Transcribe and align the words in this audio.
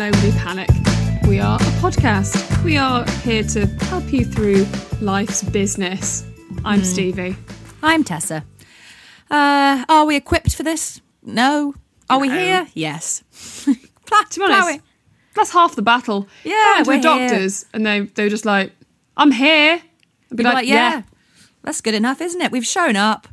Nobody 0.00 0.32
Panic. 0.32 0.70
We 1.28 1.40
are 1.40 1.56
a 1.56 1.72
podcast. 1.82 2.64
We 2.64 2.78
are 2.78 3.04
here 3.20 3.42
to 3.42 3.66
help 3.66 4.10
you 4.14 4.24
through 4.24 4.64
life's 5.02 5.42
business. 5.42 6.24
I'm 6.64 6.82
Stevie. 6.82 7.36
I'm 7.82 8.02
Tessa. 8.02 8.46
Uh, 9.30 9.84
are 9.90 10.06
we 10.06 10.16
equipped 10.16 10.56
for 10.56 10.62
this? 10.62 11.02
No. 11.22 11.74
Are 12.08 12.18
we 12.18 12.30
here? 12.30 12.66
Yes. 12.72 13.22
Pla- 14.06 14.22
To 14.22 14.40
be 14.40 14.46
honest, 14.46 14.80
that's 15.34 15.50
half 15.50 15.76
the 15.76 15.82
battle. 15.82 16.26
Yeah, 16.44 16.82
we're 16.86 17.02
doctors 17.02 17.66
and 17.74 17.84
they 17.84 18.00
they 18.00 18.22
were 18.22 18.30
just 18.30 18.46
like, 18.46 18.72
"I'm 19.18 19.32
here." 19.32 19.82
I'd 20.30 20.36
be 20.38 20.42
like, 20.42 20.54
like, 20.54 20.66
yeah, 20.66 21.02
that's 21.62 21.82
good 21.82 21.94
enough, 21.94 22.22
isn't 22.22 22.40
it? 22.40 22.50
We've 22.50 22.64
shown 22.66 22.96
up. 22.96 23.28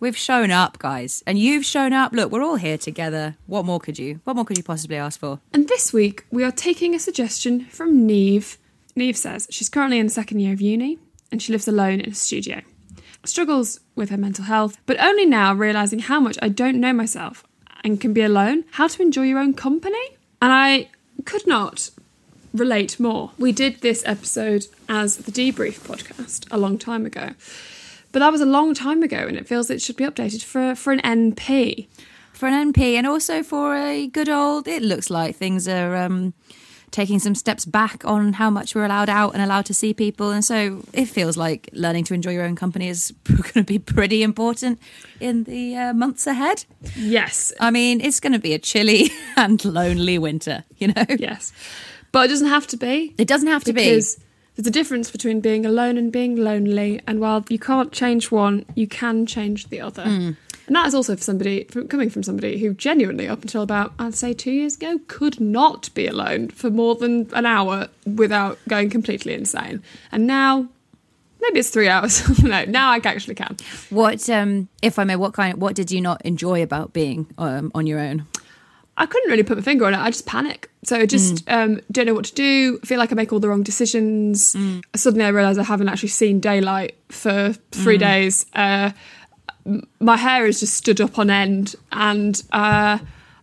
We've 0.00 0.16
shown 0.16 0.52
up, 0.52 0.78
guys, 0.78 1.24
and 1.26 1.40
you've 1.40 1.64
shown 1.64 1.92
up. 1.92 2.12
Look, 2.12 2.30
we're 2.30 2.44
all 2.44 2.54
here 2.54 2.78
together. 2.78 3.36
What 3.46 3.64
more 3.64 3.80
could 3.80 3.98
you? 3.98 4.20
What 4.22 4.36
more 4.36 4.44
could 4.44 4.56
you 4.56 4.62
possibly 4.62 4.96
ask 4.96 5.18
for? 5.18 5.40
And 5.52 5.66
this 5.68 5.92
week 5.92 6.24
we 6.30 6.44
are 6.44 6.52
taking 6.52 6.94
a 6.94 7.00
suggestion 7.00 7.64
from 7.64 8.06
Neve. 8.06 8.58
Neve 8.94 9.16
says 9.16 9.48
she's 9.50 9.68
currently 9.68 9.98
in 9.98 10.06
the 10.06 10.12
second 10.12 10.38
year 10.38 10.52
of 10.52 10.60
uni 10.60 10.98
and 11.32 11.42
she 11.42 11.50
lives 11.50 11.66
alone 11.66 12.00
in 12.00 12.10
a 12.10 12.14
studio. 12.14 12.60
Struggles 13.24 13.80
with 13.96 14.10
her 14.10 14.16
mental 14.16 14.44
health, 14.44 14.78
but 14.86 15.00
only 15.00 15.26
now 15.26 15.52
realizing 15.52 15.98
how 15.98 16.20
much 16.20 16.38
I 16.40 16.48
don't 16.48 16.78
know 16.78 16.92
myself 16.92 17.42
and 17.82 18.00
can 18.00 18.12
be 18.12 18.22
alone, 18.22 18.66
how 18.72 18.86
to 18.86 19.02
enjoy 19.02 19.22
your 19.22 19.40
own 19.40 19.52
company. 19.52 19.98
And 20.40 20.52
I 20.52 20.90
could 21.24 21.44
not 21.44 21.90
relate 22.54 23.00
more. 23.00 23.32
We 23.36 23.50
did 23.50 23.80
this 23.80 24.04
episode 24.06 24.66
as 24.88 25.16
the 25.16 25.32
debrief 25.32 25.80
podcast 25.80 26.46
a 26.52 26.56
long 26.56 26.78
time 26.78 27.04
ago. 27.04 27.30
But 28.12 28.20
that 28.20 28.32
was 28.32 28.40
a 28.40 28.46
long 28.46 28.74
time 28.74 29.02
ago 29.02 29.16
and 29.16 29.36
it 29.36 29.46
feels 29.46 29.70
it 29.70 29.82
should 29.82 29.96
be 29.96 30.04
updated 30.04 30.42
for 30.42 30.74
for 30.74 30.92
an 30.92 31.00
NP. 31.00 31.88
For 32.32 32.46
an 32.46 32.72
NP, 32.72 32.94
and 32.94 33.04
also 33.04 33.42
for 33.42 33.74
a 33.74 34.06
good 34.06 34.28
old. 34.28 34.68
It 34.68 34.82
looks 34.82 35.10
like 35.10 35.34
things 35.34 35.66
are 35.66 35.96
um, 35.96 36.34
taking 36.92 37.18
some 37.18 37.34
steps 37.34 37.64
back 37.64 38.04
on 38.04 38.34
how 38.34 38.48
much 38.48 38.76
we're 38.76 38.84
allowed 38.84 39.08
out 39.08 39.34
and 39.34 39.42
allowed 39.42 39.66
to 39.66 39.74
see 39.74 39.92
people, 39.92 40.30
and 40.30 40.44
so 40.44 40.84
it 40.92 41.06
feels 41.06 41.36
like 41.36 41.68
learning 41.72 42.04
to 42.04 42.14
enjoy 42.14 42.30
your 42.30 42.44
own 42.44 42.54
company 42.54 42.88
is 42.88 43.12
going 43.24 43.52
to 43.54 43.64
be 43.64 43.80
pretty 43.80 44.22
important 44.22 44.78
in 45.18 45.44
the 45.44 45.76
uh, 45.76 45.92
months 45.92 46.28
ahead. 46.28 46.64
Yes, 46.94 47.52
I 47.58 47.72
mean, 47.72 48.00
it's 48.00 48.20
going 48.20 48.34
to 48.34 48.38
be 48.38 48.54
a 48.54 48.58
chilly 48.58 49.10
and 49.36 49.64
lonely 49.64 50.18
winter, 50.18 50.64
you 50.76 50.88
know? 50.88 51.06
yes. 51.18 51.52
But 52.12 52.26
it 52.26 52.28
doesn't 52.28 52.48
have 52.48 52.66
to 52.68 52.76
be. 52.76 53.14
It 53.18 53.28
doesn't 53.28 53.48
have 53.48 53.64
to 53.64 53.72
be. 53.72 54.00
There's 54.58 54.66
a 54.66 54.72
difference 54.72 55.08
between 55.08 55.40
being 55.40 55.64
alone 55.64 55.96
and 55.96 56.10
being 56.10 56.34
lonely. 56.34 57.00
And 57.06 57.20
while 57.20 57.44
you 57.48 57.60
can't 57.60 57.92
change 57.92 58.32
one, 58.32 58.66
you 58.74 58.88
can 58.88 59.24
change 59.24 59.68
the 59.68 59.80
other. 59.80 60.02
Hmm. 60.02 60.30
And 60.66 60.74
that 60.74 60.88
is 60.88 60.96
also 60.96 61.14
for 61.14 61.22
somebody 61.22 61.62
from, 61.64 61.86
coming 61.86 62.10
from 62.10 62.24
somebody 62.24 62.58
who 62.58 62.74
genuinely, 62.74 63.28
up 63.28 63.40
until 63.42 63.62
about 63.62 63.92
I'd 64.00 64.16
say 64.16 64.32
two 64.32 64.50
years 64.50 64.74
ago, 64.74 64.98
could 65.06 65.40
not 65.40 65.94
be 65.94 66.08
alone 66.08 66.48
for 66.48 66.70
more 66.70 66.96
than 66.96 67.32
an 67.34 67.46
hour 67.46 67.86
without 68.04 68.58
going 68.66 68.90
completely 68.90 69.32
insane. 69.32 69.80
And 70.10 70.26
now, 70.26 70.68
maybe 71.40 71.60
it's 71.60 71.70
three 71.70 71.88
hours. 71.88 72.42
no, 72.42 72.64
now 72.64 72.90
I 72.90 72.96
actually 72.96 73.36
can. 73.36 73.56
What, 73.90 74.28
um, 74.28 74.66
if 74.82 74.98
I 74.98 75.04
may, 75.04 75.14
what 75.14 75.34
kind? 75.34 75.60
What 75.60 75.76
did 75.76 75.92
you 75.92 76.00
not 76.00 76.20
enjoy 76.26 76.64
about 76.64 76.92
being 76.92 77.32
um, 77.38 77.70
on 77.76 77.86
your 77.86 78.00
own? 78.00 78.26
I 79.00 79.06
couldn't 79.06 79.30
really 79.30 79.42
put 79.44 79.56
my 79.56 79.62
finger 79.62 79.86
on 79.86 79.94
it. 79.94 79.98
I 79.98 80.10
just 80.10 80.26
panic. 80.26 80.68
So 80.84 80.96
I 80.96 81.06
just 81.06 81.46
Mm. 81.46 81.52
um, 81.76 81.80
don't 81.90 82.06
know 82.06 82.14
what 82.14 82.24
to 82.26 82.34
do. 82.34 82.78
Feel 82.84 82.98
like 82.98 83.12
I 83.12 83.14
make 83.14 83.32
all 83.32 83.40
the 83.40 83.48
wrong 83.48 83.62
decisions. 83.62 84.54
Mm. 84.54 84.82
Suddenly 84.96 85.24
I 85.24 85.28
realise 85.28 85.56
I 85.56 85.62
haven't 85.62 85.88
actually 85.88 86.08
seen 86.10 86.40
daylight 86.40 86.96
for 87.08 87.54
three 87.72 87.96
Mm. 87.96 88.00
days. 88.00 88.46
Uh, 88.54 88.90
my 90.00 90.16
hair 90.16 90.46
is 90.46 90.60
just 90.60 90.74
stood 90.74 91.00
up 91.00 91.18
on 91.18 91.30
end 91.30 91.74
and 91.92 92.42
uh, 92.52 92.98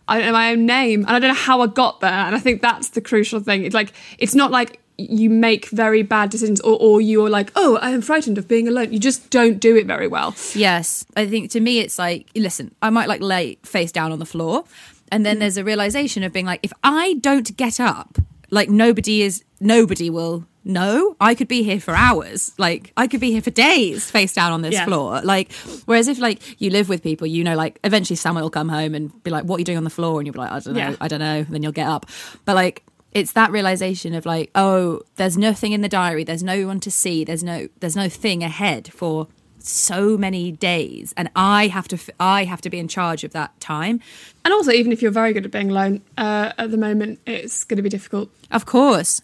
I 0.08 0.16
don't 0.18 0.26
know 0.26 0.32
my 0.32 0.50
own 0.52 0.66
name. 0.66 1.00
And 1.06 1.10
I 1.16 1.18
don't 1.18 1.28
know 1.28 1.34
how 1.34 1.60
I 1.62 1.66
got 1.68 2.00
there. 2.00 2.10
And 2.10 2.34
I 2.34 2.38
think 2.38 2.60
that's 2.62 2.90
the 2.90 3.00
crucial 3.00 3.40
thing. 3.40 3.64
It's 3.64 3.74
like, 3.74 3.92
it's 4.18 4.34
not 4.34 4.50
like 4.50 4.80
you 4.98 5.28
make 5.28 5.66
very 5.68 6.02
bad 6.02 6.30
decisions 6.30 6.58
or, 6.62 6.76
or 6.80 7.00
you're 7.00 7.28
like, 7.28 7.52
oh, 7.54 7.76
I 7.82 7.90
am 7.90 8.00
frightened 8.00 8.38
of 8.38 8.48
being 8.48 8.66
alone. 8.66 8.92
You 8.92 8.98
just 8.98 9.28
don't 9.30 9.60
do 9.60 9.76
it 9.76 9.86
very 9.86 10.08
well. 10.08 10.34
Yes, 10.54 11.04
I 11.16 11.26
think 11.26 11.50
to 11.52 11.60
me 11.60 11.80
it's 11.80 11.98
like, 11.98 12.26
listen, 12.34 12.74
I 12.82 12.90
might 12.90 13.08
like 13.08 13.20
lay 13.20 13.58
face 13.62 13.92
down 13.92 14.10
on 14.10 14.18
the 14.18 14.26
floor, 14.26 14.64
and 15.12 15.24
then 15.24 15.36
hmm. 15.36 15.40
there's 15.40 15.56
a 15.56 15.64
realization 15.64 16.22
of 16.22 16.32
being 16.32 16.46
like, 16.46 16.60
if 16.62 16.72
I 16.82 17.14
don't 17.14 17.56
get 17.56 17.80
up, 17.80 18.18
like 18.50 18.68
nobody 18.68 19.22
is, 19.22 19.44
nobody 19.60 20.10
will 20.10 20.46
know. 20.64 21.16
I 21.20 21.34
could 21.34 21.48
be 21.48 21.62
here 21.62 21.80
for 21.80 21.94
hours, 21.94 22.52
like 22.58 22.92
I 22.96 23.06
could 23.06 23.20
be 23.20 23.30
here 23.30 23.40
for 23.40 23.50
days, 23.50 24.10
face 24.10 24.34
down 24.34 24.52
on 24.52 24.62
this 24.62 24.74
Yeah. 24.74 24.84
floor. 24.84 25.20
Like, 25.22 25.52
whereas 25.86 26.08
if 26.08 26.18
like 26.18 26.60
you 26.60 26.70
live 26.70 26.88
with 26.88 27.02
people, 27.02 27.26
you 27.26 27.44
know, 27.44 27.54
like 27.54 27.78
eventually 27.84 28.16
someone 28.16 28.42
will 28.42 28.50
come 28.50 28.68
home 28.68 28.94
and 28.94 29.22
be 29.22 29.30
like, 29.30 29.44
"What 29.44 29.56
are 29.56 29.58
you 29.60 29.64
doing 29.64 29.78
on 29.78 29.84
the 29.84 29.90
floor?" 29.90 30.18
And 30.18 30.26
you'll 30.26 30.34
be 30.34 30.40
like, 30.40 30.50
"I 30.50 30.58
don't 30.58 30.74
know, 30.74 30.80
Yeah. 30.90 30.96
I 31.00 31.08
don't 31.08 31.20
know." 31.20 31.38
And 31.38 31.48
then 31.48 31.62
you'll 31.62 31.72
get 31.72 31.88
up, 31.88 32.06
but 32.44 32.54
like. 32.54 32.82
It's 33.12 33.32
that 33.32 33.50
realization 33.50 34.12
of 34.12 34.26
like, 34.26 34.50
oh, 34.54 35.00
there's 35.14 35.38
nothing 35.38 35.72
in 35.72 35.80
the 35.80 35.88
diary. 35.88 36.22
There's 36.22 36.42
no 36.42 36.66
one 36.66 36.80
to 36.80 36.90
see. 36.90 37.24
There's 37.24 37.42
no, 37.42 37.66
there's 37.80 37.96
no 37.96 38.10
thing 38.10 38.42
ahead 38.42 38.92
for 38.92 39.26
so 39.66 40.16
many 40.16 40.52
days, 40.52 41.12
and 41.16 41.30
I 41.34 41.66
have 41.68 41.88
to, 41.88 41.96
f- 41.96 42.10
I 42.20 42.44
have 42.44 42.60
to 42.62 42.70
be 42.70 42.78
in 42.78 42.88
charge 42.88 43.24
of 43.24 43.32
that 43.32 43.58
time. 43.60 44.00
And 44.44 44.54
also, 44.54 44.70
even 44.70 44.92
if 44.92 45.02
you're 45.02 45.10
very 45.10 45.32
good 45.32 45.44
at 45.44 45.50
being 45.50 45.70
alone, 45.70 46.02
uh, 46.16 46.52
at 46.56 46.70
the 46.70 46.76
moment, 46.76 47.20
it's 47.26 47.64
going 47.64 47.76
to 47.76 47.82
be 47.82 47.88
difficult. 47.88 48.30
Of 48.50 48.66
course, 48.66 49.20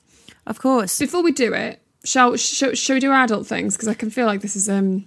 of 0.46 0.60
course. 0.60 0.98
Before 0.98 1.22
we 1.22 1.32
do 1.32 1.52
it, 1.52 1.80
shall 2.04 2.36
shall, 2.36 2.74
shall 2.74 2.94
we 2.94 3.00
do 3.00 3.10
our 3.10 3.24
adult 3.24 3.46
things? 3.46 3.76
Because 3.76 3.88
I 3.88 3.94
can 3.94 4.10
feel 4.10 4.26
like 4.26 4.40
this 4.40 4.56
is 4.56 4.68
um, 4.68 5.06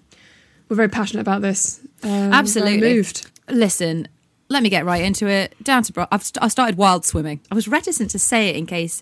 we're 0.69 0.75
very 0.77 0.89
passionate 0.89 1.21
about 1.21 1.41
this. 1.41 1.79
Um, 2.03 2.33
Absolutely. 2.33 2.93
moved. 2.95 3.29
Listen, 3.49 4.07
let 4.47 4.61
me 4.61 4.69
get 4.69 4.85
right 4.85 5.03
into 5.03 5.27
it. 5.27 5.55
Down 5.63 5.83
to 5.83 5.93
bro- 5.93 6.07
I've 6.11 6.23
st- 6.23 6.43
I 6.43 6.47
started 6.49 6.77
wild 6.77 7.05
swimming. 7.05 7.39
I 7.51 7.55
was 7.55 7.67
reticent 7.67 8.11
to 8.11 8.19
say 8.19 8.49
it 8.49 8.55
in 8.55 8.65
case 8.65 9.01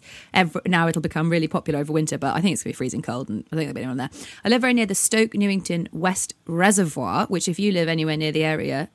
now 0.66 0.88
it'll 0.88 1.02
become 1.02 1.30
really 1.30 1.48
popular 1.48 1.80
over 1.80 1.92
winter, 1.92 2.18
but 2.18 2.36
I 2.36 2.42
think 2.42 2.54
it's 2.54 2.64
gonna 2.64 2.72
be 2.72 2.78
freezing 2.78 3.02
cold, 3.02 3.30
and 3.30 3.44
I 3.52 3.56
think 3.56 3.68
there'll 3.68 3.74
be 3.74 3.82
anyone 3.82 3.98
there. 3.98 4.10
I 4.46 4.50
live 4.50 4.62
very 4.62 4.74
near 4.74 4.86
the 4.86 4.96
Stoke 4.96 5.34
Newington 5.34 5.90
West 5.92 6.34
Reservoir, 6.46 7.26
which 7.28 7.48
if 7.48 7.60
you 7.60 7.72
live 7.72 7.90
anywhere 7.90 8.18
near 8.18 8.32
the 8.32 8.44
area, 8.44 8.90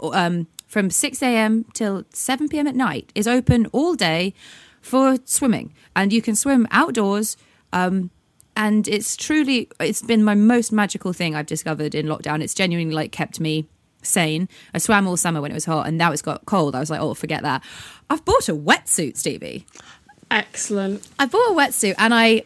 um, 0.00 0.48
from 0.66 0.90
six 0.90 1.22
a.m. 1.22 1.66
till 1.72 2.04
seven 2.12 2.48
p.m. 2.48 2.66
at 2.66 2.74
night 2.74 3.12
is 3.14 3.28
open 3.28 3.66
all 3.66 3.94
day 3.94 4.34
for 4.80 5.18
swimming, 5.24 5.72
and 5.94 6.12
you 6.12 6.20
can 6.20 6.34
swim 6.34 6.66
outdoors. 6.70 7.36
Um, 7.72 8.10
and 8.54 8.86
it's 8.86 9.16
truly 9.16 9.70
it's 9.80 10.02
been 10.02 10.22
my 10.22 10.34
most 10.34 10.72
magical 10.72 11.12
thing 11.12 11.34
I've 11.34 11.46
discovered 11.46 11.94
in 11.94 12.06
lockdown. 12.06 12.42
It's 12.42 12.54
genuinely 12.54 12.94
like 12.94 13.12
kept 13.12 13.40
me 13.40 13.68
sane. 14.02 14.48
I 14.74 14.78
swam 14.78 15.06
all 15.06 15.16
summer 15.16 15.40
when 15.40 15.50
it 15.50 15.54
was 15.54 15.64
hot, 15.64 15.86
and 15.86 15.96
now 15.98 16.12
it's 16.12 16.22
got 16.22 16.44
cold. 16.46 16.74
I 16.74 16.80
was 16.80 16.90
like, 16.90 17.00
oh, 17.00 17.14
forget 17.14 17.42
that. 17.42 17.62
I've 18.10 18.24
bought 18.24 18.48
a 18.48 18.54
wetsuit, 18.54 19.16
Stevie. 19.16 19.66
Excellent. 20.30 21.06
I 21.18 21.26
bought 21.26 21.50
a 21.50 21.54
wetsuit, 21.54 21.94
and 21.98 22.14
I 22.14 22.44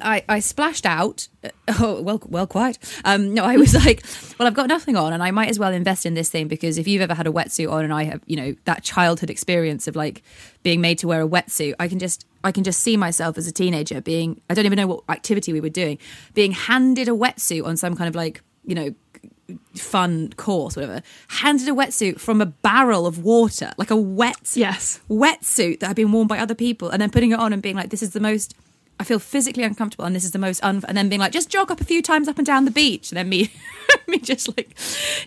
I, 0.00 0.24
I, 0.28 0.40
splashed 0.40 0.86
out. 0.86 1.28
Oh 1.66 2.02
well, 2.02 2.22
well, 2.26 2.46
quite. 2.46 2.78
Um, 3.06 3.32
no, 3.32 3.42
I 3.42 3.56
was 3.56 3.74
like, 3.74 4.04
well, 4.38 4.46
I've 4.46 4.54
got 4.54 4.68
nothing 4.68 4.96
on, 4.96 5.14
and 5.14 5.22
I 5.22 5.30
might 5.30 5.48
as 5.48 5.58
well 5.58 5.72
invest 5.72 6.04
in 6.04 6.12
this 6.12 6.30
thing 6.30 6.46
because 6.46 6.76
if 6.76 6.86
you've 6.86 7.00
ever 7.00 7.14
had 7.14 7.26
a 7.26 7.30
wetsuit 7.30 7.70
on, 7.70 7.84
and 7.84 7.92
I 7.92 8.04
have, 8.04 8.20
you 8.26 8.36
know, 8.36 8.54
that 8.64 8.82
childhood 8.82 9.30
experience 9.30 9.88
of 9.88 9.96
like 9.96 10.22
being 10.62 10.82
made 10.82 10.98
to 10.98 11.08
wear 11.08 11.22
a 11.22 11.28
wetsuit, 11.28 11.74
I 11.80 11.88
can 11.88 11.98
just, 11.98 12.26
I 12.44 12.52
can 12.52 12.64
just 12.64 12.80
see 12.80 12.98
myself 12.98 13.38
as 13.38 13.46
a 13.46 13.52
teenager 13.52 14.00
being, 14.02 14.42
I 14.50 14.54
don't 14.54 14.66
even 14.66 14.76
know 14.76 14.86
what 14.86 15.04
activity 15.08 15.52
we 15.54 15.60
were 15.60 15.70
doing, 15.70 15.98
being 16.34 16.52
handed 16.52 17.08
a 17.08 17.12
wetsuit 17.12 17.64
on 17.64 17.78
some 17.78 17.96
kind 17.96 18.08
of 18.08 18.14
like, 18.14 18.42
you 18.64 18.74
know, 18.74 18.94
fun 19.74 20.32
course, 20.36 20.76
whatever, 20.76 21.02
handed 21.28 21.68
a 21.68 21.72
wetsuit 21.72 22.18
from 22.20 22.40
a 22.40 22.46
barrel 22.46 23.06
of 23.06 23.18
water, 23.22 23.72
like 23.76 23.90
a 23.90 23.96
wet 23.96 24.52
Yes. 24.54 25.00
wetsuit 25.10 25.80
that 25.80 25.88
had 25.88 25.96
been 25.96 26.12
worn 26.12 26.26
by 26.26 26.38
other 26.38 26.54
people, 26.54 26.88
and 26.90 27.00
then 27.00 27.10
putting 27.10 27.32
it 27.32 27.38
on 27.38 27.52
and 27.52 27.62
being 27.62 27.76
like, 27.76 27.90
"This 27.90 28.02
is 28.02 28.10
the 28.10 28.20
most." 28.20 28.54
I 29.00 29.02
feel 29.04 29.18
physically 29.18 29.64
uncomfortable, 29.64 30.04
and 30.04 30.14
this 30.14 30.24
is 30.24 30.30
the 30.30 30.38
most 30.38 30.62
un. 30.62 30.82
And 30.86 30.96
then 30.96 31.08
being 31.08 31.20
like, 31.20 31.32
"Just 31.32 31.50
jog 31.50 31.70
up 31.70 31.80
a 31.80 31.84
few 31.84 32.00
times 32.00 32.28
up 32.28 32.38
and 32.38 32.46
down 32.46 32.64
the 32.64 32.70
beach," 32.70 33.10
and 33.10 33.16
then 33.16 33.28
me, 33.28 33.50
me 34.06 34.18
just 34.18 34.48
like 34.56 34.70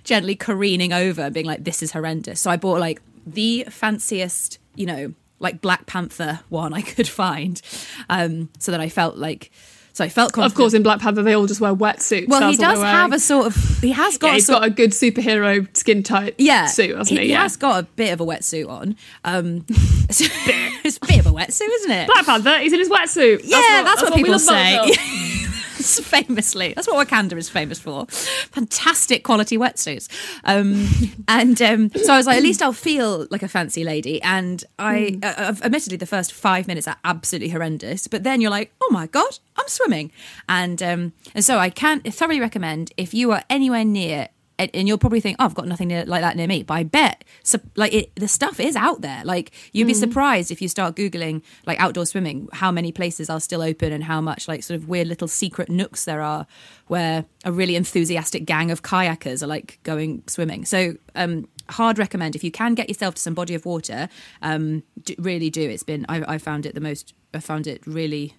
gently 0.03 0.35
careening 0.35 0.93
over, 0.93 1.21
and 1.23 1.33
being 1.33 1.45
like, 1.45 1.63
"This 1.63 1.83
is 1.83 1.91
horrendous." 1.91 2.39
So 2.39 2.49
I 2.49 2.55
bought 2.57 2.79
like 2.79 3.01
the 3.25 3.65
fanciest, 3.69 4.57
you 4.75 4.85
know, 4.85 5.13
like 5.39 5.61
Black 5.61 5.85
Panther 5.85 6.39
one 6.49 6.73
I 6.73 6.81
could 6.81 7.07
find, 7.09 7.61
um, 8.09 8.49
so 8.57 8.71
that 8.71 8.79
I 8.81 8.89
felt 8.89 9.17
like. 9.17 9.51
So 9.97 10.05
I 10.05 10.09
felt 10.09 10.31
confident. 10.31 10.53
Of 10.53 10.57
course, 10.57 10.73
in 10.75 10.83
Black 10.83 10.99
Panther, 10.99 11.23
they 11.23 11.33
all 11.33 11.47
just 11.47 11.59
wear 11.59 11.73
wetsuits. 11.73 12.27
Well, 12.27 12.51
he 12.51 12.55
That's 12.55 12.77
what 12.77 12.83
does 12.83 12.83
have 12.83 13.13
a 13.13 13.19
sort 13.19 13.47
of. 13.47 13.79
He 13.81 13.93
has 13.93 14.19
got 14.19 14.27
Yeah, 14.27 14.31
a 14.31 14.35
he's 14.35 14.45
sort 14.45 14.59
got 14.59 14.67
a 14.67 14.69
good 14.69 14.91
superhero 14.91 15.75
skin 15.75 16.03
tight 16.03 16.35
yeah, 16.37 16.67
suit, 16.67 16.95
hasn't 16.95 17.09
he? 17.09 17.15
Yeah, 17.15 17.21
he 17.23 17.29
yeah. 17.31 17.41
has 17.41 17.57
got 17.57 17.83
a 17.83 17.87
bit 17.95 18.13
of 18.13 18.21
a 18.21 18.23
wetsuit 18.23 18.69
on. 18.69 18.95
Um, 19.23 19.65
it's 19.69 20.97
a 20.97 21.07
bit 21.07 21.19
of 21.21 21.25
a 21.25 21.31
wetsuit, 21.31 21.67
isn't 21.67 21.89
it? 21.89 22.05
Black 22.05 22.27
Panther, 22.27 22.59
he's 22.59 22.73
in 22.73 22.79
his 22.79 22.89
wetsuit. 22.89 23.41
yeah, 23.43 23.81
that's, 23.83 24.03
what, 24.03 24.13
we 24.13 24.17
people 24.17 24.33
love 24.33 24.43
about 24.43 24.93
say. 24.93 25.45
the 25.77 25.83
film. 25.83 25.97
It's 25.97 25.99
famously, 25.99 26.73
that's 26.73 26.87
what 26.87 27.07
Wakanda 27.07 27.37
is 27.37 27.49
famous 27.49 27.79
for. 27.79 28.05
Fantastic 28.07 29.23
quality 29.23 29.57
wetsuits. 29.57 30.09
Um, 30.43 30.87
and 31.27 31.61
um, 31.61 31.91
so 31.91 32.13
I 32.13 32.17
was 32.17 32.27
like, 32.27 32.37
at 32.37 32.43
least 32.43 32.61
I'll 32.61 32.73
feel 32.73 33.27
like 33.29 33.43
a 33.43 33.47
fancy 33.47 33.83
lady. 33.83 34.21
And 34.21 34.63
I, 34.79 35.19
uh, 35.23 35.33
uh, 35.37 35.55
admittedly, 35.63 35.97
the 35.97 36.05
first 36.05 36.33
five 36.33 36.67
minutes 36.67 36.87
are 36.87 36.97
absolutely 37.03 37.49
horrendous. 37.49 38.07
But 38.07 38.23
then 38.23 38.41
you're 38.41 38.51
like, 38.51 38.73
oh 38.81 38.89
my 38.91 39.07
god, 39.07 39.39
I'm 39.55 39.67
swimming. 39.67 40.11
And 40.49 40.81
um, 40.83 41.13
and 41.33 41.43
so 41.43 41.57
I 41.57 41.69
can 41.69 42.01
thoroughly 42.01 42.39
recommend 42.39 42.91
if 42.97 43.13
you 43.13 43.31
are 43.31 43.43
anywhere 43.49 43.85
near 43.85 44.29
and, 44.59 44.71
and 44.73 44.87
you'll 44.87 44.97
probably 44.97 45.21
think, 45.21 45.37
oh, 45.39 45.45
I've 45.45 45.53
got 45.53 45.67
nothing 45.67 45.89
near, 45.89 46.05
like 46.05 46.21
that 46.21 46.35
near 46.35 46.47
me. 46.47 46.63
But 46.63 46.73
I 46.73 46.83
bet, 46.83 47.23
so, 47.43 47.59
like, 47.75 47.93
it, 47.93 48.15
the 48.15 48.27
stuff 48.27 48.59
is 48.59 48.75
out 48.75 49.01
there. 49.01 49.23
Like, 49.23 49.51
you'd 49.71 49.87
be 49.87 49.93
surprised 49.93 50.51
if 50.51 50.61
you 50.61 50.67
start 50.67 50.95
Googling, 50.95 51.43
like, 51.65 51.79
outdoor 51.79 52.05
swimming, 52.05 52.49
how 52.53 52.71
many 52.71 52.91
places 52.91 53.29
are 53.29 53.39
still 53.39 53.61
open 53.61 53.93
and 53.93 54.03
how 54.03 54.21
much, 54.21 54.47
like, 54.47 54.63
sort 54.63 54.79
of 54.79 54.87
weird 54.87 55.07
little 55.07 55.27
secret 55.27 55.69
nooks 55.69 56.05
there 56.05 56.21
are 56.21 56.47
where 56.87 57.25
a 57.45 57.51
really 57.51 57.75
enthusiastic 57.75 58.45
gang 58.45 58.71
of 58.71 58.81
kayakers 58.81 59.43
are, 59.43 59.47
like, 59.47 59.79
going 59.83 60.23
swimming. 60.27 60.65
So, 60.65 60.95
um, 61.15 61.47
hard 61.69 61.99
recommend 61.99 62.35
if 62.35 62.43
you 62.43 62.51
can 62.51 62.73
get 62.73 62.87
yourself 62.89 63.15
to 63.15 63.21
some 63.21 63.33
body 63.33 63.53
of 63.53 63.65
water, 63.65 64.09
um, 64.41 64.83
d- 65.03 65.15
really 65.19 65.49
do. 65.49 65.69
It's 65.69 65.83
been, 65.83 66.05
I, 66.09 66.35
I 66.35 66.37
found 66.37 66.65
it 66.65 66.73
the 66.73 66.81
most, 66.81 67.13
I 67.33 67.39
found 67.39 67.67
it 67.67 67.85
really, 67.85 68.35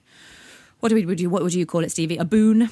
what 0.81 0.89
do 0.89 0.95
we, 0.95 1.05
would 1.07 1.21
you, 1.21 1.31
what 1.31 1.43
would 1.43 1.55
you 1.55 1.67
call 1.67 1.85
it, 1.85 1.91
Stevie? 1.91 2.17
A 2.17 2.25
boon? 2.25 2.71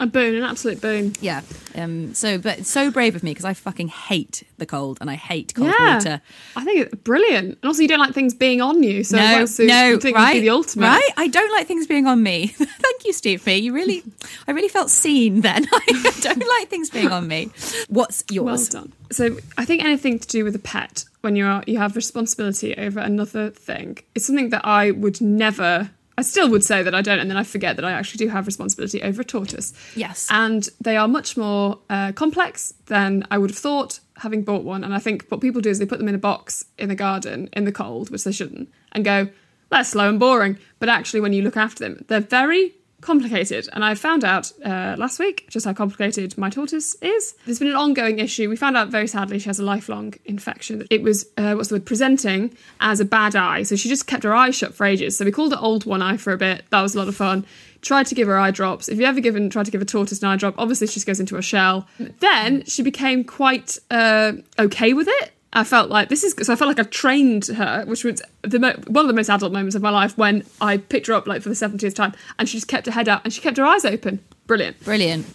A 0.00 0.06
boon, 0.06 0.34
an 0.34 0.42
absolute 0.42 0.80
boon. 0.80 1.12
Yeah. 1.20 1.42
Um. 1.74 2.14
So, 2.14 2.38
but 2.38 2.66
so 2.66 2.90
brave 2.90 3.14
of 3.14 3.22
me 3.22 3.30
because 3.30 3.44
I 3.44 3.54
fucking 3.54 3.88
hate 3.88 4.42
the 4.58 4.66
cold 4.66 4.98
and 5.00 5.10
I 5.10 5.14
hate 5.14 5.54
cold 5.54 5.68
yeah, 5.78 5.94
water. 5.94 6.20
I 6.56 6.64
think 6.64 6.80
it's 6.80 6.94
brilliant. 6.96 7.58
And 7.62 7.64
also, 7.64 7.82
you 7.82 7.88
don't 7.88 7.98
like 7.98 8.14
things 8.14 8.34
being 8.34 8.60
on 8.60 8.82
you, 8.82 9.04
so 9.04 9.16
no, 9.16 9.22
wetsuit 9.22 9.68
no, 9.68 10.12
right, 10.12 10.40
the 10.40 10.50
ultimate. 10.50 10.86
right. 10.86 11.10
I 11.16 11.28
don't 11.28 11.52
like 11.52 11.66
things 11.66 11.86
being 11.86 12.06
on 12.06 12.22
me. 12.22 12.46
Thank 12.48 13.04
you, 13.04 13.12
Steve. 13.12 13.44
Me, 13.46 13.56
you 13.56 13.72
really, 13.72 14.02
I 14.46 14.52
really 14.52 14.68
felt 14.68 14.90
seen 14.90 15.40
then. 15.40 15.66
I 15.72 16.12
don't 16.20 16.46
like 16.60 16.68
things 16.68 16.90
being 16.90 17.10
on 17.10 17.28
me. 17.28 17.50
What's 17.88 18.24
yours? 18.30 18.72
Well 18.72 18.82
done. 18.82 18.92
So 19.10 19.38
I 19.56 19.64
think 19.64 19.84
anything 19.84 20.18
to 20.18 20.26
do 20.26 20.44
with 20.44 20.56
a 20.56 20.60
pet 20.60 21.04
when 21.20 21.36
you 21.36 21.46
are 21.46 21.64
you 21.66 21.78
have 21.78 21.96
responsibility 21.96 22.74
over 22.76 23.00
another 23.00 23.50
thing 23.50 23.98
is 24.14 24.26
something 24.26 24.50
that 24.50 24.64
I 24.64 24.90
would 24.90 25.20
never. 25.20 25.90
I 26.16 26.22
still 26.22 26.48
would 26.50 26.62
say 26.64 26.82
that 26.82 26.94
I 26.94 27.02
don't, 27.02 27.18
and 27.18 27.28
then 27.28 27.36
I 27.36 27.42
forget 27.42 27.76
that 27.76 27.84
I 27.84 27.92
actually 27.92 28.24
do 28.24 28.30
have 28.30 28.46
responsibility 28.46 29.02
over 29.02 29.22
a 29.22 29.24
tortoise. 29.24 29.72
Yes. 29.96 30.28
and 30.30 30.68
they 30.80 30.96
are 30.96 31.08
much 31.08 31.36
more 31.36 31.78
uh, 31.90 32.12
complex 32.12 32.72
than 32.86 33.26
I 33.30 33.38
would 33.38 33.50
have 33.50 33.58
thought 33.58 34.00
having 34.18 34.42
bought 34.44 34.62
one. 34.62 34.84
And 34.84 34.94
I 34.94 35.00
think 35.00 35.26
what 35.28 35.40
people 35.40 35.60
do 35.60 35.70
is 35.70 35.78
they 35.78 35.86
put 35.86 35.98
them 35.98 36.08
in 36.08 36.14
a 36.14 36.18
box 36.18 36.64
in 36.78 36.88
the 36.88 36.94
garden 36.94 37.48
in 37.52 37.64
the 37.64 37.72
cold, 37.72 38.10
which 38.10 38.24
they 38.24 38.32
shouldn't, 38.32 38.68
and 38.92 39.04
go, 39.04 39.28
"That's 39.70 39.88
slow 39.90 40.08
and 40.08 40.20
boring." 40.20 40.58
But 40.78 40.88
actually, 40.88 41.20
when 41.20 41.32
you 41.32 41.42
look 41.42 41.56
after 41.56 41.82
them, 41.82 42.04
they're 42.08 42.20
very 42.20 42.74
complicated. 43.04 43.68
And 43.72 43.84
I 43.84 43.94
found 43.94 44.24
out 44.24 44.50
uh, 44.64 44.96
last 44.98 45.18
week 45.18 45.46
just 45.48 45.66
how 45.66 45.72
complicated 45.72 46.36
my 46.38 46.50
tortoise 46.50 46.94
is. 46.96 47.34
There's 47.44 47.58
been 47.58 47.68
an 47.68 47.76
ongoing 47.76 48.18
issue. 48.18 48.48
We 48.48 48.56
found 48.56 48.76
out 48.76 48.88
very 48.88 49.06
sadly 49.06 49.38
she 49.38 49.48
has 49.48 49.58
a 49.60 49.64
lifelong 49.64 50.14
infection. 50.24 50.86
It 50.90 51.02
was, 51.02 51.26
uh, 51.36 51.54
what's 51.54 51.68
the 51.68 51.76
word, 51.76 51.86
presenting 51.86 52.56
as 52.80 53.00
a 53.00 53.04
bad 53.04 53.36
eye. 53.36 53.62
So 53.62 53.76
she 53.76 53.88
just 53.88 54.06
kept 54.06 54.24
her 54.24 54.34
eyes 54.34 54.56
shut 54.56 54.74
for 54.74 54.86
ages. 54.86 55.16
So 55.16 55.24
we 55.24 55.32
called 55.32 55.52
it 55.52 55.58
old 55.60 55.84
one 55.84 56.02
eye 56.02 56.16
for 56.16 56.32
a 56.32 56.38
bit. 56.38 56.64
That 56.70 56.80
was 56.80 56.94
a 56.94 56.98
lot 56.98 57.08
of 57.08 57.14
fun. 57.14 57.44
Tried 57.82 58.06
to 58.06 58.14
give 58.14 58.26
her 58.28 58.38
eye 58.38 58.50
drops. 58.50 58.88
If 58.88 58.98
you 58.98 59.04
ever 59.04 59.20
given 59.20 59.50
tried 59.50 59.66
to 59.66 59.70
give 59.70 59.82
a 59.82 59.84
tortoise 59.84 60.22
an 60.22 60.28
eye 60.28 60.36
drop, 60.36 60.54
obviously 60.56 60.86
she 60.86 60.94
just 60.94 61.06
goes 61.06 61.20
into 61.20 61.36
a 61.36 61.42
shell. 61.42 61.86
Then 61.98 62.64
she 62.64 62.82
became 62.82 63.24
quite 63.24 63.78
uh, 63.90 64.32
okay 64.58 64.94
with 64.94 65.06
it. 65.10 65.33
I 65.54 65.62
felt 65.64 65.88
like 65.88 66.08
this 66.08 66.24
is 66.24 66.34
so. 66.42 66.52
I 66.52 66.56
felt 66.56 66.68
like 66.68 66.78
I've 66.78 66.90
trained 66.90 67.46
her, 67.46 67.84
which 67.86 68.02
was 68.04 68.20
the 68.42 68.58
mo- 68.58 68.74
one 68.88 69.04
of 69.04 69.08
the 69.08 69.14
most 69.14 69.30
adult 69.30 69.52
moments 69.52 69.76
of 69.76 69.82
my 69.82 69.90
life 69.90 70.18
when 70.18 70.44
I 70.60 70.78
picked 70.78 71.06
her 71.06 71.14
up 71.14 71.26
like 71.28 71.42
for 71.42 71.48
the 71.48 71.54
seventieth 71.54 71.94
time, 71.94 72.12
and 72.38 72.48
she 72.48 72.56
just 72.56 72.68
kept 72.68 72.86
her 72.86 72.92
head 72.92 73.08
up 73.08 73.22
and 73.24 73.32
she 73.32 73.40
kept 73.40 73.56
her 73.58 73.64
eyes 73.64 73.84
open. 73.84 74.18
Brilliant. 74.46 74.82
Brilliant. 74.84 75.26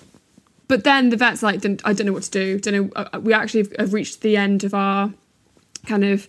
But 0.68 0.83
then 0.83 1.10
the 1.10 1.18
vet's 1.18 1.42
like, 1.42 1.62
"Didn't- 1.62 1.81
I 1.86 1.94
don't 1.94 2.06
know 2.06 2.13
what 2.13 2.24
to 2.24 2.31
do. 2.31 2.60
Don't 2.60 2.74
know. 2.74 2.89
uh, 2.95 3.19
We 3.21 3.33
actually 3.33 3.62
have- 3.63 3.75
have 3.80 3.94
reached 3.94 4.21
the 4.21 4.38
end 4.38 4.63
of 4.63 4.74
our 4.74 5.12
kind 5.88 6.04
of 6.04 6.27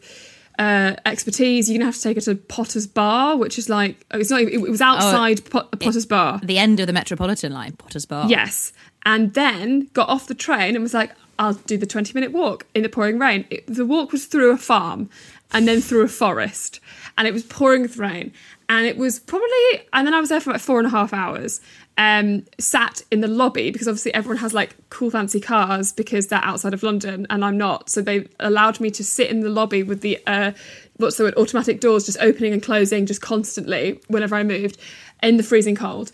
uh, 0.59 0.95
expertise. 1.07 1.69
You're 1.69 1.79
gonna 1.79 1.87
have 1.87 1.97
to 1.97 2.03
take 2.03 2.17
her 2.17 2.21
to 2.23 2.35
Potter's 2.37 2.87
Bar, 2.87 3.37
which 3.39 3.59
is 3.59 3.69
like 3.69 4.05
it's 4.15 4.31
not. 4.31 4.41
Even, 4.43 4.53
it 4.67 4.71
was 4.71 4.81
outside 4.81 5.49
Pot- 5.51 5.79
Potter's 5.81 6.07
Bar. 6.07 6.41
The 6.45 6.59
end 6.59 6.81
of 6.81 6.87
the 6.87 6.93
Metropolitan 6.93 7.53
line, 7.53 7.73
Potter's 7.73 8.07
Bar. 8.07 8.29
Yes. 8.29 8.73
And 9.07 9.33
then 9.35 9.89
got 9.95 10.09
off 10.11 10.27
the 10.27 10.35
train 10.35 10.75
and 10.77 10.83
was 10.83 10.93
like, 10.95 11.11
I'll 11.41 11.55
do 11.55 11.79
the 11.79 11.87
20 11.87 12.13
minute 12.13 12.33
walk 12.33 12.67
in 12.75 12.83
the 12.83 12.91
pouring 12.91 13.19
rain. 13.19 13.47
It, 13.49 13.67
the 13.67 13.87
walk 13.87 14.13
was 14.13 14.27
through 14.27 14.53
a 14.53 14.59
farm 14.59 15.09
and 15.53 15.67
then 15.67 15.81
through 15.81 16.03
a 16.03 16.09
forest. 16.09 16.81
And 17.17 17.27
it 17.27 17.33
was 17.33 17.45
pouring 17.45 17.81
with 17.81 17.97
rain. 17.97 18.33
And 18.69 18.87
it 18.87 18.99
was 18.99 19.19
probably, 19.19 19.49
and 19.95 20.07
then 20.07 20.13
I 20.13 20.21
was 20.21 20.29
there 20.29 20.39
for 20.39 20.51
about 20.51 20.61
four 20.61 20.79
and 20.79 20.87
a 20.87 20.91
half 20.91 21.15
hours, 21.15 21.63
um, 21.97 22.45
sat 22.59 23.03
in 23.11 23.23
the 23.23 23.27
lobby 23.27 23.71
because 23.71 23.89
obviously 23.89 24.13
everyone 24.13 24.37
has 24.37 24.53
like 24.53 24.77
cool 24.91 25.11
fancy 25.11 25.41
cars 25.41 25.93
because 25.93 26.27
they're 26.27 26.45
outside 26.45 26.75
of 26.75 26.83
London 26.83 27.27
and 27.31 27.43
I'm 27.43 27.57
not. 27.57 27.89
So 27.89 28.03
they 28.03 28.29
allowed 28.39 28.79
me 28.79 28.91
to 28.91 29.03
sit 29.03 29.31
in 29.31 29.41
the 29.41 29.49
lobby 29.49 29.83
with 29.83 30.03
the, 30.03 30.19
uh, 30.27 30.53
what's 30.99 31.17
the 31.17 31.25
word, 31.25 31.35
automatic 31.37 31.81
doors 31.81 32.05
just 32.05 32.19
opening 32.21 32.53
and 32.53 32.63
closing 32.63 33.07
just 33.07 33.23
constantly 33.23 33.99
whenever 34.09 34.37
I 34.37 34.43
moved 34.43 34.77
in 35.23 35.39
the 35.39 35.43
freezing 35.43 35.75
cold 35.75 36.13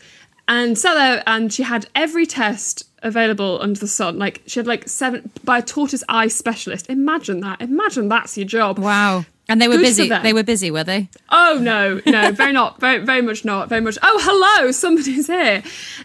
and 0.48 0.78
sat 0.78 0.94
there 0.94 1.22
and 1.26 1.52
she 1.52 1.62
had 1.62 1.86
every 1.94 2.26
test 2.26 2.84
available 3.06 3.58
under 3.62 3.78
the 3.78 3.88
sun. 3.88 4.18
Like 4.18 4.42
she 4.46 4.58
had 4.58 4.66
like 4.66 4.88
seven 4.88 5.30
by 5.44 5.58
a 5.58 5.62
tortoise 5.62 6.04
eye 6.08 6.28
specialist. 6.28 6.90
Imagine 6.90 7.40
that. 7.40 7.60
Imagine 7.62 8.08
that's 8.08 8.36
your 8.36 8.46
job. 8.46 8.78
Wow. 8.78 9.24
And 9.48 9.62
they 9.62 9.68
were 9.68 9.76
Good 9.76 9.82
busy. 9.82 10.08
They 10.08 10.32
were 10.32 10.42
busy, 10.42 10.70
were 10.70 10.84
they? 10.84 11.08
oh 11.30 11.58
no 11.62 12.00
no. 12.06 12.32
Very 12.42 12.52
not. 12.52 12.80
Very 12.80 13.04
very 13.04 13.22
much 13.22 13.44
not. 13.44 13.68
Very 13.68 13.80
much. 13.80 13.96
Oh 14.02 14.18
hello. 14.22 14.72
Somebody's 14.72 15.28
here. 15.28 15.62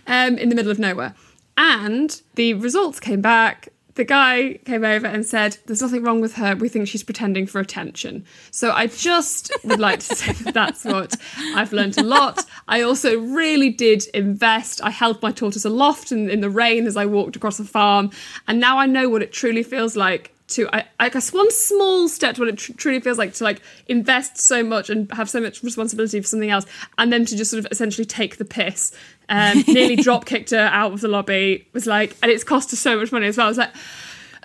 Um 0.07 0.37
in 0.37 0.49
the 0.49 0.55
middle 0.55 0.71
of 0.71 0.79
nowhere. 0.79 1.15
And 1.57 2.21
the 2.35 2.53
results 2.53 2.99
came 2.99 3.21
back 3.21 3.69
the 4.01 4.05
guy 4.05 4.57
came 4.65 4.83
over 4.83 5.05
and 5.05 5.23
said 5.23 5.59
there's 5.67 5.83
nothing 5.83 6.01
wrong 6.01 6.21
with 6.21 6.33
her. 6.33 6.55
We 6.55 6.69
think 6.69 6.87
she's 6.87 7.03
pretending 7.03 7.45
for 7.45 7.59
attention. 7.59 8.25
So 8.49 8.71
i 8.71 8.87
just 8.87 9.51
would 9.63 9.79
like 9.79 9.99
to 9.99 10.15
say 10.15 10.33
that 10.33 10.55
that's 10.55 10.83
what 10.83 11.15
i've 11.55 11.71
learned 11.71 11.99
a 11.99 12.03
lot. 12.03 12.43
I 12.67 12.81
also 12.81 13.19
really 13.19 13.69
did 13.69 14.05
invest. 14.15 14.81
I 14.83 14.89
held 14.89 15.21
my 15.21 15.31
tortoise 15.31 15.65
aloft 15.65 16.11
in, 16.11 16.31
in 16.31 16.41
the 16.41 16.49
rain 16.49 16.87
as 16.87 16.97
i 16.97 17.05
walked 17.05 17.35
across 17.35 17.57
the 17.57 17.63
farm. 17.63 18.09
And 18.47 18.59
now 18.59 18.79
i 18.79 18.87
know 18.87 19.07
what 19.07 19.21
it 19.21 19.31
truly 19.31 19.61
feels 19.61 19.95
like 19.95 20.33
to 20.47 20.67
I, 20.99 21.09
guess 21.09 21.31
one 21.31 21.51
small 21.51 22.09
step 22.09 22.35
to 22.35 22.41
what 22.41 22.49
it 22.49 22.57
tr- 22.57 22.73
truly 22.73 22.99
feels 22.99 23.17
like 23.17 23.33
to 23.35 23.43
like 23.43 23.61
invest 23.87 24.37
so 24.37 24.63
much 24.63 24.89
and 24.89 25.11
have 25.13 25.29
so 25.29 25.39
much 25.39 25.63
responsibility 25.63 26.19
for 26.19 26.27
something 26.27 26.49
else 26.49 26.65
and 26.97 27.13
then 27.13 27.25
to 27.25 27.37
just 27.37 27.51
sort 27.51 27.63
of 27.63 27.71
essentially 27.71 28.05
take 28.05 28.37
the 28.37 28.45
piss 28.45 28.91
um, 29.31 29.63
nearly 29.67 29.95
drop 29.95 30.25
kicked 30.25 30.51
her 30.51 30.69
out 30.71 30.91
of 30.93 31.01
the 31.01 31.07
lobby 31.07 31.67
was 31.73 31.87
like 31.87 32.15
and 32.21 32.29
it's 32.31 32.43
cost 32.43 32.69
her 32.69 32.77
so 32.77 32.99
much 32.99 33.11
money 33.11 33.25
as 33.27 33.37
well 33.37 33.47
I 33.47 33.49
was 33.49 33.57
like 33.57 33.73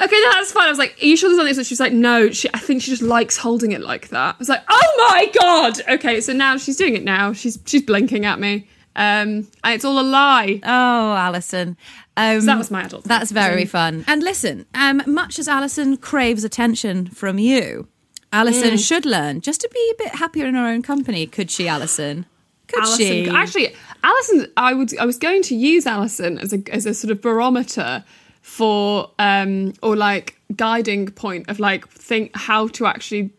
okay 0.00 0.16
no, 0.24 0.30
that's 0.32 0.52
fine 0.52 0.66
I 0.66 0.70
was 0.70 0.78
like 0.78 0.96
are 1.02 1.06
you 1.06 1.16
sure 1.16 1.28
there's 1.28 1.38
nothing 1.38 1.54
so 1.54 1.62
she's 1.62 1.80
like 1.80 1.92
no 1.92 2.30
she, 2.30 2.48
I 2.54 2.58
think 2.58 2.82
she 2.82 2.90
just 2.90 3.02
likes 3.02 3.36
holding 3.36 3.72
it 3.72 3.80
like 3.82 4.08
that 4.10 4.34
I 4.34 4.38
was 4.38 4.48
like 4.48 4.62
oh 4.68 5.10
my 5.10 5.30
god 5.42 5.80
okay 5.96 6.20
so 6.20 6.32
now 6.32 6.56
she's 6.56 6.76
doing 6.76 6.94
it 6.96 7.04
now 7.04 7.32
she's 7.34 7.58
she's 7.66 7.82
blinking 7.82 8.24
at 8.24 8.38
me 8.40 8.68
um, 8.98 9.46
and 9.62 9.74
it's 9.74 9.84
all 9.84 10.00
a 10.00 10.02
lie 10.02 10.58
Oh, 10.62 11.12
Alison. 11.14 11.76
Um, 12.16 12.40
So 12.40 12.46
that 12.46 12.56
was 12.56 12.70
my 12.70 12.82
adult 12.82 13.02
thing. 13.04 13.08
That's 13.10 13.30
very 13.30 13.64
Um, 13.64 13.68
fun. 13.68 14.04
And 14.08 14.22
listen, 14.22 14.64
um, 14.74 15.02
much 15.06 15.38
as 15.38 15.48
Alison 15.48 15.98
craves 15.98 16.44
attention 16.44 17.08
from 17.08 17.38
you, 17.38 17.88
Alison 18.32 18.70
Mm. 18.70 18.86
should 18.88 19.04
learn 19.04 19.42
just 19.42 19.60
to 19.60 19.68
be 19.70 19.92
a 19.92 20.02
bit 20.02 20.14
happier 20.14 20.46
in 20.46 20.54
her 20.54 20.66
own 20.66 20.80
company. 20.80 21.26
Could 21.26 21.50
she, 21.50 21.68
Alison? 21.68 22.24
Could 22.68 22.84
Alison, 22.84 23.06
she? 23.06 23.28
Actually, 23.28 23.74
Alison, 24.02 24.50
I 24.56 24.74
would, 24.74 24.96
I 24.98 25.04
was 25.06 25.18
going 25.18 25.42
to 25.42 25.54
use 25.54 25.86
Alison 25.86 26.38
as 26.38 26.52
a 26.52 26.62
as 26.72 26.86
a 26.86 26.94
sort 26.94 27.10
of 27.10 27.20
barometer 27.20 28.04
for, 28.42 29.10
um, 29.18 29.72
or 29.82 29.96
like 29.96 30.38
guiding 30.54 31.08
point 31.08 31.48
of 31.48 31.58
like 31.58 31.88
think 31.88 32.30
how 32.36 32.68
to 32.68 32.86
actually 32.86 33.30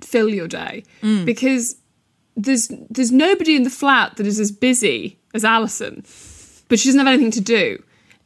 fill 0.00 0.28
your 0.28 0.48
day 0.48 0.82
Mm. 1.02 1.24
because 1.26 1.76
there's 2.36 2.70
there's 2.90 3.12
nobody 3.12 3.56
in 3.56 3.62
the 3.64 3.70
flat 3.70 4.16
that 4.16 4.26
is 4.26 4.38
as 4.40 4.50
busy 4.52 5.18
as 5.34 5.44
Alison, 5.44 6.04
but 6.68 6.78
she 6.78 6.88
doesn't 6.88 6.98
have 6.98 7.08
anything 7.08 7.30
to 7.32 7.40
do. 7.40 7.82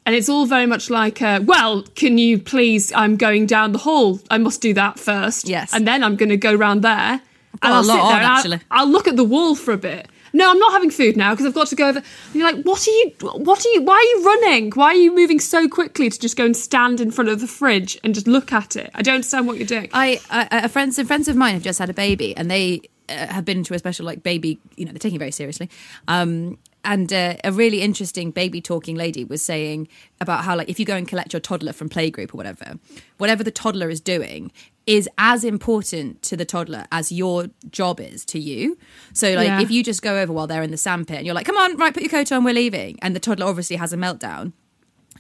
And 0.07 0.15
it's 0.17 0.29
all 0.29 0.47
very 0.47 0.67
much 0.67 0.89
like, 0.89 1.21
uh, 1.21 1.41
well, 1.45 1.83
can 1.95 2.17
you 2.19 2.39
please? 2.39 2.91
I'm 2.93 3.17
going 3.17 3.47
down 3.47 3.73
the 3.73 3.79
hall. 3.79 4.19
I 4.31 4.39
must 4.39 4.61
do 4.63 4.73
that 4.75 4.99
first. 4.99 5.47
Yes. 5.47 5.75
And 5.75 5.87
then 5.87 6.03
I'm 6.03 6.17
going 6.17 6.31
to 6.31 6.39
go 6.39 6.55
round 6.55 6.83
there. 6.83 7.21
got 7.61 7.71
a 7.71 7.75
I'll 7.75 7.83
lot 7.85 7.95
sit 7.95 8.01
on, 8.01 8.09
there 8.09 8.17
and 8.17 8.27
I'll- 8.27 8.39
actually. 8.39 8.61
I'll 8.71 8.89
look 8.89 9.07
at 9.07 9.17
the 9.17 9.25
wall 9.25 9.55
for 9.55 9.73
a 9.73 9.77
bit. 9.77 10.09
No, 10.33 10.51
I'm 10.51 10.59
not 10.59 10.73
having 10.73 10.91
food 10.91 11.17
now 11.17 11.33
because 11.33 11.47
I've 11.47 11.55
got 11.55 11.69
to 11.69 11.77
go 11.77 11.89
over. 11.89 11.99
And 11.99 12.35
you're 12.35 12.51
like, 12.51 12.63
what 12.65 12.87
are 12.87 12.91
you? 12.91 13.13
What 13.21 13.65
are 13.65 13.69
you? 13.71 13.83
Why 13.83 13.95
are 13.95 14.19
you 14.19 14.25
running? 14.25 14.71
Why 14.73 14.87
are 14.87 14.95
you 14.95 15.15
moving 15.15 15.41
so 15.41 15.69
quickly 15.69 16.11
to 16.11 16.19
just 16.19 16.37
go 16.37 16.45
and 16.45 16.57
stand 16.57 17.01
in 17.01 17.11
front 17.11 17.31
of 17.31 17.41
the 17.41 17.47
fridge 17.47 17.99
and 18.05 18.15
just 18.15 18.27
look 18.27 18.53
at 18.53 18.77
it? 18.77 18.91
I 18.95 19.03
don't 19.03 19.17
understand 19.17 19.47
what 19.47 19.59
you're 19.59 19.67
doing. 19.67 19.89
I, 19.93 20.21
a 20.31 20.69
friends 20.69 21.01
friends 21.03 21.29
of 21.29 21.37
mine 21.37 21.55
have 21.55 21.63
just 21.63 21.79
had 21.79 21.91
a 21.91 21.95
baby, 21.95 22.37
and 22.37 22.51
they 22.51 22.83
uh, 23.09 23.27
have 23.27 23.45
been 23.45 23.65
to 23.65 23.75
a 23.75 23.79
special 23.79 24.07
like 24.07 24.23
baby. 24.23 24.59
You 24.77 24.85
know, 24.85 24.93
they're 24.93 24.99
taking 24.99 25.17
it 25.17 25.21
very 25.21 25.33
seriously. 25.33 25.69
Um, 26.09 26.59
and 26.85 27.13
uh, 27.13 27.37
a 27.45 27.53
really 27.53 27.83
interesting 27.83 28.31
baby 28.31 28.61
talking 28.61 28.97
lady 28.97 29.25
was 29.25 29.43
saying 29.43 29.89
about 30.21 30.45
how 30.45 30.57
like 30.57 30.69
if 30.69 30.79
you 30.79 30.87
go 30.87 30.97
and 30.97 31.07
collect 31.07 31.33
your 31.33 31.41
toddler 31.41 31.73
from 31.73 31.89
playgroup 31.89 32.33
or 32.35 32.37
whatever, 32.37 32.79
whatever 33.19 33.45
the 33.45 33.51
toddler 33.51 33.91
is 33.91 34.01
doing 34.01 34.51
is 34.87 35.09
as 35.19 35.45
important 35.45 36.23
to 36.23 36.37
the 36.37 36.45
toddler 36.45 36.85
as 36.91 37.13
your 37.13 37.47
job 37.71 38.01
is 38.01 38.25
to 38.25 38.39
you. 38.39 38.77
So 39.13 39.35
like 39.35 39.47
Yeah. 39.47 39.61
if 39.61 39.71
you 39.71 39.85
just 39.85 40.03
go 40.03 40.19
over 40.19 40.33
while 40.33 40.47
they're 40.47 40.63
in 40.63 40.71
the 40.71 40.77
sandpit 40.77 41.19
and 41.19 41.27
you're 41.27 41.35
like, 41.35 41.47
come 41.47 41.57
on, 41.57 41.77
right, 41.77 41.93
put 41.93 42.03
your 42.03 42.11
coat 42.11 42.33
on, 42.33 42.45
we're 42.45 42.55
leaving, 42.55 42.99
and 43.03 43.15
the 43.15 43.21
toddler 43.21 43.47
obviously 43.47 43.77
has 43.77 43.93
a 43.93 43.97
meltdown 43.97 44.53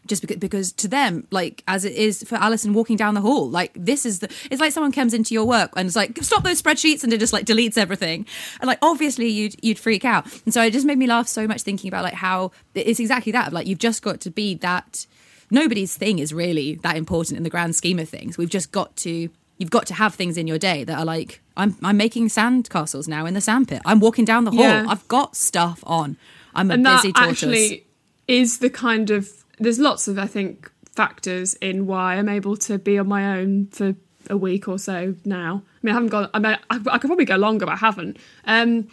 just 0.07 0.23
because, 0.23 0.37
because 0.38 0.73
to 0.73 0.88
them, 0.88 1.26
like 1.30 1.62
as 1.69 1.85
it 1.85 1.92
is 1.92 2.23
for 2.25 2.37
Alison 2.37 2.73
walking 2.75 2.97
down 2.97 3.14
the 3.14 3.21
hall, 3.21 3.49
like 3.49 3.73
this 3.75 4.07
is 4.07 4.21
the. 4.21 4.30
It's 4.50 4.61
like 4.61 4.73
someone 4.73 4.92
comes 4.92 5.14
into 5.14 5.35
your 5.35 5.45
work 5.45 5.73
and 5.76 5.87
it's 5.87 5.97
like 5.97 6.19
stop 6.23 6.42
those 6.42 6.61
spreadsheets 6.61 7.04
and 7.04 7.12
it 7.12 7.19
just 7.19 7.33
like 7.33 7.45
deletes 7.45 7.78
everything, 7.78 8.26
and 8.61 8.69
like 8.69 8.78
obviously 8.83 9.28
you'd 9.28 9.57
you'd 9.62 9.78
freak 9.78 10.04
out. 10.04 10.26
And 10.45 10.54
so 10.54 10.62
it 10.62 10.73
just 10.73 10.87
made 10.87 10.99
me 10.99 11.07
laugh 11.07 11.28
so 11.28 11.47
much 11.47 11.62
thinking 11.62 11.88
about 11.88 12.02
like 12.02 12.14
how 12.14 12.52
it's 12.75 13.00
exactly 13.00 13.33
that. 13.33 13.52
Like 13.52 13.66
you've 13.66 13.78
just 13.78 14.02
got 14.02 14.21
to 14.23 14.30
be 14.30 14.54
that. 14.57 15.07
Nobody's 15.50 15.97
thing 15.97 16.21
is 16.21 16.33
really 16.33 16.76
that 16.76 16.97
important 16.97 17.37
in 17.37 17.42
the 17.42 17.50
grand 17.50 17.75
scheme 17.75 17.99
of 17.99 18.09
things. 18.09 18.38
We've 18.38 18.50
just 18.50 18.73
got 18.73 18.97
to. 18.99 19.28
You've 19.59 19.71
got 19.71 19.87
to 19.87 19.95
have 19.95 20.14
things 20.14 20.38
in 20.38 20.47
your 20.47 20.59
day 20.59 20.85
that 20.85 20.99
are 20.99 21.04
like 21.04 21.42
I'm. 21.57 21.76
I'm 21.83 21.97
making 21.97 22.30
sand 22.30 22.71
castles 22.71 23.09
now 23.09 23.26
in 23.26 23.35
the 23.35 23.40
sandpit. 23.40 23.83
I'm 23.85 24.00
walking 24.00 24.25
down 24.25 24.45
the 24.45 24.52
hall. 24.52 24.61
Yeah. 24.61 24.87
I've 24.88 25.07
got 25.09 25.37
stuff 25.37 25.83
on. 25.87 26.16
I'm 26.54 26.71
a 26.71 26.75
and 26.75 26.85
busy 26.85 27.12
that 27.12 27.19
tortoise. 27.19 27.42
actually 27.42 27.87
is 28.26 28.59
the 28.59 28.71
kind 28.71 29.11
of 29.11 29.39
there's 29.61 29.79
lots 29.79 30.09
of 30.09 30.19
I 30.19 30.26
think 30.26 30.71
factors 30.93 31.55
in 31.55 31.87
why 31.87 32.17
I'm 32.17 32.29
able 32.29 32.57
to 32.57 32.79
be 32.79 32.99
on 32.99 33.07
my 33.09 33.38
own 33.38 33.69
for 33.69 33.95
a 34.29 34.37
week 34.37 34.69
or 34.69 34.79
so 34.79 35.14
now. 35.25 35.62
I 35.64 35.79
mean, 35.83 35.93
I 35.93 35.95
haven't 35.95 36.09
gone. 36.09 36.31
I 36.35 36.38
mean, 36.38 36.59
I, 36.71 36.76
I 36.90 36.99
could 36.99 37.09
probably 37.09 37.25
go 37.25 37.37
longer, 37.37 37.67
but 37.67 37.73
I 37.73 37.79
haven't. 37.79 38.19
Um, 38.45 38.88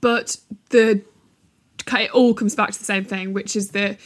but 0.00 0.36
the 0.70 1.02
it 1.96 2.10
all 2.10 2.34
comes 2.34 2.54
back 2.54 2.72
to 2.72 2.78
the 2.78 2.84
same 2.84 3.04
thing, 3.04 3.32
which 3.32 3.56
is 3.56 3.70
that 3.70 3.98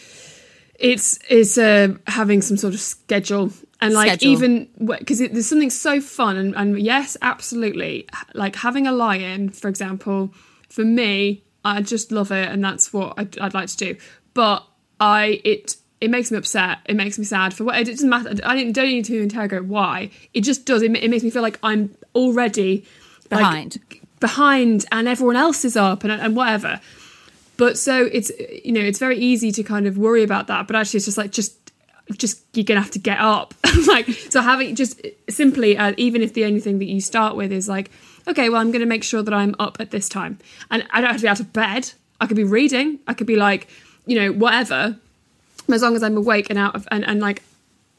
it's 0.78 1.19
it's 1.28 1.59
uh, 1.59 1.95
having 2.07 2.42
some 2.42 2.57
sort 2.57 2.75
of 2.75 2.81
schedule 2.81 3.50
and 3.81 3.95
like 3.95 4.09
Schedule. 4.09 4.33
even 4.33 4.69
because 4.97 5.19
there's 5.19 5.49
something 5.49 5.71
so 5.71 6.00
fun 6.00 6.37
and, 6.37 6.54
and 6.54 6.81
yes 6.81 7.16
absolutely 7.21 8.09
like 8.35 8.57
having 8.57 8.87
a 8.87 8.92
lie-in 8.92 9.50
for 9.50 9.69
example 9.69 10.33
for 10.69 10.85
me 10.85 11.42
i 11.64 11.83
just 11.83 12.12
love 12.12 12.31
it 12.31 12.49
and 12.49 12.64
that's 12.64 12.92
what 12.92 13.12
i'd, 13.19 13.38
I'd 13.40 13.54
like 13.54 13.69
to 13.71 13.76
do 13.76 13.97
but 14.35 14.64
i 15.00 15.40
it 15.45 15.76
it 16.02 16.11
makes 16.11 16.32
me 16.32 16.37
upset 16.37 16.78
it 16.87 16.97
makes 16.97 17.16
me 17.16 17.25
sad 17.25 17.54
for 17.54 17.62
what 17.62 17.76
it 17.76 17.87
doesn't 17.87 18.11
matter 18.11 18.30
i 18.44 18.56
don't, 18.56 18.73
don't 18.73 18.88
need 18.88 19.04
to 19.04 19.23
interrogate 19.23 19.64
why. 19.64 20.11
It 20.35 20.40
just 20.40 20.66
does 20.66 20.82
it, 20.82 20.94
it 20.97 21.09
makes 21.09 21.23
me 21.23 21.30
feel 21.30 21.42
like 21.42 21.59
i'm 21.62 21.94
already 22.14 22.85
like, 23.30 23.40
Behind. 23.40 23.78
behind 24.21 24.85
and 24.90 25.06
everyone 25.06 25.37
else 25.37 25.64
is 25.64 25.76
up 25.76 26.04
and, 26.04 26.12
and 26.12 26.37
whatever. 26.37 26.80
But 27.56 27.78
so 27.78 28.09
it's 28.12 28.30
you 28.64 28.73
know 28.73 28.80
it's 28.80 28.99
very 28.99 29.16
easy 29.16 29.52
to 29.52 29.62
kind 29.62 29.87
of 29.87 29.97
worry 29.97 30.23
about 30.23 30.49
that 30.49 30.66
but 30.66 30.75
actually 30.76 30.99
it's 30.99 31.06
just 31.06 31.16
like 31.16 31.30
just 31.30 31.56
just 32.16 32.42
you're 32.52 32.64
gonna 32.64 32.80
have 32.80 32.90
to 32.90 32.99
get 32.99 33.18
up. 33.18 33.54
Like 33.87 34.09
so 34.09 34.40
having 34.40 34.75
just 34.75 35.00
simply 35.30 35.78
uh, 35.78 35.94
even 35.97 36.21
if 36.23 36.35
the 36.35 36.44
only 36.44 36.61
thing 36.61 36.78
that 36.80 36.87
you 36.87 37.00
start 37.00 37.37
with 37.37 37.52
is 37.52 37.68
like 37.68 37.90
okay 38.28 38.49
well 38.49 38.61
i'm 38.61 38.71
gonna 38.71 38.87
make 38.87 39.02
sure 39.02 39.23
that 39.23 39.35
i'm 39.35 39.54
up 39.59 39.78
at 39.80 39.90
this 39.92 40.09
time. 40.09 40.38
And 40.71 40.85
i 40.90 41.00
don't 41.00 41.11
have 41.11 41.16
to 41.18 41.23
be 41.23 41.28
out 41.28 41.40
of 41.40 41.52
bed. 41.52 41.92
I 42.21 42.26
could 42.26 42.37
be 42.37 42.44
reading. 42.44 42.99
I 43.06 43.14
could 43.14 43.26
be 43.26 43.37
like 43.37 43.68
you 44.06 44.16
know 44.18 44.32
whatever 44.32 44.99
as 45.71 45.83
long 45.83 45.97
as 45.97 46.02
i'm 46.02 46.16
awake 46.16 46.49
and 46.50 46.59
out 46.59 46.75
of 46.75 46.87
and, 46.90 47.04
and 47.07 47.21
like 47.21 47.42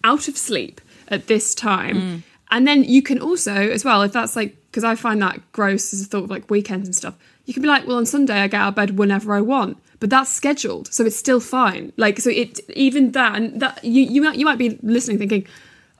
out 0.04 0.28
of 0.28 0.38
sleep 0.38 0.82
at 1.08 1.28
this 1.28 1.56
time. 1.56 1.96
Mm. 1.96 2.24
And 2.52 2.68
then 2.68 2.84
you 2.84 3.02
can 3.02 3.20
also 3.20 3.54
as 3.54 3.84
well 3.86 4.02
if 4.04 4.12
that's 4.12 4.36
like 4.36 4.56
because 4.70 4.84
i 4.84 4.96
find 4.96 5.22
that 5.22 5.40
gross 5.52 5.94
as 5.94 6.02
a 6.02 6.06
thought 6.06 6.26
of 6.26 6.30
like 6.30 6.50
weekends 6.50 6.88
and 6.88 6.96
stuff 6.96 7.16
you 7.46 7.54
can 7.54 7.64
be 7.64 7.68
like 7.68 7.88
well 7.88 7.98
on 7.98 8.06
sunday 8.06 8.42
i 8.42 8.48
get 8.48 8.60
out 8.60 8.70
of 8.70 8.76
bed 8.76 8.98
whenever 8.98 9.34
i 9.34 9.42
want 9.42 9.78
but 10.04 10.10
that's 10.10 10.30
scheduled 10.30 10.94
so 10.94 11.06
it's 11.06 11.16
still 11.16 11.40
fine. 11.40 11.94
Like 11.96 12.20
so 12.20 12.30
it 12.30 12.60
even 12.76 13.14
that 13.14 13.38
and 13.38 13.62
that 13.62 13.82
you 13.86 14.04
you 14.04 14.22
might, 14.22 14.38
you 14.38 14.44
might 14.44 14.58
be 14.58 14.78
listening 14.84 15.18
thinking 15.18 15.48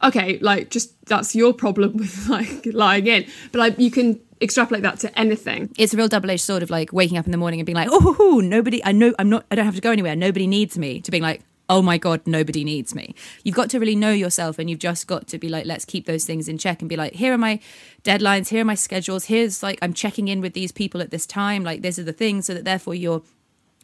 okay 0.04 0.40
like 0.40 0.70
just 0.70 0.94
that's 1.06 1.34
your 1.34 1.54
problem 1.54 1.96
with 1.98 2.28
like 2.28 2.66
lying 2.66 3.08
in. 3.08 3.26
But 3.54 3.60
like 3.60 3.80
you 3.80 3.90
can 3.90 4.20
extrapolate 4.42 4.84
that 4.84 5.00
to 5.00 5.18
anything. 5.18 5.72
It's 5.78 5.94
a 5.94 5.98
real 5.98 6.10
double-edged 6.10 6.42
sword 6.42 6.64
of 6.64 6.70
like 6.70 6.92
waking 6.92 7.18
up 7.18 7.24
in 7.28 7.32
the 7.32 7.38
morning 7.38 7.62
and 7.62 7.66
being 7.66 7.78
like, 7.78 7.88
oh, 7.90 8.42
nobody, 8.44 8.84
I 8.84 8.92
know, 8.92 9.14
I'm 9.18 9.30
not, 9.30 9.46
I 9.50 9.56
don't 9.56 9.64
have 9.64 9.76
to 9.76 9.80
go 9.80 9.92
anywhere. 9.92 10.18
Nobody 10.18 10.48
needs 10.48 10.78
me. 10.78 11.00
To 11.00 11.10
being 11.10 11.24
like, 11.24 11.40
oh 11.70 11.82
my 11.82 11.98
god, 11.98 12.22
nobody 12.26 12.64
needs 12.64 12.94
me. 12.94 13.16
You've 13.44 13.56
got 13.56 13.70
to 13.72 13.80
really 13.80 13.96
know 13.96 14.12
yourself, 14.12 14.60
and 14.60 14.70
you've 14.70 14.80
just 14.80 15.08
got 15.08 15.28
to 15.28 15.38
be 15.38 15.50
like, 15.50 15.66
let's 15.66 15.86
keep 15.86 16.06
those 16.06 16.26
things 16.26 16.48
in 16.48 16.58
check 16.58 16.82
and 16.82 16.90
be 16.90 16.98
like, 16.98 17.14
here 17.14 17.34
are 17.34 17.38
my 17.38 17.60
deadlines, 18.04 18.50
here 18.50 18.62
are 18.62 18.66
my 18.66 18.76
schedules, 18.76 19.26
here's 19.26 19.64
like 19.64 19.80
I'm 19.82 19.94
checking 19.94 20.28
in 20.28 20.42
with 20.42 20.54
these 20.54 20.72
people 20.72 21.02
at 21.02 21.12
this 21.12 21.26
time. 21.26 21.64
Like 21.64 21.82
these 21.82 21.98
are 22.00 22.04
the 22.04 22.14
things, 22.14 22.46
so 22.46 22.54
that 22.54 22.66
therefore 22.66 22.96
you're 22.96 23.22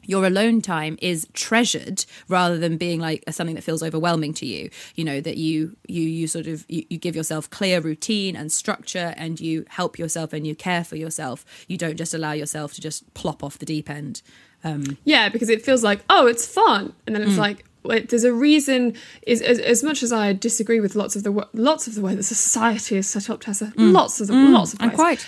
your 0.04 0.26
alone 0.26 0.62
time 0.62 0.98
is 1.02 1.28
treasured 1.34 2.06
rather 2.30 2.58
than 2.58 2.78
being 2.78 3.00
like 3.00 3.24
something 3.30 3.54
that 3.54 3.64
feels 3.64 3.84
overwhelming 3.84 4.34
to 4.34 4.46
you 4.46 4.70
you 4.96 5.04
know 5.04 5.20
that 5.20 5.36
you 5.38 5.76
you 5.88 6.02
you 6.02 6.26
sort 6.26 6.48
of 6.48 6.66
you, 6.70 6.84
you 6.90 6.98
give 6.98 7.18
yourself 7.18 7.50
clear 7.50 7.82
routine 7.82 8.34
and 8.34 8.50
structure 8.50 9.14
and 9.18 9.42
you 9.42 9.66
help 9.68 10.00
yourself 10.00 10.32
and 10.32 10.48
you 10.48 10.56
care 10.56 10.86
for 10.86 10.96
yourself 10.96 11.46
you 11.68 11.78
don't 11.78 11.98
just 11.98 12.14
allow 12.14 12.32
yourself 12.32 12.74
to 12.74 12.82
just 12.82 13.14
plop 13.14 13.44
off 13.44 13.58
the 13.60 13.66
deep 13.66 13.90
end 13.90 14.22
um 14.64 14.98
Yeah, 15.04 15.30
because 15.30 15.50
it 15.50 15.64
feels 15.64 15.84
like, 15.84 16.02
oh, 16.10 16.28
it's 16.28 16.46
fun, 16.46 16.94
and 17.06 17.16
then 17.16 17.24
it's 17.24 17.38
like, 17.38 17.58
wait, 17.58 17.66
there's 17.84 18.24
a 18.24 18.34
reason. 18.34 18.96
Is 19.26 19.42
as, 19.42 19.60
as 19.60 19.84
much 19.84 20.04
as 20.04 20.12
I 20.12 20.34
disagree 20.34 20.80
with 20.80 20.96
lots 20.96 21.16
of 21.16 21.24
the 21.24 21.48
lots 21.54 21.88
of 21.88 21.96
the 21.96 22.02
way 22.02 22.16
that 22.16 22.24
society 22.24 22.98
is 22.98 23.10
set 23.10 23.30
up, 23.30 23.42
Tessa, 23.42 23.74
lots 23.78 24.20
of 24.22 24.28
the, 24.28 24.34
lots 24.34 24.74
of 24.74 24.82
and 24.82 24.92
ways, 24.92 24.96
quite 24.96 25.28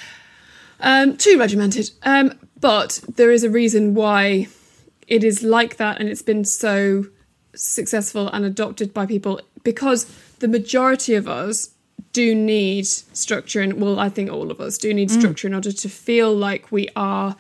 um, 0.80 1.18
too 1.18 1.38
regimented. 1.40 1.92
Um, 2.04 2.34
but 2.60 3.02
there 3.16 3.32
is 3.32 3.44
a 3.44 3.50
reason 3.50 3.94
why 3.94 4.48
it 5.08 5.24
is 5.24 5.44
like 5.44 5.78
that, 5.78 6.00
and 6.00 6.10
it's 6.10 6.22
been 6.22 6.46
so 6.46 7.06
successful 7.56 8.28
and 8.30 8.46
adopted 8.46 8.94
by 8.94 9.06
people 9.06 9.42
because 9.64 10.06
the 10.40 10.48
majority 10.48 11.16
of 11.16 11.28
us 11.28 11.72
do 12.14 12.36
need 12.36 12.86
structure, 12.86 13.62
and 13.62 13.80
well, 13.82 14.00
I 14.00 14.10
think 14.10 14.32
all 14.32 14.52
of 14.52 14.60
us 14.60 14.78
do 14.78 14.94
need 14.94 15.10
structure 15.12 15.48
in 15.48 15.54
order 15.54 15.72
to 15.72 15.90
feel 15.90 16.34
like 16.34 16.72
we 16.72 16.90
are 16.96 17.36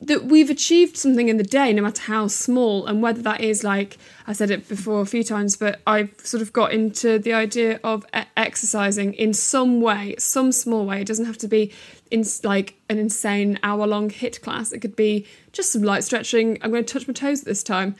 that 0.00 0.26
we've 0.26 0.48
achieved 0.48 0.96
something 0.96 1.28
in 1.28 1.38
the 1.38 1.42
day, 1.42 1.72
no 1.72 1.82
matter 1.82 2.02
how 2.02 2.28
small, 2.28 2.86
and 2.86 3.02
whether 3.02 3.20
that 3.22 3.40
is 3.40 3.64
like 3.64 3.98
I 4.28 4.32
said 4.32 4.50
it 4.50 4.68
before 4.68 5.00
a 5.00 5.06
few 5.06 5.24
times, 5.24 5.56
but 5.56 5.80
I've 5.86 6.14
sort 6.22 6.40
of 6.40 6.52
got 6.52 6.72
into 6.72 7.18
the 7.18 7.32
idea 7.32 7.80
of 7.82 8.06
exercising 8.36 9.14
in 9.14 9.34
some 9.34 9.80
way, 9.80 10.14
some 10.18 10.52
small 10.52 10.86
way. 10.86 11.00
It 11.00 11.06
doesn't 11.08 11.24
have 11.24 11.38
to 11.38 11.48
be 11.48 11.72
in 12.10 12.24
like 12.44 12.74
an 12.88 12.98
insane 12.98 13.58
hour 13.62 13.86
long 13.86 14.08
HIIT 14.08 14.40
class. 14.40 14.72
It 14.72 14.78
could 14.80 14.94
be 14.94 15.26
just 15.52 15.72
some 15.72 15.82
light 15.82 16.04
stretching. 16.04 16.58
I'm 16.62 16.70
going 16.70 16.84
to 16.84 16.92
touch 16.92 17.08
my 17.08 17.14
toes 17.14 17.40
at 17.40 17.46
this 17.46 17.64
time. 17.64 17.96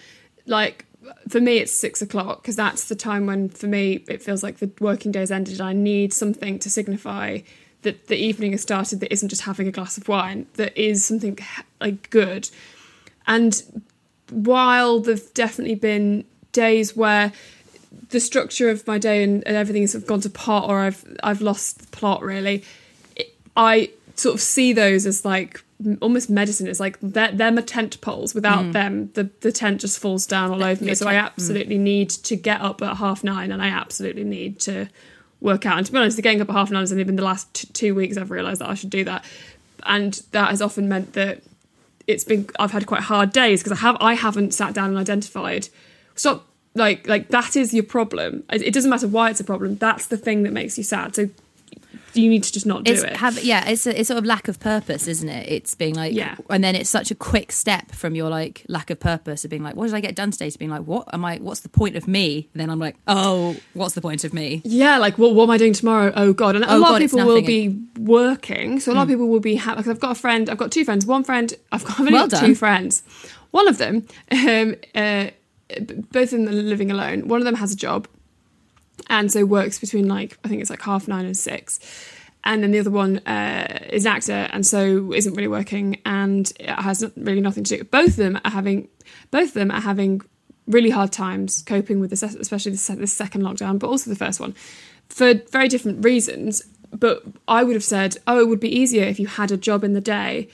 Like 0.46 0.84
for 1.28 1.40
me, 1.40 1.58
it's 1.58 1.72
six 1.72 2.00
o'clock 2.00 2.42
because 2.42 2.56
that's 2.56 2.88
the 2.88 2.94
time 2.94 3.26
when, 3.26 3.48
for 3.48 3.66
me, 3.66 4.04
it 4.08 4.22
feels 4.22 4.42
like 4.42 4.58
the 4.58 4.70
working 4.80 5.10
day's 5.10 5.32
ended. 5.32 5.60
And 5.60 5.68
I 5.68 5.72
need 5.72 6.12
something 6.12 6.60
to 6.60 6.70
signify 6.70 7.40
that 7.82 8.08
the 8.08 8.16
evening 8.16 8.52
has 8.52 8.62
started 8.62 9.00
that 9.00 9.12
isn't 9.12 9.28
just 9.28 9.42
having 9.42 9.68
a 9.68 9.70
glass 9.70 9.96
of 9.96 10.08
wine, 10.08 10.46
that 10.54 10.76
is 10.76 11.04
something 11.04 11.38
like 11.80 12.10
good. 12.10 12.50
And 13.26 13.62
while 14.30 15.00
there've 15.00 15.32
definitely 15.34 15.74
been 15.74 16.24
days 16.52 16.96
where 16.96 17.32
the 18.10 18.20
structure 18.20 18.68
of 18.70 18.86
my 18.86 18.98
day 18.98 19.22
and, 19.22 19.46
and 19.46 19.56
everything 19.56 19.82
has 19.82 19.92
sort 19.92 20.02
of 20.02 20.08
gone 20.08 20.20
to 20.20 20.30
pot 20.30 20.68
or 20.68 20.80
I've 20.80 21.04
I've 21.22 21.40
lost 21.40 21.78
the 21.80 21.96
plot 21.96 22.22
really, 22.22 22.64
it, 23.16 23.34
I 23.56 23.90
sort 24.14 24.34
of 24.34 24.40
see 24.40 24.72
those 24.72 25.06
as 25.06 25.24
like 25.24 25.62
almost 26.00 26.28
medicine. 26.28 26.66
It's 26.66 26.80
like 26.80 26.98
they're, 27.00 27.30
they're 27.32 27.52
my 27.52 27.62
tent 27.62 28.00
poles. 28.00 28.34
Without 28.34 28.72
them, 28.72 29.10
the, 29.14 29.30
the 29.40 29.52
tent 29.52 29.80
just 29.80 29.98
falls 29.98 30.26
down 30.26 30.50
all 30.50 30.64
over 30.64 30.84
me. 30.84 30.94
So 30.94 31.06
I 31.06 31.12
tent- 31.12 31.26
absolutely 31.26 31.78
need 31.78 32.10
to 32.10 32.36
get 32.36 32.60
up 32.60 32.82
at 32.82 32.96
half 32.96 33.22
nine 33.22 33.52
and 33.52 33.62
I 33.62 33.68
absolutely 33.68 34.24
need 34.24 34.58
to 34.60 34.88
work 35.40 35.66
out. 35.66 35.78
And 35.78 35.86
to 35.86 35.92
be 35.92 35.98
honest, 35.98 36.16
the 36.16 36.22
getting 36.22 36.40
up 36.40 36.48
at 36.48 36.54
half 36.54 36.70
nine 36.70 36.82
has 36.82 36.90
only 36.90 37.04
been 37.04 37.16
the 37.16 37.22
last 37.22 37.52
t- 37.54 37.68
two 37.72 37.94
weeks 37.94 38.16
I've 38.16 38.30
realised 38.30 38.60
that 38.60 38.68
I 38.68 38.74
should 38.74 38.90
do 38.90 39.04
that. 39.04 39.24
And 39.84 40.20
that 40.32 40.50
has 40.50 40.60
often 40.60 40.88
meant 40.88 41.12
that 41.12 41.42
it's 42.08 42.24
been 42.24 42.48
I've 42.58 42.72
had 42.72 42.86
quite 42.86 43.02
hard 43.02 43.32
days 43.32 43.62
because 43.62 43.78
I 43.78 43.80
have 43.82 43.96
I 44.00 44.14
haven't 44.14 44.52
sat 44.54 44.74
down 44.74 44.88
and 44.90 44.98
identified. 44.98 45.68
Stop. 46.16 46.44
Like 46.74 47.06
like 47.08 47.28
that 47.28 47.54
is 47.56 47.72
your 47.72 47.84
problem. 47.84 48.42
It 48.50 48.62
it 48.62 48.74
doesn't 48.74 48.90
matter 48.90 49.06
why 49.08 49.30
it's 49.30 49.40
a 49.40 49.44
problem. 49.44 49.76
That's 49.76 50.06
the 50.06 50.16
thing 50.16 50.42
that 50.44 50.52
makes 50.52 50.76
you 50.78 50.84
sad. 50.84 51.14
So 51.14 51.28
you 52.14 52.28
need 52.28 52.42
to 52.42 52.52
just 52.52 52.66
not 52.66 52.84
do 52.84 52.92
it's 52.92 53.02
it. 53.02 53.16
have 53.16 53.38
yeah 53.44 53.68
it's 53.68 53.86
a, 53.86 53.98
it's 54.00 54.08
sort 54.08 54.18
of 54.18 54.24
lack 54.24 54.48
of 54.48 54.58
purpose 54.58 55.06
isn't 55.06 55.28
it 55.28 55.46
it's 55.48 55.74
being 55.74 55.94
like 55.94 56.12
Yeah. 56.14 56.36
and 56.50 56.64
then 56.64 56.74
it's 56.74 56.90
such 56.90 57.10
a 57.10 57.14
quick 57.14 57.52
step 57.52 57.92
from 57.92 58.14
your 58.16 58.28
like 58.28 58.64
lack 58.66 58.90
of 58.90 58.98
purpose 58.98 59.44
of 59.44 59.50
being 59.50 59.62
like 59.62 59.76
what 59.76 59.86
did 59.86 59.94
i 59.94 60.00
get 60.00 60.16
done 60.16 60.30
today 60.32 60.50
to 60.50 60.58
being 60.58 60.70
like 60.70 60.82
what 60.82 61.06
am 61.14 61.24
i 61.24 61.36
what's 61.36 61.60
the 61.60 61.68
point 61.68 61.94
of 61.96 62.08
me 62.08 62.48
and 62.52 62.60
then 62.60 62.70
i'm 62.70 62.78
like 62.80 62.96
oh 63.06 63.54
what's 63.74 63.94
the 63.94 64.00
point 64.00 64.24
of 64.24 64.32
me 64.34 64.62
Yeah, 64.64 64.98
like 64.98 65.16
what, 65.18 65.34
what 65.34 65.44
am 65.44 65.50
I 65.50 65.58
doing 65.58 65.74
tomorrow? 65.74 66.10
Oh 66.16 66.32
god! 66.32 66.56
And 66.56 66.64
a 66.64 66.72
Oh, 66.74 66.78
lot 66.78 66.88
God, 66.92 67.02
of 67.02 67.10
people 67.10 67.26
will 67.26 67.42
be 67.42 67.78
working, 67.98 68.80
so 68.80 68.92
a 68.92 68.94
lot 68.94 69.02
of 69.02 69.08
people 69.08 69.28
will 69.28 69.40
be. 69.40 69.56
Ha- 69.56 69.74
like 69.74 69.86
I've 69.86 70.00
got 70.00 70.12
a 70.12 70.20
friend. 70.20 70.48
I've 70.48 70.58
got 70.58 70.72
two 70.72 70.84
friends. 70.84 71.06
One 71.06 71.24
friend. 71.24 71.52
I've 71.72 71.84
got, 71.84 71.92
I've 72.00 72.00
only 72.00 72.12
Well 72.12 72.28
got 72.28 72.40
two 72.40 72.54
friends. 72.54 73.02
One 73.50 73.68
of 73.68 73.78
them, 73.78 74.06
um, 74.30 74.74
uh, 74.94 75.30
both 76.12 76.32
of 76.32 76.38
them 76.38 76.48
are 76.48 76.52
living 76.52 76.90
alone. 76.90 77.28
One 77.28 77.40
of 77.40 77.44
them 77.44 77.54
has 77.56 77.72
a 77.72 77.76
job, 77.76 78.08
and 79.08 79.32
so 79.32 79.44
works 79.44 79.78
between 79.78 80.08
like 80.08 80.38
I 80.44 80.48
think 80.48 80.60
it's 80.60 80.70
like 80.70 80.82
half 80.82 81.08
nine 81.08 81.24
and 81.24 81.36
six. 81.36 81.80
And 82.44 82.62
then 82.62 82.70
the 82.70 82.78
other 82.78 82.90
one 82.90 83.18
uh, 83.26 83.86
is 83.90 84.06
an 84.06 84.12
actor, 84.12 84.48
and 84.52 84.66
so 84.66 85.12
isn't 85.12 85.34
really 85.34 85.48
working, 85.48 86.00
and 86.06 86.50
has 86.60 87.04
really 87.16 87.40
nothing 87.40 87.64
to 87.64 87.78
do. 87.78 87.84
Both 87.84 88.10
of 88.10 88.16
them 88.16 88.40
are 88.44 88.50
having, 88.50 88.88
both 89.30 89.48
of 89.48 89.54
them 89.54 89.70
are 89.70 89.80
having 89.80 90.22
really 90.68 90.90
hard 90.90 91.10
times 91.10 91.62
coping 91.66 91.98
with 91.98 92.10
this, 92.10 92.22
especially 92.22 92.72
the 92.72 93.06
second 93.06 93.42
lockdown, 93.42 93.78
but 93.78 93.88
also 93.88 94.10
the 94.10 94.16
first 94.16 94.38
one, 94.38 94.54
for 95.08 95.34
very 95.50 95.68
different 95.68 96.04
reasons. 96.04 96.62
But 96.92 97.22
I 97.46 97.64
would 97.64 97.74
have 97.74 97.84
said, 97.84 98.16
oh, 98.26 98.40
it 98.40 98.48
would 98.48 98.60
be 98.60 98.74
easier 98.74 99.04
if 99.04 99.20
you 99.20 99.26
had 99.26 99.50
a 99.50 99.56
job 99.56 99.84
in 99.84 99.92
the 99.92 100.00
day 100.00 100.48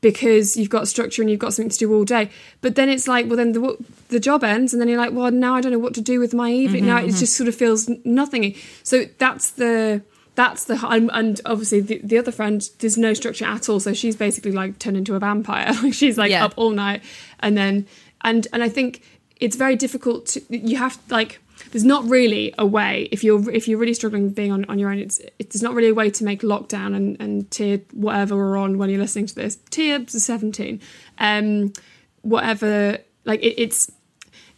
because 0.00 0.56
you've 0.56 0.70
got 0.70 0.86
structure 0.86 1.22
and 1.22 1.30
you've 1.30 1.40
got 1.40 1.52
something 1.54 1.70
to 1.70 1.78
do 1.78 1.92
all 1.92 2.04
day. 2.04 2.30
But 2.60 2.76
then 2.76 2.88
it's 2.88 3.08
like, 3.08 3.26
well, 3.26 3.36
then 3.36 3.52
the 3.52 3.76
the 4.08 4.20
job 4.20 4.44
ends, 4.44 4.72
and 4.72 4.80
then 4.80 4.88
you're 4.88 4.98
like, 4.98 5.12
well, 5.12 5.30
now 5.30 5.54
I 5.54 5.60
don't 5.60 5.72
know 5.72 5.78
what 5.78 5.94
to 5.94 6.00
do 6.00 6.20
with 6.20 6.34
my 6.34 6.50
evening. 6.50 6.82
Mm-hmm, 6.82 6.90
now 6.90 6.98
it 6.98 7.08
mm-hmm. 7.08 7.18
just 7.18 7.36
sort 7.36 7.48
of 7.48 7.54
feels 7.54 7.88
nothing. 8.04 8.54
So 8.82 9.06
that's 9.18 9.50
the 9.52 10.02
that's 10.34 10.64
the 10.64 10.78
and, 10.88 11.10
and 11.12 11.40
obviously 11.44 11.80
the, 11.80 12.00
the 12.04 12.16
other 12.16 12.30
friend 12.30 12.68
there's 12.78 12.96
no 12.96 13.12
structure 13.12 13.44
at 13.44 13.68
all. 13.68 13.80
So 13.80 13.92
she's 13.92 14.14
basically 14.14 14.52
like 14.52 14.78
turned 14.78 14.96
into 14.96 15.14
a 15.14 15.18
vampire. 15.18 15.72
Like 15.82 15.94
she's 16.02 16.16
like 16.16 16.30
Yeah. 16.30 16.44
up 16.44 16.54
all 16.56 16.70
night, 16.70 17.02
and 17.40 17.56
then 17.56 17.86
and 18.22 18.46
and 18.52 18.62
I 18.62 18.68
think 18.68 19.02
it's 19.36 19.56
very 19.56 19.76
difficult 19.76 20.26
to 20.26 20.42
you 20.48 20.76
have 20.76 20.98
like 21.10 21.40
there's 21.70 21.84
not 21.84 22.04
really 22.08 22.54
a 22.58 22.66
way 22.66 23.08
if 23.12 23.22
you're 23.22 23.50
if 23.50 23.68
you're 23.68 23.78
really 23.78 23.94
struggling 23.94 24.30
being 24.30 24.52
on, 24.52 24.64
on 24.66 24.78
your 24.78 24.90
own 24.90 24.98
it's 24.98 25.20
it's 25.38 25.62
not 25.62 25.74
really 25.74 25.88
a 25.88 25.94
way 25.94 26.10
to 26.10 26.24
make 26.24 26.42
lockdown 26.42 26.94
and 26.94 27.16
and 27.20 27.50
tier 27.50 27.80
whatever 27.92 28.36
we're 28.36 28.56
on 28.56 28.78
when 28.78 28.90
you're 28.90 29.00
listening 29.00 29.26
to 29.26 29.34
this. 29.34 29.58
Tier 29.70 30.04
17 30.06 30.80
um 31.18 31.72
whatever 32.22 32.98
like 33.24 33.40
it, 33.40 33.60
it's 33.60 33.90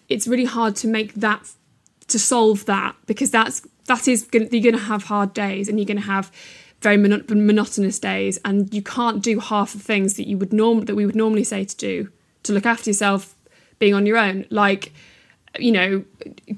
it's 0.09 0.27
really 0.27 0.45
hard 0.45 0.77
to 0.77 0.89
make 0.89 1.15
that 1.15 1.51
to 2.09 2.19
solve 2.19 2.65
that 2.67 2.97
because 3.07 3.31
that's 3.31 3.63
that 3.87 4.07
is 4.07 4.25
gonna, 4.25 4.47
you're 4.51 4.63
going 4.63 4.75
to 4.75 4.79
have 4.79 5.05
hard 5.05 5.33
days 5.35 5.69
and 5.69 5.79
you're 5.79 5.87
going 5.87 5.97
to 5.97 6.03
have 6.03 6.31
very 6.81 6.97
mono- 6.97 7.23
monotonous 7.29 7.99
days 7.99 8.39
and 8.45 8.73
you 8.73 8.83
can't 8.83 9.23
do 9.23 9.41
half 9.41 9.73
the 9.73 9.79
things 9.79 10.15
that 10.15 10.29
you 10.29 10.39
would 10.39 10.53
norm 10.53 10.85
that 10.85 10.95
we 10.95 11.07
would 11.07 11.17
normally 11.17 11.45
say 11.45 11.65
to 11.65 11.77
do 11.77 12.11
to 12.43 12.53
look 12.53 12.67
after 12.67 12.91
yourself 12.91 13.35
being 13.79 13.95
on 13.95 14.07
your 14.07 14.17
own. 14.17 14.47
Like 14.51 14.93
you 15.59 15.73
know 15.73 16.05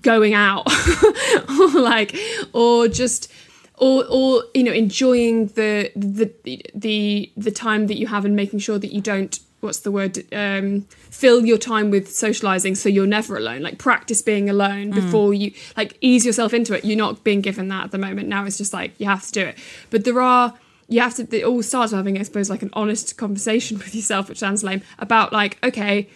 going 0.03 0.35
out 0.35 0.67
or 1.49 1.81
like 1.81 2.17
or 2.53 2.89
just 2.89 3.33
or 3.79 4.05
or 4.09 4.45
you 4.55 4.63
know 4.63 4.73
enjoying 4.73 5.47
the 5.49 5.91
the 5.97 6.31
the 6.75 7.33
the 7.37 7.51
time 7.51 7.87
that 7.87 7.97
you 7.97 8.07
have 8.07 8.25
and 8.25 8.37
making 8.37 8.59
sure 8.59 8.79
that 8.79 8.93
you 8.93 9.01
don't 9.01 9.41
what's 9.61 9.81
the 9.81 9.91
word 9.91 10.19
um 10.35 10.83
fill 11.11 11.47
your 11.47 11.57
time 11.57 11.91
with 11.91 12.13
socializing 12.13 12.75
so 12.75 12.89
you're 12.89 13.07
never 13.07 13.37
alone. 13.37 13.63
Like 13.63 13.79
practice 13.79 14.21
being 14.21 14.51
alone 14.51 14.91
before 14.91 15.33
you 15.33 15.53
like 15.77 15.97
ease 16.01 16.27
yourself 16.27 16.53
into 16.53 16.75
it. 16.75 16.85
You're 16.85 16.97
not 16.97 17.23
being 17.23 17.41
given 17.41 17.69
that 17.69 17.85
at 17.85 17.91
the 17.93 17.99
moment. 17.99 18.29
Now 18.29 18.45
it's 18.45 18.59
just 18.59 18.73
like 18.73 18.99
you 18.99 19.07
have 19.07 19.25
to 19.27 19.33
do 19.33 19.43
it. 19.43 19.59
But 19.91 20.05
there 20.05 20.21
are 20.21 20.55
you 20.89 21.01
have 21.01 21.15
to 21.15 21.37
it 21.37 21.45
all 21.45 21.63
starts 21.63 21.93
with 21.93 21.99
having 22.01 22.19
i 22.19 22.23
suppose 22.23 22.51
like 22.51 22.61
an 22.61 22.69
honest 22.75 23.17
conversation 23.17 23.79
with 23.85 23.95
yourself 23.95 24.29
which 24.29 24.39
sounds 24.39 24.63
lame 24.63 24.83
about 24.99 25.33
like 25.33 25.57
okay 25.65 26.07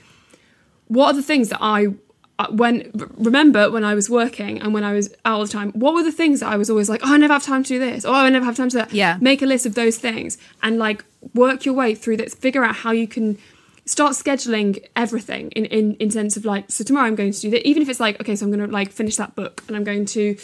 what 0.89 1.13
are 1.13 1.17
the 1.17 1.23
things 1.23 1.49
that 1.49 1.59
I 1.61 1.89
Uh, 2.39 2.49
when 2.51 2.91
remember 3.17 3.71
when 3.71 3.83
I 3.83 3.95
was 3.95 4.11
working 4.11 4.61
and 4.61 4.75
when 4.75 4.85
I 4.85 4.93
was 4.93 5.09
out 5.25 5.37
all 5.37 5.43
the 5.43 5.49
time, 5.49 5.73
what 5.73 5.95
were 5.95 6.03
the 6.03 6.13
things 6.13 6.41
that 6.41 6.53
I 6.53 6.59
was 6.59 6.69
always 6.69 6.91
like, 6.91 7.01
oh, 7.03 7.15
I 7.15 7.17
never 7.17 7.33
have 7.33 7.43
time 7.43 7.63
to 7.63 7.69
do 7.69 7.79
this, 7.79 8.05
or 8.05 8.11
oh, 8.11 8.15
I 8.15 8.29
never 8.29 8.45
have 8.45 8.57
time 8.57 8.69
to 8.69 8.77
that. 8.77 8.93
Yeah. 8.93 9.17
Make 9.23 9.41
a 9.41 9.47
list 9.47 9.65
of 9.65 9.75
those 9.75 9.97
things 9.97 10.37
and 10.63 10.79
like 10.79 11.03
work 11.35 11.65
your 11.65 11.75
way 11.75 11.95
through 11.95 12.19
this. 12.19 12.35
Figure 12.35 12.63
out 12.63 12.77
how 12.77 12.91
you 12.91 13.09
can 13.09 13.39
start 13.87 14.13
scheduling 14.13 14.85
everything 14.95 15.51
in 15.53 15.65
in 15.67 15.95
in 15.95 16.11
sense 16.11 16.37
of 16.37 16.45
like, 16.45 16.71
so 16.71 16.85
tomorrow 16.85 17.07
I'm 17.07 17.15
going 17.15 17.33
to 17.33 17.41
do 17.41 17.51
that. 17.53 17.67
Even 17.67 17.83
if 17.83 17.89
it's 17.89 18.01
like, 18.01 18.21
okay, 18.21 18.37
so 18.37 18.45
I'm 18.45 18.53
going 18.53 18.67
to 18.67 18.71
like 18.71 18.93
finish 18.93 19.17
that 19.17 19.35
book 19.35 19.63
and 19.69 19.77
I'm 19.77 19.85
going 19.85 20.05
to. 20.07 20.37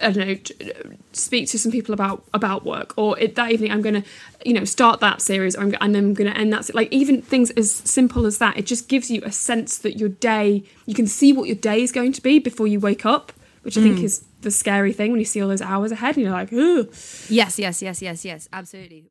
I 0.00 0.10
don't 0.12 0.50
know, 0.50 0.74
speak 1.12 1.48
to 1.48 1.58
some 1.58 1.72
people 1.72 1.92
about 1.92 2.24
about 2.32 2.64
work, 2.64 2.94
or 2.96 3.18
it, 3.18 3.34
that 3.34 3.50
evening 3.50 3.72
I'm 3.72 3.82
going 3.82 4.02
to, 4.02 4.08
you 4.44 4.52
know, 4.52 4.64
start 4.64 5.00
that 5.00 5.20
series, 5.20 5.56
or 5.56 5.62
I'm, 5.62 5.74
and 5.80 5.94
then 5.94 6.04
I'm 6.04 6.14
going 6.14 6.32
to 6.32 6.38
end 6.38 6.52
that. 6.52 6.72
Like 6.74 6.92
even 6.92 7.22
things 7.22 7.50
as 7.52 7.70
simple 7.72 8.26
as 8.26 8.38
that, 8.38 8.56
it 8.56 8.66
just 8.66 8.88
gives 8.88 9.10
you 9.10 9.22
a 9.24 9.32
sense 9.32 9.78
that 9.78 9.98
your 9.98 10.08
day, 10.08 10.64
you 10.86 10.94
can 10.94 11.06
see 11.06 11.32
what 11.32 11.46
your 11.46 11.56
day 11.56 11.82
is 11.82 11.92
going 11.92 12.12
to 12.12 12.22
be 12.22 12.38
before 12.38 12.66
you 12.66 12.80
wake 12.80 13.04
up, 13.04 13.32
which 13.62 13.76
I 13.76 13.82
think 13.82 13.98
mm. 13.98 14.04
is 14.04 14.24
the 14.42 14.50
scary 14.50 14.92
thing 14.92 15.10
when 15.10 15.20
you 15.20 15.26
see 15.26 15.42
all 15.42 15.48
those 15.48 15.62
hours 15.62 15.92
ahead, 15.92 16.16
and 16.16 16.24
you're 16.24 16.32
like, 16.32 16.52
Ugh. 16.52 16.88
yes 17.28 17.58
yes 17.58 17.82
yes 17.82 18.02
yes 18.02 18.24
yes 18.24 18.48
absolutely 18.52 19.10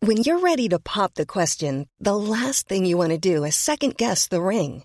When 0.00 0.18
you're 0.18 0.38
ready 0.38 0.68
to 0.68 0.78
pop 0.78 1.14
the 1.14 1.26
question, 1.26 1.88
the 1.98 2.16
last 2.16 2.68
thing 2.68 2.86
you 2.86 2.96
want 2.96 3.10
to 3.10 3.18
do 3.18 3.42
is 3.42 3.56
second 3.56 3.96
guess 3.96 4.28
the 4.28 4.40
ring. 4.40 4.84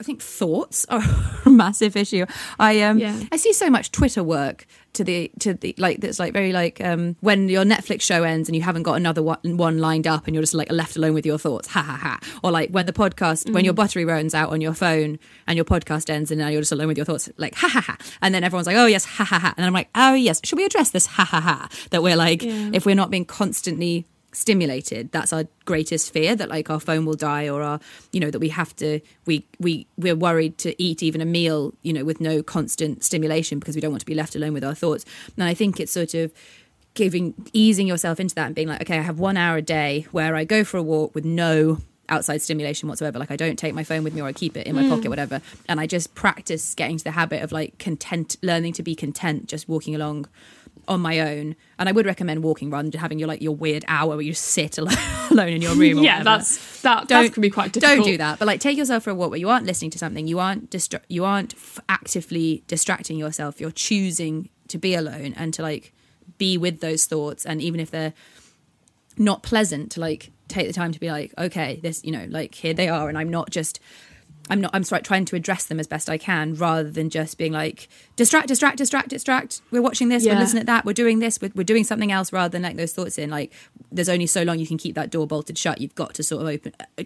I 0.00 0.02
think 0.02 0.20
thoughts 0.20 0.84
are 0.90 1.02
a 1.44 1.50
massive 1.50 1.96
issue. 1.96 2.26
I 2.58 2.80
um 2.82 2.98
Yeah. 2.98 3.20
I 3.30 3.36
see 3.36 3.52
so 3.52 3.70
much 3.70 3.92
Twitter 3.92 4.24
work 4.24 4.66
to 4.94 5.04
the 5.04 5.30
to 5.40 5.54
the 5.54 5.74
like 5.78 6.00
that's 6.00 6.18
like 6.18 6.32
very 6.32 6.52
like 6.52 6.80
um 6.80 7.16
when 7.20 7.48
your 7.48 7.64
Netflix 7.64 8.02
show 8.02 8.24
ends 8.24 8.48
and 8.48 8.56
you 8.56 8.62
haven't 8.62 8.82
got 8.82 8.94
another 8.94 9.22
one, 9.22 9.56
one 9.56 9.78
lined 9.78 10.06
up 10.06 10.26
and 10.26 10.34
you're 10.34 10.42
just 10.42 10.54
like 10.54 10.70
left 10.70 10.96
alone 10.96 11.14
with 11.14 11.24
your 11.24 11.38
thoughts. 11.38 11.68
Ha 11.68 11.80
ha 11.80 11.96
ha. 11.96 12.18
Or 12.42 12.50
like 12.50 12.70
when 12.70 12.86
the 12.86 12.92
podcast 12.92 13.52
when 13.52 13.64
your 13.64 13.74
buttery 13.74 14.04
runs 14.04 14.34
out 14.34 14.50
on 14.50 14.60
your 14.60 14.74
phone 14.74 15.18
and 15.46 15.56
your 15.56 15.64
podcast 15.64 16.10
ends 16.10 16.30
and 16.32 16.40
now 16.40 16.48
you're 16.48 16.60
just 16.62 16.72
alone 16.72 16.88
with 16.88 16.96
your 16.96 17.06
thoughts 17.06 17.30
like 17.36 17.54
ha 17.54 17.68
ha 17.68 17.80
ha. 17.80 17.96
And 18.20 18.34
then 18.34 18.42
everyone's 18.42 18.66
like, 18.66 18.76
"Oh 18.76 18.86
yes, 18.86 19.04
ha 19.04 19.24
ha 19.24 19.38
ha." 19.38 19.54
And 19.56 19.64
I'm 19.64 19.72
like, 19.72 19.90
"Oh 19.94 20.14
yes, 20.14 20.40
should 20.44 20.58
we 20.58 20.64
address 20.64 20.90
this 20.90 21.06
ha 21.06 21.24
ha 21.24 21.40
ha?" 21.40 21.68
That 21.90 22.02
we're 22.02 22.16
like 22.16 22.42
if 22.42 22.84
we're 22.84 22.96
not 22.96 23.10
being 23.10 23.24
constantly 23.24 24.06
stimulated. 24.34 25.10
That's 25.12 25.32
our 25.32 25.44
greatest 25.64 26.12
fear 26.12 26.36
that 26.36 26.48
like 26.48 26.70
our 26.70 26.80
phone 26.80 27.04
will 27.06 27.14
die 27.14 27.48
or 27.48 27.62
our 27.62 27.80
you 28.12 28.20
know 28.20 28.30
that 28.30 28.38
we 28.38 28.48
have 28.50 28.74
to 28.76 29.00
we 29.26 29.46
we 29.58 29.86
we're 29.96 30.16
worried 30.16 30.58
to 30.58 30.82
eat 30.82 31.02
even 31.02 31.20
a 31.20 31.24
meal 31.24 31.72
you 31.82 31.92
know 31.92 32.04
with 32.04 32.20
no 32.20 32.42
constant 32.42 33.04
stimulation 33.04 33.58
because 33.58 33.74
we 33.74 33.80
don't 33.80 33.90
want 33.90 34.00
to 34.00 34.06
be 34.06 34.14
left 34.14 34.34
alone 34.36 34.52
with 34.52 34.64
our 34.64 34.74
thoughts. 34.74 35.04
And 35.36 35.44
i 35.44 35.54
think 35.54 35.80
it's 35.80 35.92
sort 35.92 36.14
of 36.14 36.32
giving 36.94 37.34
easing 37.52 37.86
yourself 37.86 38.20
into 38.20 38.34
that 38.34 38.46
and 38.46 38.54
being 38.54 38.68
like 38.68 38.80
okay 38.80 38.98
i 38.98 39.02
have 39.02 39.18
one 39.18 39.36
hour 39.36 39.56
a 39.56 39.62
day 39.62 40.06
where 40.12 40.36
i 40.36 40.44
go 40.44 40.62
for 40.62 40.76
a 40.76 40.82
walk 40.82 41.14
with 41.14 41.24
no 41.24 41.78
outside 42.08 42.42
stimulation 42.42 42.88
whatsoever. 42.88 43.18
Like 43.18 43.30
i 43.30 43.36
don't 43.36 43.58
take 43.58 43.74
my 43.74 43.84
phone 43.84 44.04
with 44.04 44.14
me 44.14 44.20
or 44.20 44.26
i 44.26 44.32
keep 44.32 44.56
it 44.56 44.66
in 44.66 44.74
my 44.74 44.82
mm. 44.82 44.90
pocket 44.90 45.08
whatever. 45.08 45.40
And 45.68 45.80
i 45.80 45.86
just 45.86 46.14
practice 46.14 46.74
getting 46.74 46.98
to 46.98 47.04
the 47.04 47.12
habit 47.12 47.42
of 47.42 47.52
like 47.52 47.78
content 47.78 48.36
learning 48.42 48.74
to 48.74 48.82
be 48.82 48.94
content 48.94 49.48
just 49.48 49.68
walking 49.68 49.94
along 49.94 50.26
on 50.88 51.00
my 51.00 51.20
own 51.20 51.56
and 51.78 51.88
i 51.88 51.92
would 51.92 52.06
recommend 52.06 52.42
walking 52.42 52.70
rather 52.70 52.88
than 52.88 53.00
having 53.00 53.18
your 53.18 53.28
like 53.28 53.42
your 53.42 53.54
weird 53.54 53.84
hour 53.88 54.10
where 54.10 54.20
you 54.20 54.32
just 54.32 54.44
sit 54.44 54.78
alone, 54.78 54.96
alone 55.30 55.48
in 55.48 55.62
your 55.62 55.74
room 55.74 55.98
or 55.98 56.02
yeah, 56.04 56.18
whatever. 56.18 56.24
that's 56.24 56.82
that. 56.82 57.08
That 57.08 57.32
can 57.32 57.40
be 57.40 57.50
quite 57.50 57.72
difficult. 57.72 57.96
Don't 57.98 58.04
do 58.06 58.18
that. 58.18 58.38
But 58.38 58.46
like, 58.46 58.60
take 58.60 58.76
yourself 58.76 59.04
for 59.04 59.10
a 59.10 59.14
walk 59.14 59.30
where 59.30 59.38
you 59.40 59.48
aren't 59.48 59.64
listening 59.66 59.90
to 59.92 59.98
something. 59.98 60.26
You 60.26 60.38
aren't 60.38 60.70
distra- 60.70 61.00
You 61.08 61.24
aren't 61.24 61.54
f- 61.54 61.80
actively 61.88 62.62
distracting 62.66 63.16
yourself. 63.16 63.60
You're 63.60 63.70
choosing 63.70 64.50
to 64.68 64.78
be 64.78 64.94
alone 64.94 65.32
and 65.36 65.54
to 65.54 65.62
like 65.62 65.92
be 66.36 66.58
with 66.58 66.80
those 66.80 67.06
thoughts. 67.06 67.46
And 67.46 67.62
even 67.62 67.80
if 67.80 67.90
they're 67.90 68.12
not 69.16 69.42
pleasant, 69.42 69.92
to 69.92 70.00
like 70.00 70.30
take 70.48 70.66
the 70.66 70.72
time 70.72 70.92
to 70.92 71.00
be 71.00 71.10
like, 71.10 71.32
okay, 71.38 71.80
this, 71.82 72.04
you 72.04 72.12
know, 72.12 72.26
like 72.28 72.54
here 72.54 72.74
they 72.74 72.88
are, 72.88 73.08
and 73.08 73.16
I'm 73.16 73.30
not 73.30 73.50
just. 73.50 73.80
I'm 74.50 74.60
not. 74.60 74.72
I'm 74.74 74.84
sorry, 74.84 75.02
trying 75.02 75.24
to 75.26 75.36
address 75.36 75.66
them 75.66 75.80
as 75.80 75.86
best 75.86 76.10
I 76.10 76.18
can, 76.18 76.54
rather 76.54 76.90
than 76.90 77.08
just 77.08 77.38
being 77.38 77.52
like 77.52 77.88
distract, 78.16 78.48
distract, 78.48 78.76
distract, 78.76 79.08
distract. 79.08 79.62
We're 79.70 79.80
watching 79.80 80.10
this. 80.10 80.24
Yeah. 80.24 80.34
We're 80.34 80.40
listening 80.40 80.60
at 80.60 80.66
that. 80.66 80.84
We're 80.84 80.92
doing 80.92 81.18
this. 81.18 81.40
We're, 81.40 81.50
we're 81.54 81.64
doing 81.64 81.84
something 81.84 82.12
else, 82.12 82.32
rather 82.32 82.50
than 82.50 82.62
like 82.62 82.76
those 82.76 82.92
thoughts 82.92 83.16
in. 83.16 83.30
Like, 83.30 83.52
there's 83.90 84.08
only 84.10 84.26
so 84.26 84.42
long 84.42 84.58
you 84.58 84.66
can 84.66 84.76
keep 84.76 84.94
that 84.96 85.10
door 85.10 85.26
bolted 85.26 85.56
shut. 85.56 85.80
You've 85.80 85.94
got 85.94 86.12
to 86.14 86.22
sort 86.22 86.42
of 86.42 86.48
open 86.48 86.72
uh, 86.98 87.04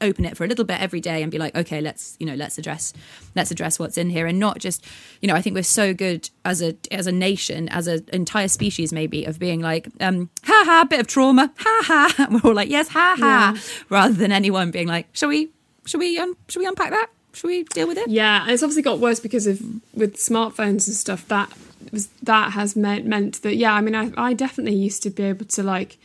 open 0.00 0.24
it 0.24 0.36
for 0.36 0.44
a 0.44 0.48
little 0.48 0.64
bit 0.64 0.80
every 0.80 1.00
day 1.00 1.22
and 1.22 1.30
be 1.30 1.38
like, 1.38 1.54
okay, 1.54 1.80
let's 1.80 2.16
you 2.18 2.26
know, 2.26 2.34
let's 2.34 2.58
address 2.58 2.92
let's 3.36 3.52
address 3.52 3.78
what's 3.78 3.96
in 3.96 4.10
here, 4.10 4.26
and 4.26 4.40
not 4.40 4.58
just 4.58 4.84
you 5.20 5.28
know. 5.28 5.34
I 5.34 5.42
think 5.42 5.54
we're 5.54 5.62
so 5.62 5.94
good 5.94 6.30
as 6.44 6.62
a 6.62 6.76
as 6.90 7.06
a 7.06 7.12
nation, 7.12 7.68
as 7.68 7.86
an 7.86 8.04
entire 8.12 8.48
species, 8.48 8.92
maybe 8.92 9.24
of 9.24 9.38
being 9.38 9.60
like, 9.60 9.88
um, 10.00 10.30
ha 10.44 10.64
ha, 10.66 10.86
bit 10.88 10.98
of 10.98 11.06
trauma, 11.06 11.52
ha 11.56 11.82
ha. 11.84 12.14
And 12.18 12.34
we're 12.42 12.50
all 12.50 12.56
like, 12.56 12.70
yes, 12.70 12.88
ha 12.88 13.16
ha, 13.18 13.56
rather 13.88 14.14
than 14.14 14.32
anyone 14.32 14.72
being 14.72 14.88
like, 14.88 15.06
shall 15.12 15.28
we, 15.28 15.50
shall 15.86 16.00
we, 16.00 16.18
um, 16.18 16.36
shall 16.48 16.60
we 16.62 16.66
unpack 16.66 16.90
that? 16.90 17.08
Should 17.34 17.46
we 17.48 17.62
deal 17.64 17.88
with 17.88 17.96
it? 17.98 18.08
Yeah, 18.08 18.42
and 18.42 18.50
it's 18.50 18.62
obviously 18.62 18.82
got 18.82 18.98
worse 18.98 19.18
because 19.20 19.46
of 19.46 19.60
with 19.94 20.16
smartphones 20.16 20.86
and 20.86 20.94
stuff. 20.96 21.26
That 21.28 21.50
was 21.90 22.08
that 22.22 22.52
has 22.52 22.76
meant 22.76 23.06
meant 23.06 23.40
that 23.42 23.56
yeah. 23.56 23.72
I 23.72 23.80
mean, 23.80 23.94
I 23.94 24.12
I 24.18 24.34
definitely 24.34 24.76
used 24.76 25.02
to 25.04 25.10
be 25.10 25.22
able 25.22 25.46
to 25.46 25.62
like 25.62 25.96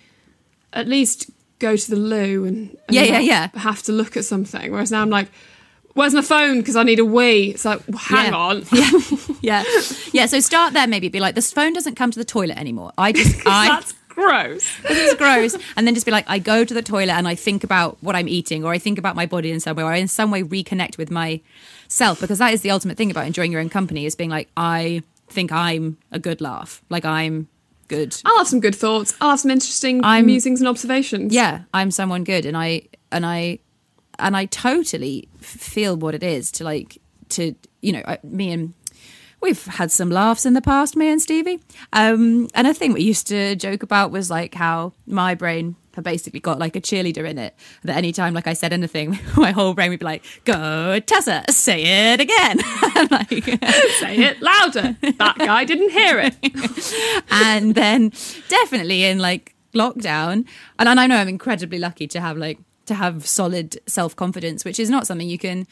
at 0.72 0.88
least 0.88 1.30
go 1.60 1.76
to 1.76 1.90
the 1.90 1.98
loo 1.98 2.46
and, 2.46 2.70
and 2.88 2.96
Yeah, 2.96 3.04
yeah, 3.04 3.20
yeah. 3.20 3.48
have 3.60 3.82
to 3.84 3.92
look 3.92 4.16
at 4.16 4.24
something. 4.24 4.72
Whereas 4.72 4.90
now 4.92 5.02
I'm 5.02 5.10
like, 5.10 5.28
where's 5.96 6.14
my 6.14 6.22
phone? 6.22 6.60
Because 6.60 6.76
I 6.78 6.84
need 6.84 7.00
a 7.00 7.06
wee. 7.06 7.50
It's 7.50 7.66
like, 7.66 7.82
well, 7.90 7.98
hang 7.98 8.32
Yeah. 8.32 8.38
on. 8.38 8.64
yeah 9.42 9.64
yeah 10.14 10.26
so 10.26 10.40
start 10.40 10.74
there 10.74 10.88
maybe 10.88 11.10
be 11.10 11.20
like 11.20 11.36
this 11.36 11.52
phone 11.54 11.72
doesn't 11.74 11.96
come 11.96 12.10
to 12.10 12.18
the 12.18 12.26
toilet 12.26 12.58
anymore 12.58 12.92
i 12.98 13.12
just 13.12 13.40
i 13.46 13.84
Gross. 14.18 14.66
it's 14.86 15.16
gross 15.16 15.56
and 15.76 15.86
then 15.86 15.94
just 15.94 16.06
be 16.06 16.12
like 16.12 16.26
i 16.28 16.40
go 16.40 16.66
to 16.66 16.74
the 16.74 16.82
toilet 16.82 17.14
and 17.14 17.28
i 17.28 17.36
think 17.36 17.64
about 17.64 17.98
what 18.02 18.16
i'm 18.16 18.28
eating 18.28 18.64
or 18.66 18.72
i 18.74 18.80
think 18.80 18.98
about 18.98 19.16
my 19.16 19.28
body 19.28 19.52
in 19.52 19.60
some 19.60 19.78
way 19.78 19.84
or 19.84 19.92
i 19.94 19.98
in 19.98 20.08
some 20.08 20.32
way 20.32 20.42
reconnect 20.42 20.98
with 20.98 21.12
myself 21.12 22.20
because 22.20 22.40
that 22.40 22.52
is 22.52 22.62
the 22.62 22.72
ultimate 22.72 22.98
thing 22.98 23.12
about 23.12 23.28
enjoying 23.28 23.52
your 23.52 23.62
own 23.62 23.70
company 23.70 24.06
is 24.08 24.16
being 24.16 24.32
like 24.32 24.50
i 24.58 25.04
think 25.30 25.52
i'm 25.52 25.98
a 26.12 26.18
good 26.20 26.42
laugh 26.42 26.82
like 26.90 27.06
i'm 27.06 27.48
good 27.90 28.16
I'll 28.26 28.40
have 28.40 28.48
some 28.50 28.60
good 28.60 28.76
thoughts. 28.76 29.14
I'll 29.22 29.30
have 29.30 29.40
some 29.40 29.52
interesting 29.52 30.04
I'm- 30.04 30.26
musings 30.26 30.60
and 30.62 30.68
observations. 30.68 31.32
yeah 31.34 31.62
i'm 31.74 31.92
someone 31.92 32.24
good 32.24 32.46
and 32.46 32.58
i 32.58 32.82
and 33.12 33.24
i 33.26 33.60
and 34.20 34.36
i 34.36 34.46
totally 34.46 35.28
feel 35.40 35.96
what 35.96 36.16
it 36.16 36.24
is 36.24 36.52
to 36.54 36.64
like 36.64 36.98
to 37.30 37.54
you 37.82 37.92
know 37.94 38.02
I- 38.06 38.20
me 38.24 38.52
and 38.52 38.74
we've 39.42 39.66
had 39.66 39.92
some 39.92 40.10
laughs 40.10 40.46
in 40.46 40.54
the 40.54 40.62
past 40.62 40.96
me 40.96 41.10
and 41.10 41.22
stevie 41.22 41.60
um 41.94 42.48
and 42.54 42.68
a 42.68 42.74
thing 42.74 42.94
we 42.94 43.02
used 43.02 43.28
to 43.28 43.56
joke 43.56 43.84
about 43.84 44.12
was 44.12 44.30
like 44.30 44.56
how 44.56 44.94
my 45.06 45.36
brain 45.36 45.76
had 45.94 46.04
basically 46.04 46.40
got 46.40 46.60
like 46.60 46.76
a 46.76 46.82
cheerleader 46.82 47.28
in 47.28 47.38
it 47.38 47.56
that 47.84 47.98
anytime 47.98 48.34
like 48.34 48.48
i 48.48 48.54
said 48.54 48.72
anything 48.72 49.18
my 49.38 49.52
whole 49.52 49.74
brain 49.74 49.90
would 49.90 50.00
be 50.00 50.06
like 50.06 50.24
go 50.46 51.00
tessa 51.00 51.44
say 51.50 52.14
it 52.14 52.20
again 52.20 52.58
like 53.12 53.30
Say 54.00 54.18
it 54.18 54.42
louder. 54.42 54.96
that 55.02 55.36
guy 55.38 55.66
didn't 55.66 55.90
hear 55.90 56.20
it. 56.20 56.36
and 57.32 57.74
then 57.74 58.12
definitely 58.48 59.04
in 59.06 59.18
like 59.20 59.56
lockdown 59.74 60.46
and, 60.80 60.90
and 60.90 61.00
i 61.00 61.08
know 61.08 61.18
i'm 61.18 61.28
incredibly 61.28 61.80
lucky 61.80 62.08
to 62.08 62.20
have 62.22 62.38
like 62.38 62.60
to 62.86 62.94
have 62.94 63.28
solid 63.28 63.78
self-confidence 63.88 64.64
which 64.64 64.80
is 64.80 64.90
not 64.90 65.06
something 65.06 65.28
you 65.28 65.38
can 65.38 65.68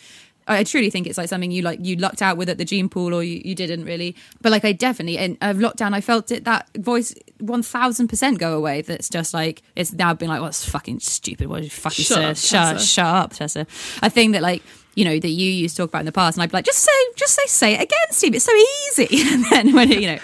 I 0.48 0.64
truly 0.64 0.90
think 0.90 1.08
it's 1.08 1.18
like 1.18 1.30
something 1.30 1.50
you 1.52 1.62
like 1.64 1.80
you 1.82 1.96
lucked 1.96 2.22
out 2.22 2.38
with 2.38 2.50
at 2.50 2.58
the 2.58 2.66
gene 2.66 2.88
pool 2.88 3.14
or 3.14 3.24
you, 3.24 3.42
you 3.44 3.56
didn't 3.56 3.86
really. 3.86 4.16
But 4.42 4.52
like 4.52 4.64
I 4.64 4.74
definitely 4.74 5.18
in 5.18 5.38
uh, 5.42 5.54
lockdown 5.54 5.94
I 5.94 6.02
felt 6.02 6.32
it 6.32 6.44
that 6.44 6.70
voice 6.78 7.16
one 7.40 7.64
thousand 7.64 8.08
percent 8.10 8.38
go 8.40 8.56
away. 8.56 8.82
That's 8.82 9.10
just 9.10 9.34
like 9.34 9.64
it's 9.76 9.92
now 9.94 10.14
been 10.14 10.30
like, 10.30 10.42
what's 10.42 10.68
fucking 10.68 11.00
stupid? 11.00 11.48
What 11.48 11.64
you 11.64 11.70
fucking 11.70 12.06
Shut 12.06 12.18
say? 12.18 12.26
up, 12.26 12.38
shut, 12.38 12.74
Tessa. 12.76 12.86
shut 12.86 13.06
up, 13.06 13.34
Tessa. 13.34 13.68
A 14.04 14.10
thing 14.10 14.32
that 14.32 14.42
like 14.44 14.62
you 14.94 15.04
know 15.04 15.20
that 15.20 15.28
you 15.28 15.52
used 15.52 15.76
to 15.76 15.82
talk 15.82 15.90
about 15.90 16.00
in 16.02 16.06
the 16.06 16.12
past, 16.12 16.38
and 16.38 16.44
I'd 16.44 16.52
be 16.52 16.58
like, 16.58 16.66
just 16.66 16.80
say, 16.80 16.92
just 17.16 17.34
say, 17.34 17.46
say 17.48 17.74
it 17.74 17.82
again, 17.82 18.08
Steve. 18.12 18.36
It's 18.36 18.46
so 18.46 18.54
easy. 18.56 19.24
And 19.34 19.46
then 19.46 19.74
when 19.74 19.92
it, 19.92 20.00
you 20.00 20.08
know, 20.08 20.20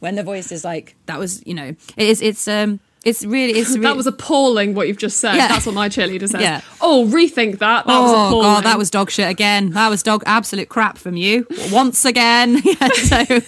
when 0.00 0.14
the 0.16 0.22
voice 0.24 0.50
is 0.50 0.64
like, 0.64 0.96
that 1.06 1.18
was, 1.18 1.46
you 1.46 1.54
know, 1.54 1.68
it 1.96 2.08
is, 2.08 2.20
it's 2.22 2.48
um, 2.48 2.80
it's 3.06 3.24
really, 3.24 3.58
it's 3.58 3.70
really. 3.70 3.82
That 3.82 3.96
was 3.96 4.06
appalling 4.06 4.74
what 4.74 4.88
you've 4.88 4.98
just 4.98 5.20
said. 5.20 5.36
Yeah. 5.36 5.48
That's 5.48 5.64
what 5.64 5.74
my 5.76 5.88
cheerleader 5.88 6.28
says. 6.28 6.42
Yeah. 6.42 6.60
Oh, 6.80 7.06
rethink 7.06 7.60
that. 7.60 7.86
That 7.86 8.00
was 8.00 8.10
oh 8.10 8.26
appalling. 8.26 8.42
god, 8.42 8.64
that 8.64 8.76
was 8.76 8.90
dog 8.90 9.10
shit 9.12 9.30
again. 9.30 9.70
That 9.70 9.88
was 9.88 10.02
dog 10.02 10.24
absolute 10.26 10.68
crap 10.68 10.98
from 10.98 11.16
you 11.16 11.46
once 11.70 12.04
again. 12.04 12.62
Yeah, 12.66 12.88
so, 12.88 13.40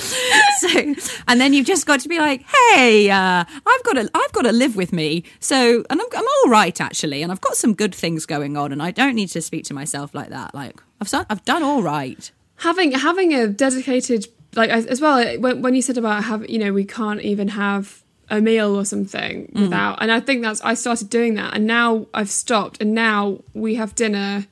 so, 0.58 0.94
and 1.28 1.40
then 1.40 1.52
you've 1.52 1.66
just 1.66 1.86
got 1.86 2.00
to 2.00 2.08
be 2.08 2.18
like, 2.18 2.42
hey, 2.42 3.08
uh, 3.08 3.44
I've 3.48 3.82
got 3.84 3.92
to, 3.94 4.10
I've 4.12 4.32
got 4.32 4.42
to 4.42 4.52
live 4.52 4.74
with 4.74 4.92
me. 4.92 5.22
So, 5.38 5.84
and 5.88 6.00
I'm, 6.00 6.06
I'm 6.14 6.24
all 6.24 6.50
right 6.50 6.78
actually, 6.80 7.22
and 7.22 7.30
I've 7.30 7.40
got 7.40 7.54
some 7.54 7.74
good 7.74 7.94
things 7.94 8.26
going 8.26 8.56
on, 8.56 8.72
and 8.72 8.82
I 8.82 8.90
don't 8.90 9.14
need 9.14 9.28
to 9.28 9.40
speak 9.40 9.64
to 9.66 9.74
myself 9.74 10.14
like 10.14 10.30
that. 10.30 10.54
Like 10.54 10.82
I've 11.00 11.08
done, 11.08 11.26
I've 11.30 11.44
done 11.44 11.62
all 11.62 11.82
right. 11.82 12.30
having 12.56 12.92
having 12.92 13.32
a 13.32 13.46
dedicated 13.46 14.26
like 14.54 14.70
as 14.70 14.86
as 14.86 15.00
well 15.00 15.24
when, 15.38 15.62
when 15.62 15.74
you 15.74 15.82
said 15.82 15.96
about 15.96 16.24
have 16.24 16.48
you 16.50 16.58
know 16.58 16.72
we 16.72 16.84
can't 16.84 17.20
even 17.22 17.48
have 17.48 18.02
a 18.30 18.40
meal 18.40 18.76
or 18.76 18.84
something 18.84 19.50
Mm. 19.54 19.62
without 19.62 20.00
and 20.02 20.12
i 20.12 20.20
think 20.20 20.42
that's 20.42 20.60
i 20.62 20.74
started 20.74 21.08
doing 21.08 21.34
that 21.34 21.54
and 21.54 21.66
now 21.66 22.06
i've 22.12 22.30
stopped 22.30 22.80
and 22.80 22.94
now 22.94 23.38
we 23.54 23.76
have 23.76 23.94
dinner 23.94 24.46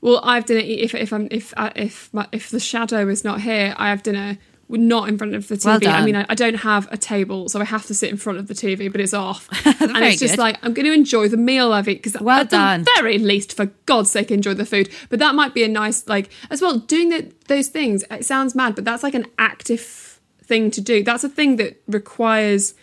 well 0.00 0.20
i 0.24 0.34
have 0.34 0.44
dinner 0.46 0.60
if 0.60 0.94
if 0.94 1.12
i'm 1.12 1.28
if 1.30 1.54
if 1.76 2.12
my, 2.12 2.26
if 2.32 2.50
the 2.50 2.60
shadow 2.60 3.08
is 3.08 3.22
not 3.24 3.40
here 3.42 3.74
i 3.78 3.90
have 3.90 4.02
dinner 4.02 4.38
not 4.68 5.08
in 5.08 5.16
front 5.16 5.32
of 5.32 5.46
the 5.46 5.54
TV. 5.54 5.82
Well 5.84 5.94
I 5.94 6.04
mean, 6.04 6.16
I, 6.16 6.26
I 6.28 6.34
don't 6.34 6.56
have 6.56 6.90
a 6.90 6.96
table, 6.96 7.48
so 7.48 7.60
I 7.60 7.64
have 7.64 7.86
to 7.86 7.94
sit 7.94 8.10
in 8.10 8.16
front 8.16 8.40
of 8.40 8.48
the 8.48 8.54
TV, 8.54 8.90
but 8.90 9.00
it's 9.00 9.14
off. 9.14 9.48
and 9.80 10.04
it's 10.04 10.18
just 10.20 10.32
good. 10.34 10.40
like 10.40 10.58
I'm 10.64 10.74
going 10.74 10.86
to 10.86 10.92
enjoy 10.92 11.28
the 11.28 11.36
meal 11.36 11.72
I've 11.72 11.88
eaten 11.88 12.02
because 12.02 12.20
Well 12.20 12.40
at 12.40 12.50
the 12.50 12.56
done. 12.56 12.84
very 12.96 13.18
least, 13.18 13.56
for 13.56 13.66
God's 13.86 14.10
sake, 14.10 14.32
enjoy 14.32 14.54
the 14.54 14.66
food. 14.66 14.88
But 15.08 15.20
that 15.20 15.36
might 15.36 15.54
be 15.54 15.62
a 15.62 15.68
nice, 15.68 16.08
like, 16.08 16.30
as 16.50 16.60
well, 16.60 16.78
doing 16.80 17.10
the, 17.10 17.32
those 17.46 17.68
things. 17.68 18.02
It 18.10 18.24
sounds 18.24 18.56
mad, 18.56 18.74
but 18.74 18.84
that's 18.84 19.04
like 19.04 19.14
an 19.14 19.26
active 19.38 20.18
thing 20.42 20.72
to 20.72 20.80
do. 20.80 21.04
That's 21.04 21.22
a 21.22 21.28
thing 21.28 21.56
that 21.58 21.80
requires 21.86 22.74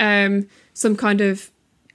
um, 0.00 0.48
some 0.74 0.96
kind 0.96 1.20
of 1.20 1.50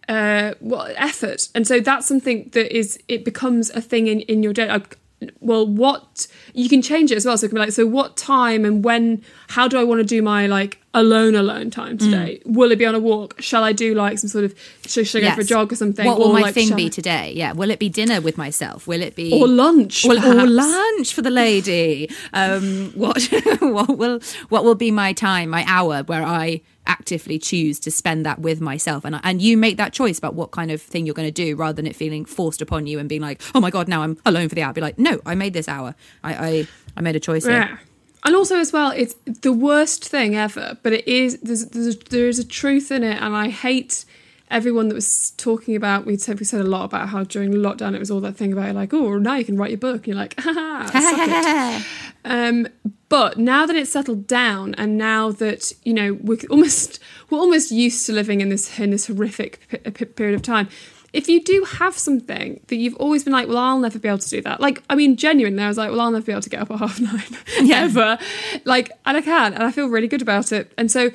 uh, 0.08 0.54
well, 0.62 0.88
effort. 0.96 1.50
And 1.56 1.68
so 1.68 1.80
that's 1.80 2.08
something 2.08 2.50
that 2.54 2.76
is, 2.76 2.98
it 3.08 3.26
becomes 3.26 3.70
a 3.72 3.82
thing 3.82 4.08
in, 4.08 4.22
in 4.22 4.44
your 4.44 4.54
day. 4.54 4.68
Like, 4.68 4.98
well, 5.40 5.66
what 5.66 6.28
you 6.54 6.70
can 6.70 6.82
change 6.82 7.12
it 7.12 7.16
as 7.16 7.26
well. 7.26 7.38
So 7.38 7.46
it 7.46 7.50
can 7.50 7.56
be 7.56 7.62
like, 7.62 7.72
so 7.72 7.88
what 7.88 8.16
time 8.16 8.66
and 8.66 8.84
when, 8.84 9.24
how 9.48 9.68
do 9.68 9.80
I 9.80 9.84
want 9.84 10.00
to 10.00 10.04
do 10.04 10.22
my 10.22 10.46
like 10.46 10.80
alone, 10.94 11.34
alone 11.36 11.72
time 11.72 11.98
today? 11.98 12.42
Will 12.46 12.72
it 12.72 12.78
be 12.78 12.86
on 12.86 12.94
a 12.94 13.00
walk? 13.00 13.42
Shall 13.42 13.64
I 13.64 13.74
do 13.74 13.96
like 13.96 14.20
some 14.20 14.30
sort 14.30 14.44
of, 14.44 14.54
should, 14.86 15.08
should 15.08 15.24
I 15.24 15.30
go 15.30 15.36
for 15.36 15.42
a 15.42 15.46
jog 15.46 15.74
or 15.74 15.76
something? 15.76 16.06
What 16.06 16.20
or 16.20 16.28
will 16.28 16.34
my 16.34 16.42
like, 16.42 16.54
thing 16.54 16.76
be 16.76 16.86
I- 16.86 16.90
today? 16.90 17.34
Yeah, 17.36 17.54
will 17.54 17.72
it 17.72 17.80
be 17.80 17.90
dinner 17.90 18.22
with 18.22 18.38
myself? 18.38 18.86
Will 18.86 19.02
it 19.02 19.16
be 19.16 19.34
Or 19.34 19.48
lunch, 19.48 20.06
Will- 20.06 20.24
or 20.24 20.46
lunch 20.46 21.14
for 21.14 21.24
the 21.24 21.32
lady? 21.32 22.12
Um, 22.34 22.92
what 22.96 23.24
what 23.62 23.98
will 23.98 24.20
what 24.50 24.64
will 24.64 24.76
be 24.76 24.92
my 24.92 25.14
time, 25.14 25.50
my 25.50 25.64
hour 25.68 26.04
where 26.04 26.24
I 26.24 26.62
actively 26.88 27.40
choose 27.40 27.80
to 27.82 27.92
spend 27.92 28.26
that 28.26 28.40
with 28.40 28.62
myself, 28.62 29.06
and 29.06 29.20
and 29.24 29.42
you 29.42 29.58
make 29.58 29.78
that 29.78 29.94
choice 29.94 30.18
about 30.18 30.34
what 30.34 30.52
kind 30.52 30.72
of 30.72 30.82
thing 30.82 31.06
you're 31.06 31.16
going 31.16 31.28
to 31.28 31.32
do, 31.32 31.56
rather 31.56 31.74
than 31.74 31.88
it 31.88 31.96
feeling 31.96 32.26
forced 32.26 32.62
upon 32.62 32.88
you 32.88 33.00
and 33.00 33.10
being 33.10 33.22
like, 33.22 33.42
oh 33.54 33.60
my 33.60 33.70
god, 33.70 33.88
now 33.88 34.02
I'm 34.02 34.18
alone 34.26 34.50
for 34.50 34.56
the 34.56 34.64
hour. 34.64 34.74
Be 34.74 34.82
like, 34.82 35.00
no, 35.00 35.20
I 35.26 35.36
made 35.36 35.54
this 35.54 35.68
hour. 35.68 35.96
I 36.24 36.34
I, 36.34 36.68
I 36.98 37.02
made 37.02 37.16
a 37.16 37.20
choice. 37.20 37.46
here. 37.46 37.54
Yeah. 37.54 37.78
And 38.26 38.36
also 38.36 38.58
as 38.58 38.74
well, 38.74 38.90
it's 38.90 39.14
the 39.26 39.54
worst 39.54 40.04
thing 40.04 40.36
ever, 40.36 40.78
but 40.82 40.94
it 40.94 41.08
is 41.08 41.40
there's 41.42 41.68
there's 41.68 41.98
there 41.98 42.28
is 42.28 42.40
a 42.40 42.46
truth 42.46 42.92
in 42.92 43.04
it, 43.04 43.22
and 43.22 43.36
I 43.36 43.50
hate 43.50 44.04
everyone 44.50 44.88
that 44.88 44.96
was 44.96 45.32
talking 45.32 45.76
about. 45.76 46.06
We 46.06 46.18
said 46.18 46.40
we 46.40 46.46
said 46.46 46.62
a 46.62 46.66
lot 46.66 46.86
about 46.86 47.10
how 47.10 47.24
during 47.24 47.52
lockdown 47.52 47.94
it 47.94 48.00
was 48.00 48.10
all 48.10 48.22
that 48.22 48.36
thing 48.36 48.54
about 48.54 48.74
like, 48.76 48.94
oh, 48.94 49.18
now 49.18 49.36
you 49.36 49.46
can 49.46 49.58
write 49.58 49.72
your 49.72 49.78
book. 49.78 49.98
And 49.98 50.08
you're 50.08 50.16
like, 50.16 50.40
haha. 50.40 51.80
Um, 52.26 52.68
but 53.08 53.38
now 53.38 53.66
that 53.66 53.76
it's 53.76 53.92
settled 53.92 54.26
down, 54.28 54.74
and 54.76 54.98
now 54.98 55.32
that 55.32 55.72
you 55.84 55.94
know 55.94 56.14
we're 56.22 56.40
almost 56.50 57.00
we're 57.30 57.38
almost 57.40 57.72
used 57.72 58.06
to 58.08 58.14
living 58.14 58.42
in 58.42 58.50
this 58.50 58.80
in 58.80 58.90
this 58.90 59.08
horrific 59.08 59.60
p- 59.70 59.78
p- 59.78 60.06
period 60.06 60.36
of 60.36 60.42
time. 60.42 60.68
If 61.14 61.30
you 61.30 61.42
do 61.42 61.64
have 61.78 61.98
something 61.98 62.60
that 62.68 62.76
you've 62.76 62.96
always 62.96 63.24
been 63.24 63.32
like, 63.32 63.48
well, 63.48 63.58
I'll 63.58 63.80
never 63.80 63.98
be 63.98 64.10
able 64.10 64.18
to 64.18 64.30
do 64.30 64.42
that. 64.42 64.60
Like, 64.60 64.84
I 64.90 64.96
mean, 64.96 65.16
genuinely, 65.16 65.64
I 65.64 65.70
was 65.70 65.78
like, 65.78 65.90
well, 65.92 66.02
I'll 66.02 66.12
never 66.12 66.26
be 66.26 66.34
able 66.34 66.42
to 66.42 66.50
get 66.50 66.60
up 66.62 66.70
at 66.72 66.80
half 66.80 67.00
nine, 67.00 67.24
Yeah. 67.62 67.84
ever. 67.84 68.18
Like, 68.66 68.92
and 69.06 69.16
I 69.16 69.22
can, 69.22 69.54
and 69.54 69.64
I 69.64 69.72
feel 69.72 69.88
really 69.88 70.10
good 70.10 70.22
about 70.22 70.52
it. 70.52 70.74
And 70.78 70.92
so, 70.92 71.12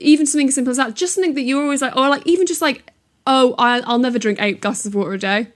even 0.00 0.24
something 0.24 0.48
as 0.48 0.54
simple 0.54 0.70
as 0.70 0.78
that, 0.78 0.94
just 0.94 1.14
something 1.14 1.34
that 1.34 1.42
you're 1.42 1.62
always 1.62 1.82
like, 1.82 1.94
or 1.94 2.08
like 2.08 2.26
even 2.26 2.46
just 2.46 2.62
like, 2.62 2.90
oh, 3.26 3.54
I, 3.58 3.80
I'll 3.80 3.98
never 3.98 4.18
drink 4.18 4.40
eight 4.40 4.62
glasses 4.62 4.86
of 4.86 4.94
water 4.94 5.12
a 5.12 5.18
day. 5.18 5.48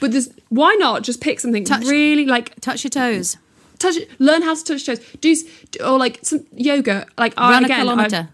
But 0.00 0.10
there's 0.10 0.30
why 0.48 0.74
not 0.80 1.02
just 1.04 1.20
pick 1.20 1.38
something 1.38 1.64
Touch- 1.64 1.84
really 1.86 2.26
like 2.26 2.58
Touch 2.60 2.82
your 2.82 2.90
toes. 2.90 3.36
Touch 3.80 3.96
learn 4.20 4.42
how 4.42 4.54
to 4.54 4.62
touch 4.64 4.86
toes. 4.86 5.00
Do 5.20 5.34
or 5.84 5.98
like 5.98 6.20
some 6.22 6.46
yoga. 6.52 7.06
Like 7.18 7.34
I- 7.36 7.50
Run 7.50 7.64
a 7.64 7.66
again, 7.66 7.78
I- 7.80 7.82
kilometre. 7.82 8.28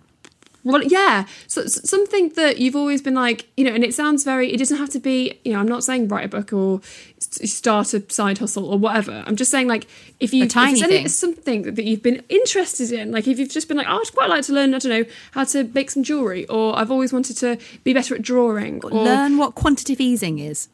Run, 0.69 0.83
yeah, 0.89 1.27
so, 1.47 1.63
s- 1.63 1.89
something 1.89 2.31
that 2.31 2.59
you've 2.59 2.75
always 2.75 3.01
been 3.01 3.15
like, 3.15 3.47
you 3.57 3.63
know, 3.63 3.73
and 3.73 3.85
it 3.85 3.95
sounds 3.95 4.25
very. 4.25 4.53
It 4.53 4.57
doesn't 4.57 4.79
have 4.79 4.91
to 4.91 4.99
be, 4.99 5.39
you 5.45 5.53
know. 5.53 5.61
I'm 5.61 5.69
not 5.69 5.85
saying 5.85 6.09
write 6.09 6.25
a 6.25 6.29
book 6.29 6.53
or 6.53 6.81
start 7.21 7.95
a 7.95 8.03
side 8.13 8.39
hustle 8.39 8.65
or 8.67 8.77
whatever. 8.77 9.23
I'm 9.29 9.37
just 9.37 9.53
saying 9.53 9.69
like 9.69 9.87
if 10.19 10.35
you 10.35 10.43
A 10.43 10.47
if 10.47 10.83
any- 10.83 10.97
thing. 10.99 11.09
something 11.09 11.63
that, 11.75 11.85
you've 11.85 12.03
been 12.03 12.21
interested 12.29 12.91
in, 12.91 13.13
like 13.13 13.29
if 13.29 13.39
you've 13.39 13.49
just 13.51 13.69
been 13.69 13.77
like, 13.77 13.87
oh, 13.89 14.01
I'd 14.05 14.13
quite 14.13 14.29
like 14.29 14.45
to 14.47 14.53
learn, 14.53 14.75
I 14.75 14.79
don't 14.79 14.91
know, 14.91 15.05
how 15.33 15.45
to 15.45 15.71
make 15.73 15.89
some 15.89 16.03
jewelry, 16.03 16.47
or 16.49 16.77
I've 16.77 16.91
always 16.91 17.13
wanted 17.13 17.37
to 17.39 17.59
be 17.85 17.93
better 17.93 18.17
at 18.17 18.23
drawing, 18.23 18.85
or 18.85 18.91
Learn 18.91 19.39
what 19.39 19.55
quantitative 19.55 20.01
easing 20.01 20.41
is. 20.41 20.67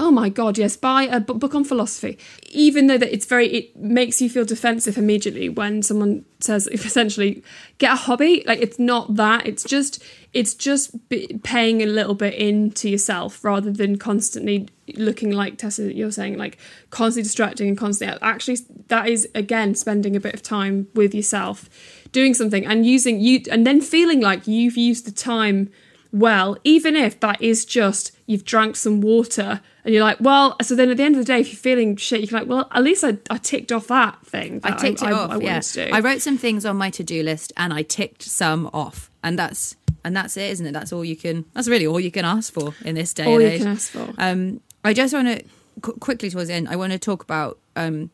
Oh 0.00 0.12
my 0.12 0.28
god, 0.28 0.56
yes, 0.58 0.76
buy 0.76 1.04
a 1.04 1.18
book 1.18 1.56
on 1.56 1.64
philosophy. 1.64 2.18
Even 2.50 2.86
though 2.86 2.98
that 2.98 3.12
it's 3.12 3.26
very 3.26 3.48
it 3.48 3.76
makes 3.76 4.22
you 4.22 4.30
feel 4.30 4.44
defensive 4.44 4.96
immediately 4.96 5.48
when 5.48 5.82
someone 5.82 6.24
says 6.38 6.66
essentially 6.72 7.42
get 7.78 7.92
a 7.92 7.96
hobby. 7.96 8.44
Like 8.46 8.60
it's 8.60 8.78
not 8.78 9.16
that. 9.16 9.44
It's 9.46 9.64
just 9.64 10.02
it's 10.32 10.54
just 10.54 10.94
paying 11.42 11.82
a 11.82 11.86
little 11.86 12.14
bit 12.14 12.34
into 12.34 12.88
yourself 12.88 13.44
rather 13.44 13.72
than 13.72 13.98
constantly 13.98 14.68
looking 14.94 15.32
like 15.32 15.58
Tessa 15.58 15.92
you're 15.92 16.12
saying 16.12 16.38
like 16.38 16.58
constantly 16.90 17.24
distracting 17.24 17.68
and 17.68 17.76
constantly 17.76 18.16
actually 18.22 18.58
that 18.86 19.08
is 19.08 19.28
again 19.34 19.74
spending 19.74 20.16
a 20.16 20.20
bit 20.20 20.32
of 20.32 20.42
time 20.42 20.86
with 20.94 21.14
yourself 21.14 21.68
doing 22.12 22.32
something 22.32 22.64
and 22.64 22.86
using 22.86 23.20
you 23.20 23.40
and 23.50 23.66
then 23.66 23.80
feeling 23.80 24.20
like 24.20 24.46
you've 24.46 24.76
used 24.76 25.06
the 25.06 25.12
time 25.12 25.70
well, 26.12 26.56
even 26.64 26.96
if 26.96 27.20
that 27.20 27.40
is 27.42 27.64
just 27.64 28.12
you've 28.26 28.44
drank 28.44 28.76
some 28.76 29.00
water 29.00 29.60
and 29.88 29.94
you're 29.94 30.04
like, 30.04 30.20
well, 30.20 30.54
so 30.60 30.74
then 30.74 30.90
at 30.90 30.98
the 30.98 31.02
end 31.02 31.14
of 31.14 31.20
the 31.20 31.24
day, 31.24 31.40
if 31.40 31.50
you're 31.50 31.56
feeling 31.58 31.96
shit, 31.96 32.30
you're 32.30 32.38
like, 32.38 32.46
well, 32.46 32.68
at 32.72 32.82
least 32.82 33.02
I, 33.02 33.16
I 33.30 33.38
ticked 33.38 33.72
off 33.72 33.86
that 33.86 34.18
thing. 34.26 34.60
I 34.62 34.72
that 34.72 34.80
ticked 34.80 35.00
it 35.00 35.06
I, 35.06 35.12
off. 35.12 35.30
I, 35.30 35.38
yeah, 35.38 35.60
to 35.60 35.86
do. 35.86 35.90
I 35.90 36.00
wrote 36.00 36.20
some 36.20 36.36
things 36.36 36.66
on 36.66 36.76
my 36.76 36.90
to-do 36.90 37.22
list, 37.22 37.54
and 37.56 37.72
I 37.72 37.80
ticked 37.84 38.20
some 38.20 38.68
off, 38.74 39.10
and 39.24 39.38
that's 39.38 39.76
and 40.04 40.14
that's 40.14 40.36
it, 40.36 40.50
isn't 40.50 40.66
it? 40.66 40.72
That's 40.72 40.92
all 40.92 41.06
you 41.06 41.16
can. 41.16 41.46
That's 41.54 41.68
really 41.68 41.86
all 41.86 41.98
you 41.98 42.10
can 42.10 42.26
ask 42.26 42.52
for 42.52 42.74
in 42.84 42.96
this 42.96 43.14
day 43.14 43.24
All 43.24 43.36
and 43.36 43.42
you 43.44 43.48
age. 43.48 43.62
can 43.62 43.68
ask 43.68 43.90
for. 43.90 44.12
Um, 44.18 44.60
I 44.84 44.92
just 44.92 45.14
want 45.14 45.28
to 45.28 45.42
qu- 45.80 45.94
quickly 45.94 46.28
towards 46.28 46.48
the 46.48 46.54
end. 46.54 46.68
I 46.68 46.76
want 46.76 46.92
to 46.92 46.98
talk 46.98 47.22
about. 47.22 47.58
Um, 47.74 48.10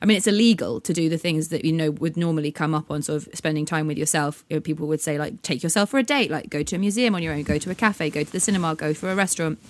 I 0.00 0.06
mean, 0.06 0.16
it's 0.16 0.26
illegal 0.26 0.80
to 0.80 0.92
do 0.92 1.08
the 1.08 1.18
things 1.18 1.50
that 1.50 1.64
you 1.64 1.72
know 1.72 1.92
would 1.92 2.16
normally 2.16 2.50
come 2.50 2.74
up 2.74 2.90
on 2.90 3.00
sort 3.00 3.24
of 3.24 3.28
spending 3.32 3.64
time 3.64 3.86
with 3.86 3.96
yourself. 3.96 4.44
You 4.50 4.56
know, 4.56 4.60
people 4.60 4.88
would 4.88 5.00
say 5.00 5.20
like, 5.20 5.40
take 5.42 5.62
yourself 5.62 5.90
for 5.90 5.98
a 5.98 6.02
date, 6.02 6.32
like 6.32 6.50
go 6.50 6.64
to 6.64 6.74
a 6.74 6.80
museum 6.80 7.14
on 7.14 7.22
your 7.22 7.32
own, 7.32 7.44
go 7.44 7.58
to 7.58 7.70
a 7.70 7.76
cafe, 7.76 8.10
go 8.10 8.24
to 8.24 8.32
the 8.32 8.40
cinema, 8.40 8.74
go 8.74 8.92
for 8.92 9.12
a 9.12 9.14
restaurant. 9.14 9.60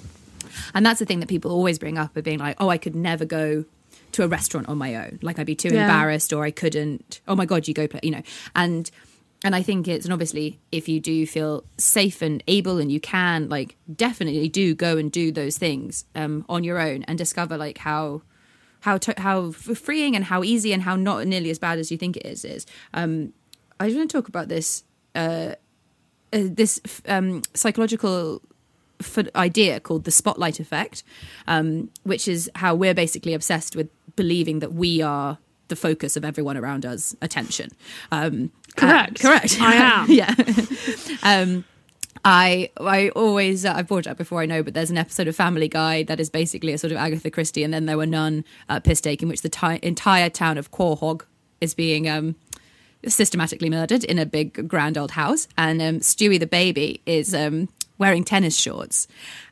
And 0.75 0.85
that's 0.85 0.99
the 0.99 1.07
thing 1.07 1.21
that 1.21 1.29
people 1.29 1.51
always 1.51 1.79
bring 1.79 1.99
up 1.99 2.17
of 2.17 2.25
being 2.25 2.39
like, 2.39 2.57
oh, 2.61 2.69
I 2.69 2.79
could 2.79 2.95
never 2.97 3.25
go 3.25 3.65
to 4.13 4.23
a 4.25 4.29
restaurant 4.29 4.69
on 4.69 4.79
my 4.79 4.95
own. 4.97 5.19
Like 5.23 5.39
I'd 5.39 5.47
be 5.47 5.55
too 5.55 5.69
Yeah. 5.73 5.83
embarrassed 5.83 6.33
or 6.33 6.45
I 6.45 6.51
couldn't. 6.51 7.21
Oh 7.27 7.35
my 7.37 7.47
God, 7.47 7.67
you 7.69 7.75
go 7.75 7.87
play, 7.87 8.01
you 8.03 8.11
know. 8.11 8.23
And 8.55 8.91
and 9.45 9.57
I 9.57 9.63
think 9.63 9.89
it's 9.89 10.05
and 10.05 10.13
obviously 10.13 10.61
if 10.71 10.89
you 10.89 11.01
do 11.01 11.27
feel 11.27 11.65
safe 11.77 12.23
and 12.23 12.43
able 12.47 12.79
and 12.79 12.93
you 12.93 13.01
can, 13.01 13.49
like 13.49 13.77
definitely 13.95 14.49
do 14.49 14.75
go 14.75 14.97
and 14.99 15.11
do 15.11 15.33
those 15.33 15.59
things 15.59 16.05
um, 16.15 16.45
on 16.49 16.63
your 16.63 16.79
own 16.79 17.03
and 17.05 17.19
discover 17.19 17.57
like 17.57 17.79
how 17.79 18.23
how 18.81 18.99
to, 18.99 19.15
how 19.19 19.51
freeing 19.53 20.15
and 20.17 20.25
how 20.27 20.43
easy 20.43 20.73
and 20.73 20.83
how 20.83 20.95
not 20.97 21.27
nearly 21.27 21.51
as 21.51 21.59
bad 21.59 21.79
as 21.79 21.91
you 21.91 21.97
think 21.99 22.17
it 22.17 22.27
is 22.27 22.45
is. 22.45 22.67
Um, 22.95 23.33
I 23.81 23.87
just 23.87 23.97
want 23.97 24.11
to 24.11 24.17
talk 24.17 24.29
about 24.29 24.49
this 24.49 24.85
uh, 25.15 25.55
uh, 26.33 26.49
this 26.51 26.81
um, 27.07 27.43
psychological 27.55 28.43
idea 29.37 29.81
called 29.81 30.05
the 30.05 30.11
spotlight 30.11 30.61
effect, 30.61 31.03
um, 31.47 31.91
which 32.05 32.29
is 32.29 32.51
how 32.57 32.75
we're 32.75 32.95
basically 32.95 33.35
obsessed 33.35 33.77
with 33.77 33.89
believing 34.17 34.59
that 34.61 34.73
we 34.75 35.01
are 35.03 35.39
the 35.69 35.77
focus 35.77 36.17
of 36.17 36.25
everyone 36.25 36.57
around 36.57 36.85
us 36.85 37.17
attention. 37.23 37.71
Um, 38.11 38.51
Correct. 38.77 39.25
uh, 39.25 39.29
correct. 39.29 39.59
I 39.61 39.75
am. 39.75 40.11
yeah. 40.11 40.35
um, 41.23 41.65
I 42.25 42.71
I 42.79 43.09
always 43.11 43.65
uh, 43.65 43.73
I've 43.75 43.89
brought 43.89 44.07
it 44.07 44.11
up 44.11 44.17
before 44.19 44.41
I 44.43 44.47
know, 44.47 44.63
but 44.63 44.75
there's 44.75 44.91
an 44.91 44.99
episode 44.99 45.29
of 45.29 45.35
Family 45.37 45.69
Guy 45.69 46.03
that 46.05 46.21
is 46.21 46.31
basically 46.31 46.73
a 46.73 46.79
sort 46.79 46.93
of 46.93 46.99
Agatha 46.99 47.31
Christie, 47.31 47.65
and 47.65 47.73
then 47.75 47.87
there 47.87 47.97
were 47.97 48.07
none 48.07 48.45
uh, 48.69 48.81
piss 48.81 49.01
take 49.01 49.23
in 49.23 49.29
which 49.29 49.43
the 49.43 49.49
ti- 49.49 49.81
entire 49.83 50.31
town 50.31 50.57
of 50.59 50.71
Quahog 50.71 51.23
is 51.61 51.75
being 51.75 52.09
um, 52.09 52.37
systematically 53.07 53.69
murdered 53.69 54.05
in 54.05 54.19
a 54.19 54.27
big 54.27 54.69
grand 54.69 54.97
old 54.97 55.13
house, 55.13 55.49
and 55.59 55.83
um, 55.83 55.99
Stewie 56.01 56.39
the 56.39 56.47
baby 56.47 57.01
is 57.07 57.35
um, 57.35 57.69
wearing 58.03 58.25
tennis 58.25 58.57
shorts, 58.57 59.07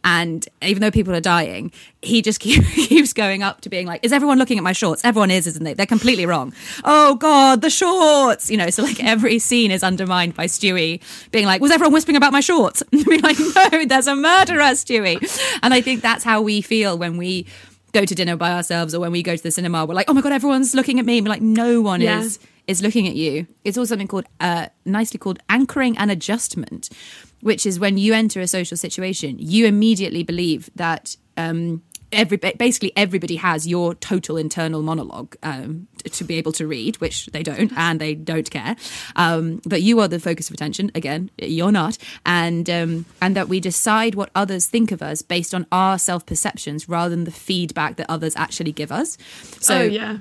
and 0.04 0.46
even 0.60 0.80
though 0.82 0.90
people 0.90 1.14
are 1.14 1.20
dying, 1.20 1.72
he 2.02 2.20
just 2.20 2.40
keep, 2.44 2.64
keeps 2.66 3.12
going 3.14 3.42
up 3.42 3.60
to 3.62 3.68
being 3.70 3.86
like, 3.86 4.04
"Is 4.04 4.12
everyone 4.12 4.38
looking 4.38 4.58
at 4.58 4.64
my 4.64 4.72
shorts? 4.72 5.02
Everyone 5.04 5.30
is, 5.30 5.46
isn't 5.46 5.64
they? 5.64 5.72
They're 5.74 5.86
completely 5.86 6.26
wrong. 6.26 6.52
Oh 6.84 7.14
God, 7.14 7.62
the 7.62 7.70
shorts! 7.70 8.50
You 8.50 8.56
know, 8.58 8.68
so 8.70 8.82
like 8.82 9.02
every 9.02 9.38
scene 9.38 9.70
is 9.70 9.82
undermined 9.82 10.34
by 10.34 10.46
Stewie 10.46 11.00
being 11.30 11.46
like, 11.46 11.60
"Was 11.62 11.70
everyone 11.70 11.92
whispering 11.94 12.16
about 12.16 12.32
my 12.32 12.40
shorts?" 12.40 12.82
And 12.92 13.04
being 13.06 13.22
like, 13.22 13.38
"No, 13.38 13.84
there's 13.86 14.06
a 14.08 14.16
murderer, 14.16 14.74
Stewie," 14.74 15.18
and 15.62 15.72
I 15.72 15.80
think 15.80 16.02
that's 16.02 16.24
how 16.24 16.42
we 16.42 16.60
feel 16.60 16.98
when 16.98 17.16
we. 17.16 17.46
Go 17.92 18.04
to 18.04 18.14
dinner 18.14 18.36
by 18.36 18.52
ourselves, 18.52 18.94
or 18.94 19.00
when 19.00 19.10
we 19.10 19.20
go 19.20 19.34
to 19.34 19.42
the 19.42 19.50
cinema, 19.50 19.84
we're 19.84 19.94
like, 19.96 20.08
"Oh 20.08 20.14
my 20.14 20.20
god, 20.20 20.30
everyone's 20.30 20.76
looking 20.76 21.00
at 21.00 21.04
me." 21.06 21.18
And 21.18 21.26
we're 21.26 21.32
like, 21.32 21.42
"No 21.42 21.80
one 21.80 22.00
Yeah. 22.00 22.20
is 22.20 22.38
is 22.68 22.82
looking 22.82 23.08
at 23.08 23.16
you. 23.16 23.48
It's 23.64 23.76
also 23.76 23.88
something 23.94 24.06
called, 24.06 24.26
uh, 24.38 24.66
nicely 24.84 25.18
called 25.18 25.40
anchoring 25.48 25.98
and 25.98 26.08
adjustment, 26.08 26.88
which 27.40 27.66
is 27.66 27.78
when 27.78 27.98
you 27.98 28.14
enter 28.14 28.40
a 28.40 28.46
social 28.46 28.76
situation, 28.76 29.36
you 29.38 29.66
immediately 29.66 30.22
believe 30.22 30.70
that 30.74 31.16
um, 31.36 31.82
every 32.12 32.36
basically 32.36 32.92
everybody 32.96 33.36
has 33.36 33.66
your 33.66 33.94
total 33.94 34.36
internal 34.36 34.82
monologue 34.82 35.36
um, 35.42 35.86
to 36.04 36.24
be 36.24 36.36
able 36.36 36.52
to 36.52 36.66
read, 36.66 36.96
which 37.00 37.26
they 37.26 37.42
don't, 37.42 37.72
and 37.76 38.00
they 38.00 38.14
don't 38.14 38.50
care. 38.50 38.76
Um, 39.16 39.60
but 39.64 39.82
you 39.82 40.00
are 40.00 40.08
the 40.08 40.20
focus 40.20 40.48
of 40.48 40.54
attention. 40.54 40.90
Again, 40.94 41.30
you're 41.38 41.72
not, 41.72 41.98
and 42.26 42.68
um, 42.68 43.06
and 43.20 43.36
that 43.36 43.48
we 43.48 43.60
decide 43.60 44.14
what 44.14 44.30
others 44.34 44.66
think 44.66 44.92
of 44.92 45.02
us 45.02 45.22
based 45.22 45.54
on 45.54 45.66
our 45.72 45.98
self 45.98 46.26
perceptions 46.26 46.88
rather 46.88 47.10
than 47.10 47.24
the 47.24 47.30
feedback 47.30 47.96
that 47.96 48.06
others 48.08 48.34
actually 48.36 48.72
give 48.72 48.92
us. 48.92 49.16
So 49.60 49.78
oh 49.78 49.82
yeah. 49.82 50.18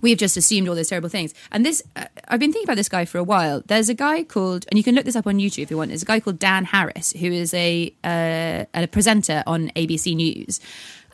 We've 0.00 0.18
just 0.18 0.36
assumed 0.36 0.68
all 0.68 0.74
those 0.74 0.88
terrible 0.88 1.08
things. 1.08 1.34
And 1.50 1.66
this, 1.66 1.82
uh, 1.96 2.06
I've 2.28 2.40
been 2.40 2.52
thinking 2.52 2.66
about 2.66 2.76
this 2.76 2.88
guy 2.88 3.04
for 3.04 3.18
a 3.18 3.24
while. 3.24 3.62
There's 3.66 3.88
a 3.88 3.94
guy 3.94 4.24
called, 4.24 4.64
and 4.70 4.78
you 4.78 4.84
can 4.84 4.94
look 4.94 5.04
this 5.04 5.16
up 5.16 5.26
on 5.26 5.38
YouTube 5.38 5.64
if 5.64 5.70
you 5.70 5.76
want. 5.76 5.88
There's 5.90 6.02
a 6.02 6.06
guy 6.06 6.20
called 6.20 6.38
Dan 6.38 6.64
Harris 6.64 7.12
who 7.12 7.26
is 7.26 7.52
a 7.54 7.94
uh, 8.04 8.64
a 8.74 8.86
presenter 8.86 9.42
on 9.46 9.70
ABC 9.70 10.14
News. 10.14 10.60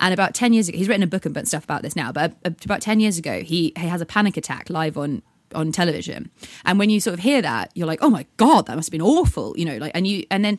And 0.01 0.15
about 0.15 0.35
ten 0.35 0.53
years 0.53 0.69
ago, 0.69 0.79
he's 0.79 0.89
written 0.89 1.03
a 1.03 1.09
book 1.09 1.27
and 1.27 1.49
stuff 1.49 1.65
about 1.65 1.83
this 1.83 1.97
now. 1.97 2.13
But 2.13 2.33
uh, 2.45 2.51
about 2.65 2.81
ten 2.81 3.01
years 3.01 3.19
ago, 3.19 3.41
he 3.41 3.73
he 3.77 3.87
has 3.87 4.01
a 4.01 4.07
panic 4.07 4.37
attack 4.37 4.71
live 4.71 4.97
on 4.97 5.23
on 5.55 5.73
television. 5.73 6.31
And 6.65 6.79
when 6.79 6.91
you 6.91 7.01
sort 7.01 7.15
of 7.15 7.21
hear 7.21 7.43
that, 7.43 7.71
you're 7.75 7.87
like, 7.87 8.01
oh 8.03 8.11
my 8.11 8.27
god, 8.37 8.67
that 8.67 8.77
must 8.77 8.89
have 8.89 8.93
been 8.93 9.03
awful, 9.03 9.55
you 9.57 9.65
know. 9.65 9.77
Like, 9.79 9.93
and 9.95 10.07
you 10.07 10.25
and 10.31 10.45
then 10.45 10.59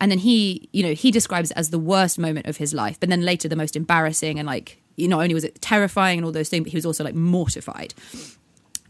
and 0.00 0.10
then 0.10 0.18
he, 0.18 0.68
you 0.72 0.82
know, 0.82 0.92
he 0.92 1.10
describes 1.10 1.50
it 1.50 1.56
as 1.56 1.70
the 1.70 1.78
worst 1.78 2.18
moment 2.18 2.46
of 2.46 2.56
his 2.56 2.74
life, 2.74 2.98
but 3.00 3.08
then 3.08 3.22
later 3.22 3.48
the 3.48 3.56
most 3.56 3.76
embarrassing 3.76 4.38
and 4.38 4.46
like, 4.46 4.82
you 4.96 5.08
not 5.08 5.20
only 5.22 5.34
was 5.34 5.44
it 5.44 5.60
terrifying 5.60 6.18
and 6.18 6.24
all 6.26 6.32
those 6.32 6.48
things, 6.48 6.64
but 6.64 6.72
he 6.72 6.76
was 6.76 6.86
also 6.86 7.04
like 7.04 7.14
mortified. 7.14 7.94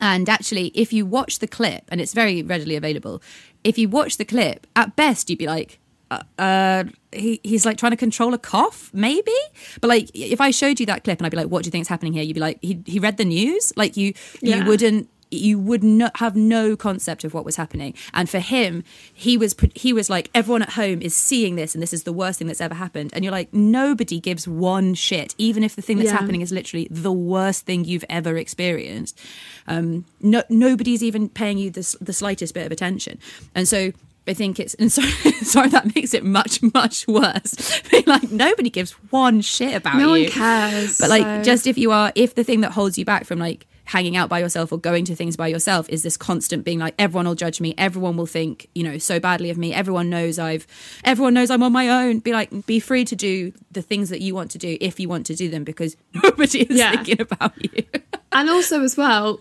And 0.01 0.29
actually, 0.29 0.67
if 0.75 0.93
you 0.93 1.07
watch 1.07 1.39
the 1.39 1.47
clip, 1.47 1.85
and 1.89 2.01
it's 2.01 2.13
very 2.13 2.43
readily 2.43 2.77
available, 2.77 3.23
if 3.63 3.79
you 3.79 3.89
watch 3.89 4.17
the 4.19 4.25
clip, 4.25 4.67
at 4.77 4.97
best 4.97 5.31
you'd 5.31 5.39
be 5.39 5.47
like, 5.47 5.79
uh, 6.11 6.21
uh, 6.39 6.85
he, 7.13 7.41
he's 7.43 7.65
like 7.65 7.79
trying 7.79 7.93
to 7.93 7.97
control 7.97 8.35
a 8.35 8.39
cough, 8.39 8.91
maybe. 8.93 9.33
But 9.81 9.89
like, 9.89 10.11
if 10.13 10.41
I 10.41 10.51
showed 10.51 10.79
you 10.81 10.87
that 10.87 11.05
clip 11.05 11.19
and 11.19 11.27
I'd 11.27 11.31
be 11.31 11.37
like, 11.39 11.47
what 11.49 11.63
do 11.63 11.69
you 11.69 11.71
think 11.71 11.83
is 11.83 11.89
happening 11.89 12.13
here? 12.13 12.23
You'd 12.23 12.35
be 12.35 12.41
like, 12.41 12.59
he, 12.61 12.83
he 12.85 12.99
read 12.99 13.17
the 13.17 13.25
news. 13.25 13.73
Like 13.77 13.97
you, 13.97 14.13
Yeah. 14.43 14.57
you 14.57 14.65
wouldn't, 14.67 15.09
you 15.39 15.59
would 15.59 15.83
not 15.85 16.17
have 16.19 16.37
no 16.37 16.77
concept 16.77 17.25
of 17.25 17.35
what 17.35 17.45
was 17.45 17.57
happening. 17.57 17.95
And 18.13 18.29
for 18.29 18.39
him, 18.39 18.85
he 19.13 19.37
was, 19.37 19.55
he 19.75 19.93
was 19.93 20.09
like, 20.11 20.31
everyone 20.35 20.63
at 20.63 20.71
home 20.71 21.03
is 21.03 21.15
seeing 21.15 21.57
this 21.57 21.75
and 21.75 21.83
this 21.83 21.93
is 21.93 22.05
the 22.05 22.13
worst 22.13 22.39
thing 22.39 22.47
that's 22.49 22.61
ever 22.61 22.75
happened. 22.75 23.11
And 23.13 23.25
you're 23.25 23.33
like, 23.33 23.53
nobody 23.53 24.21
gives 24.21 24.47
one 24.49 24.95
shit, 24.95 25.35
even 25.39 25.63
if 25.65 25.77
the 25.77 25.83
thing 25.83 25.99
that's 25.99 26.11
Yeah. 26.11 26.19
happening 26.19 26.41
is 26.41 26.53
literally 26.53 26.89
the 26.91 27.13
worst 27.13 27.67
thing 27.67 27.85
you've 27.85 28.05
ever 28.09 28.37
experienced. 28.37 29.19
Um, 29.67 30.05
no, 30.21 30.43
nobody's 30.49 31.03
even 31.03 31.29
paying 31.29 31.59
you 31.59 31.71
the, 31.71 31.97
the 32.01 32.13
slightest 32.13 32.55
bit 32.55 32.67
of 32.67 32.73
attention. 32.73 33.19
And 33.55 33.67
so 33.69 33.93
I 34.27 34.33
think 34.35 34.59
it's, 34.59 34.75
and 34.75 34.91
sorry, 34.93 35.11
sorry, 35.43 35.69
that 35.69 35.95
makes 35.95 36.15
it 36.15 36.25
much, 36.25 36.63
much 36.75 37.07
worse. 37.07 37.83
Being 37.91 38.05
like, 38.07 38.31
nobody 38.31 38.71
gives 38.71 38.93
one 39.11 39.41
shit 39.43 39.75
about 39.75 39.97
No 39.97 40.15
you. 40.15 40.25
one 40.25 40.33
cares. 40.33 40.99
But 40.99 41.11
like, 41.11 41.23
so- 41.23 41.43
just 41.43 41.67
if 41.67 41.77
you 41.79 41.91
are, 41.93 42.11
if 42.15 42.35
the 42.35 42.45
thing 42.45 42.61
that 42.63 42.73
holds 42.73 42.97
you 42.99 43.05
back 43.05 43.25
from 43.27 43.39
like 43.39 43.67
hanging 43.87 44.17
out 44.17 44.29
by 44.29 44.39
yourself 44.39 44.73
or 44.73 44.79
going 44.79 45.05
to 45.05 45.15
things 45.15 45.37
by 45.37 45.47
yourself 45.47 45.87
is 45.91 46.03
this 46.03 46.17
constant 46.17 46.65
being 46.65 46.79
like 46.79 46.95
everyone 46.99 47.27
will 47.27 47.35
judge 47.35 47.61
me 47.61 47.75
everyone 47.77 48.17
will 48.17 48.25
think 48.27 48.67
you 48.75 48.83
know 48.83 48.97
so 48.97 49.21
badly 49.21 49.51
of 49.51 49.59
me 49.59 49.75
everyone 49.75 50.09
knows 50.09 50.39
i've 50.39 50.67
everyone 51.05 51.35
knows 51.35 51.51
i'm 51.51 51.63
on 51.63 51.71
my 51.73 51.89
own 51.89 52.19
be 52.19 52.33
like 52.33 52.67
be 52.67 52.81
free 52.81 53.05
to 53.05 53.15
do 53.15 53.53
the 53.73 53.83
things 53.83 54.09
that 54.09 54.21
you 54.23 54.35
want 54.35 54.51
to 54.51 54.57
do 54.59 54.79
if 54.81 54.99
you 54.99 55.09
want 55.09 55.27
to 55.27 55.35
do 55.35 55.51
them 55.51 55.65
because 55.65 55.97
nobody 56.25 56.63
is 56.63 56.79
Yeah. 56.79 56.93
thinking 56.93 57.21
about 57.21 57.53
you 57.63 57.85
and 58.33 58.49
also 58.49 58.83
as 58.83 58.97
well 58.97 59.41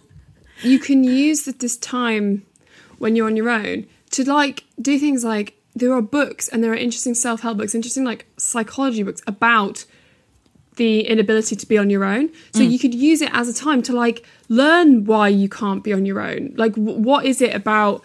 you 0.62 0.78
can 0.78 1.04
use 1.06 1.46
this 1.46 1.78
time 1.78 2.46
when 2.98 3.16
you're 3.16 3.28
on 3.28 3.38
your 3.38 3.50
own 3.50 3.86
to 4.12 4.30
like 4.30 4.66
do 4.82 5.00
things 5.00 5.24
like 5.24 5.58
there 5.76 5.92
are 5.94 6.02
books 6.02 6.50
and 6.50 6.64
there 6.64 6.72
are 6.72 6.76
interesting 6.76 7.16
self-help 7.16 7.58
books 7.58 7.74
interesting 7.74 8.04
like 8.04 8.26
psychology 8.38 9.04
books 9.04 9.22
about 9.26 9.86
the 10.76 11.02
inability 11.08 11.56
to 11.56 11.66
be 11.68 11.78
on 11.78 11.90
your 11.90 12.04
own. 12.04 12.30
So 12.54 12.64
you 12.64 12.80
could 12.80 12.94
use 12.94 13.22
it 13.22 13.30
as 13.34 13.48
a 13.48 13.54
time 13.54 13.82
to 13.84 13.94
like 13.94 14.26
learn 14.50 15.06
why 15.06 15.28
you 15.28 15.50
can't 15.50 15.84
be 15.84 15.94
on 15.94 16.06
your 16.06 16.20
own. 16.20 16.54
Like 16.56 16.74
w- 16.74 16.98
what 16.98 17.26
is 17.26 17.42
it 17.42 17.56
about 17.56 18.04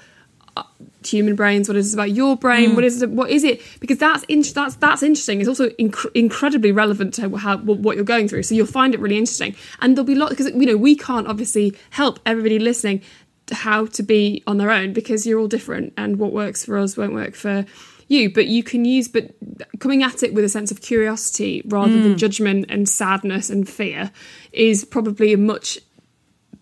uh, 0.56 0.64
human 1.04 1.34
brains? 1.34 1.68
What 1.68 1.76
is 1.76 1.92
it 1.92 1.96
about 1.96 2.10
your 2.10 2.36
brain? 2.36 2.74
What 2.74 2.84
is 2.84 3.02
it 3.02 3.10
what 3.10 3.30
is 3.30 3.44
it? 3.44 3.62
Because 3.80 3.98
that's 3.98 4.24
in, 4.24 4.42
that's 4.42 4.74
that's 4.76 5.02
interesting. 5.02 5.40
It's 5.40 5.48
also 5.48 5.68
inc- 5.70 6.10
incredibly 6.14 6.72
relevant 6.72 7.14
to 7.14 7.36
how 7.36 7.58
what 7.58 7.96
you're 7.96 8.04
going 8.04 8.28
through. 8.28 8.42
So 8.42 8.54
you'll 8.54 8.66
find 8.66 8.94
it 8.94 9.00
really 9.00 9.18
interesting. 9.18 9.54
And 9.80 9.96
there'll 9.96 10.06
be 10.06 10.14
lots 10.14 10.32
because 10.32 10.46
you 10.46 10.66
know 10.66 10.76
we 10.76 10.96
can't 10.96 11.26
obviously 11.26 11.76
help 11.90 12.20
everybody 12.26 12.58
listening 12.58 13.02
to 13.46 13.54
how 13.54 13.86
to 13.86 14.02
be 14.02 14.42
on 14.46 14.58
their 14.58 14.70
own 14.70 14.92
because 14.92 15.26
you're 15.26 15.40
all 15.40 15.48
different 15.48 15.94
and 15.96 16.18
what 16.18 16.32
works 16.32 16.64
for 16.64 16.76
us 16.76 16.96
won't 16.96 17.14
work 17.14 17.34
for 17.34 17.64
you 18.08 18.32
but 18.32 18.46
you 18.46 18.62
can 18.62 18.84
use 18.84 19.06
but 19.08 19.34
coming 19.78 20.02
at 20.02 20.22
it 20.22 20.34
with 20.34 20.44
a 20.44 20.48
sense 20.48 20.70
of 20.70 20.80
curiosity 20.80 21.62
rather 21.66 21.92
than 21.92 22.14
mm. 22.14 22.18
judgment 22.18 22.66
and 22.68 22.88
sadness 22.88 23.50
and 23.50 23.68
fear 23.68 24.10
is 24.52 24.84
probably 24.84 25.32
a 25.32 25.38
much 25.38 25.78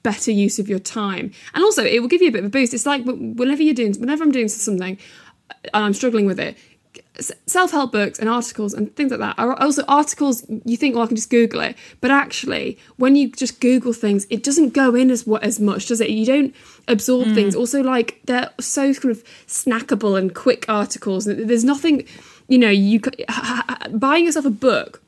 better 0.03 0.31
use 0.31 0.61
of 0.61 0.69
your 0.69 0.79
time. 0.79 1.33
And 1.53 1.65
also 1.65 1.85
it 1.85 2.01
will 2.01 2.09
give 2.09 2.23
you 2.23 2.29
a 2.29 2.33
bit 2.33 2.39
of 2.39 2.47
a 2.47 2.51
boost. 2.51 2.73
It's 2.73 2.87
like 2.87 3.03
whenever 3.05 3.63
you're 3.63 3.75
doing 3.75 3.95
whenever 3.95 4.23
i'm 4.23 4.31
doing 4.31 4.49
something 4.49 4.99
uh, 5.51 5.55
and 5.75 5.85
i'm 5.85 5.95
struggling 5.95 6.27
with 6.27 6.39
it 6.39 6.57
s- 7.19 7.33
self-help 7.47 7.93
books 7.93 8.19
and 8.19 8.29
articles 8.29 8.75
and 8.75 8.95
things 8.97 9.11
like 9.11 9.21
that 9.21 9.39
are 9.39 9.59
also 9.61 9.83
articles 9.89 10.45
you 10.65 10.77
think 10.77 10.95
well 10.95 11.05
i 11.05 11.07
can 11.07 11.17
just 11.17 11.31
google 11.31 11.61
it. 11.61 11.77
But 12.01 12.11
actually 12.11 12.79
when 12.97 13.17
you 13.17 13.31
just 13.31 13.61
google 13.61 13.93
things 13.93 14.27
it 14.31 14.43
doesn't 14.43 14.71
go 14.75 14.95
in 14.95 15.11
as 15.11 15.27
what 15.27 15.43
as 15.43 15.59
much 15.61 15.87
does 15.87 16.01
it? 16.01 16.11
You 16.11 16.27
don't 16.27 16.55
absorb 16.89 17.35
things. 17.35 17.55
Hmm. 17.55 17.61
Also 17.61 17.83
like 17.83 18.21
they're 18.25 18.51
so 18.61 18.93
kind 18.95 19.13
of 19.13 19.25
snackable 19.47 20.19
and 20.19 20.35
quick 20.35 20.67
articles 20.69 21.25
there's 21.25 21.65
nothing 21.65 22.07
you 22.49 22.59
know 22.59 22.71
you 22.71 23.01
buying 23.91 24.25
yourself 24.25 24.45
a 24.45 24.51
book 24.51 25.03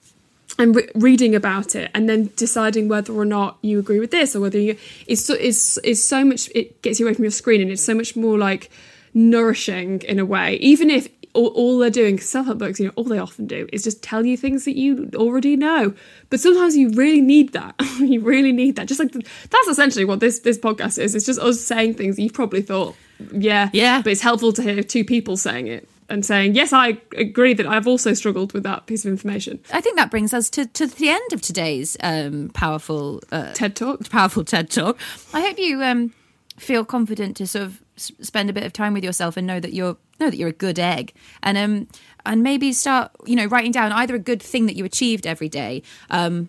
and 0.59 0.75
re- 0.75 0.91
reading 0.95 1.35
about 1.35 1.75
it 1.77 1.91
and 1.95 2.09
then 2.09 2.31
deciding 2.37 2.89
whether 2.89 3.13
or 3.13 3.25
not 3.25 3.59
you 3.63 3.79
agree 3.79 4.01
with 4.01 4.11
this 4.11 4.35
or 4.35 4.41
whether 4.41 4.59
you 4.59 4.77
is 5.07 5.25
so 5.25 5.35
is 5.35 5.79
is 5.85 6.05
so 6.05 6.25
much 6.25 6.51
it 6.55 6.83
gets 6.83 6.99
you 6.99 7.07
away 7.07 7.15
from 7.15 7.25
your 7.25 7.31
screen 7.31 7.61
and 7.61 7.71
it's 7.71 7.83
so 7.83 7.95
much 7.95 8.17
more 8.17 8.37
like 8.39 8.71
nourishing 9.15 10.03
in 10.03 10.19
a 10.19 10.25
way. 10.25 10.55
Even 10.57 10.91
if 10.91 11.09
all, 11.39 11.49
all 11.49 11.79
they're 11.79 11.91
doing 11.91 12.17
because 12.17 12.29
self-help 12.29 12.59
books 12.59 12.79
you 12.81 12.87
know 12.87 12.93
all 12.97 13.05
they 13.05 13.19
often 13.19 13.47
do 13.47 13.69
is 13.73 13.85
just 13.85 14.03
tell 14.03 14.27
you 14.27 14.37
things 14.37 14.65
that 14.65 14.77
you 14.77 15.11
already 15.15 15.57
know. 15.57 15.95
But 16.31 16.41
sometimes 16.41 16.77
you 16.77 16.91
really 16.91 17.21
need 17.21 17.53
that. 17.53 17.75
You 17.99 18.21
really 18.21 18.53
need 18.53 18.77
that. 18.77 18.87
Just 18.87 19.01
like 19.01 19.13
the, 19.13 19.23
that's 19.51 19.69
essentially 19.69 20.05
what 20.05 20.21
this 20.21 20.41
this 20.41 20.59
podcast 20.59 20.99
is. 20.99 21.15
It's 21.15 21.27
just 21.27 21.41
us 21.41 21.61
saying 21.61 21.95
things 21.95 22.19
you've 22.19 22.33
probably 22.33 22.63
thought 22.63 22.95
yeah 23.33 23.69
Yeah. 23.73 24.01
but 24.03 24.13
it's 24.13 24.21
helpful 24.21 24.53
to 24.53 24.63
hear 24.63 24.83
two 24.85 25.05
people 25.05 25.37
saying 25.37 25.67
it 25.67 25.89
and 26.09 26.25
saying 26.25 26.55
yes 26.55 26.73
i 26.73 26.97
agree 27.17 27.53
that 27.53 27.67
i've 27.67 27.89
also 27.89 28.15
struggled 28.15 28.53
with 28.53 28.63
that 28.63 28.87
piece 28.87 29.05
of 29.05 29.11
information. 29.11 29.59
I 29.73 29.81
think 29.81 29.97
that 29.97 30.11
brings 30.11 30.33
us 30.33 30.49
to, 30.51 30.67
to 30.67 30.87
the 30.87 31.09
end 31.09 31.33
of 31.33 31.43
today's 31.43 31.97
um, 32.01 32.51
powerful 32.55 33.21
uh, 33.33 33.53
ted 33.55 33.75
talk. 33.75 34.09
powerful 34.09 34.45
TED 34.45 34.71
talk. 34.71 34.97
I 35.35 35.41
hope 35.41 35.59
you 35.59 35.83
um, 35.83 36.15
feel 36.57 36.85
confident 36.85 37.37
to 37.39 37.47
sort 37.47 37.65
of 37.67 37.83
spend 37.99 38.49
a 38.51 38.53
bit 38.53 38.65
of 38.65 38.73
time 38.73 38.95
with 38.95 39.05
yourself 39.05 39.37
and 39.37 39.47
know 39.47 39.61
that 39.61 39.73
you're 39.73 39.97
know 40.21 40.31
that 40.31 40.37
you're 40.37 40.49
a 40.49 40.53
good 40.53 40.79
egg, 40.79 41.13
and 41.43 41.59
um 41.59 41.89
and 42.27 42.43
maybe 42.43 42.73
start 42.73 43.11
you 43.27 43.37
know 43.37 43.47
writing 43.47 43.73
down 43.73 43.93
either 43.93 44.15
a 44.15 44.19
good 44.19 44.43
thing 44.43 44.67
that 44.67 44.77
you 44.77 44.85
achieved 44.85 45.27
every 45.27 45.49
day, 45.49 45.83
um, 46.11 46.49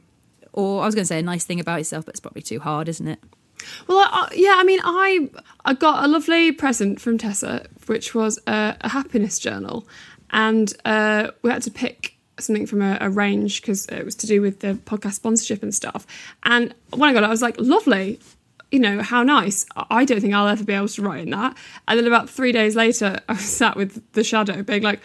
or 0.54 0.82
I 0.82 0.86
was 0.86 0.96
going 0.96 1.04
to 1.04 1.08
say 1.08 1.20
a 1.20 1.24
nice 1.24 1.44
thing 1.46 1.60
about 1.60 1.78
yourself, 1.78 2.06
but 2.06 2.14
it's 2.14 2.20
probably 2.20 2.42
too 2.42 2.60
hard, 2.60 2.88
isn't 2.90 3.08
it? 3.08 3.20
Well, 3.88 4.00
I- 4.00 4.32
yeah, 4.36 4.56
I 4.58 4.64
mean, 4.64 4.80
I 4.84 5.30
I 5.66 5.74
got 5.74 6.04
a 6.06 6.08
lovely 6.08 6.52
present 6.52 7.02
from 7.02 7.18
Tessa, 7.18 7.68
which 7.88 8.16
was 8.16 8.40
a, 8.48 8.76
a 8.82 8.90
happiness 8.90 9.38
journal, 9.40 9.88
and 10.32 10.74
uh, 10.86 11.32
we 11.42 11.50
had 11.52 11.62
to 11.64 11.72
pick 11.72 12.16
something 12.40 12.66
from 12.66 12.82
a, 12.82 12.98
a 13.02 13.10
range 13.10 13.62
because 13.62 13.86
it 13.88 14.06
was 14.06 14.16
to 14.16 14.26
do 14.26 14.42
with 14.42 14.62
the 14.62 14.74
podcast 14.86 15.14
sponsorship 15.16 15.62
and 15.62 15.76
stuff. 15.76 16.08
And 16.44 16.74
when 16.92 17.10
I 17.10 17.14
got 17.14 17.24
it, 17.24 17.26
I 17.26 17.30
was 17.30 17.42
like, 17.42 17.60
lovely. 17.60 18.20
You 18.72 18.80
know, 18.80 19.02
how 19.02 19.24
nice. 19.24 19.66
I 19.76 20.06
don't 20.06 20.22
think 20.22 20.34
I'll 20.34 20.48
ever 20.48 20.64
be 20.64 20.74
able 20.74 20.88
to 20.90 21.02
write 21.02 21.24
in 21.24 21.32
that. 21.32 21.58
And 21.88 21.98
then 21.98 22.06
about 22.06 22.30
three 22.30 22.52
days 22.52 22.76
later, 22.76 23.20
I 23.30 23.34
was 23.34 23.42
sat 23.42 23.76
with 23.76 24.12
the 24.14 24.24
shadow 24.24 24.62
being 24.64 24.84
like, 24.84 25.02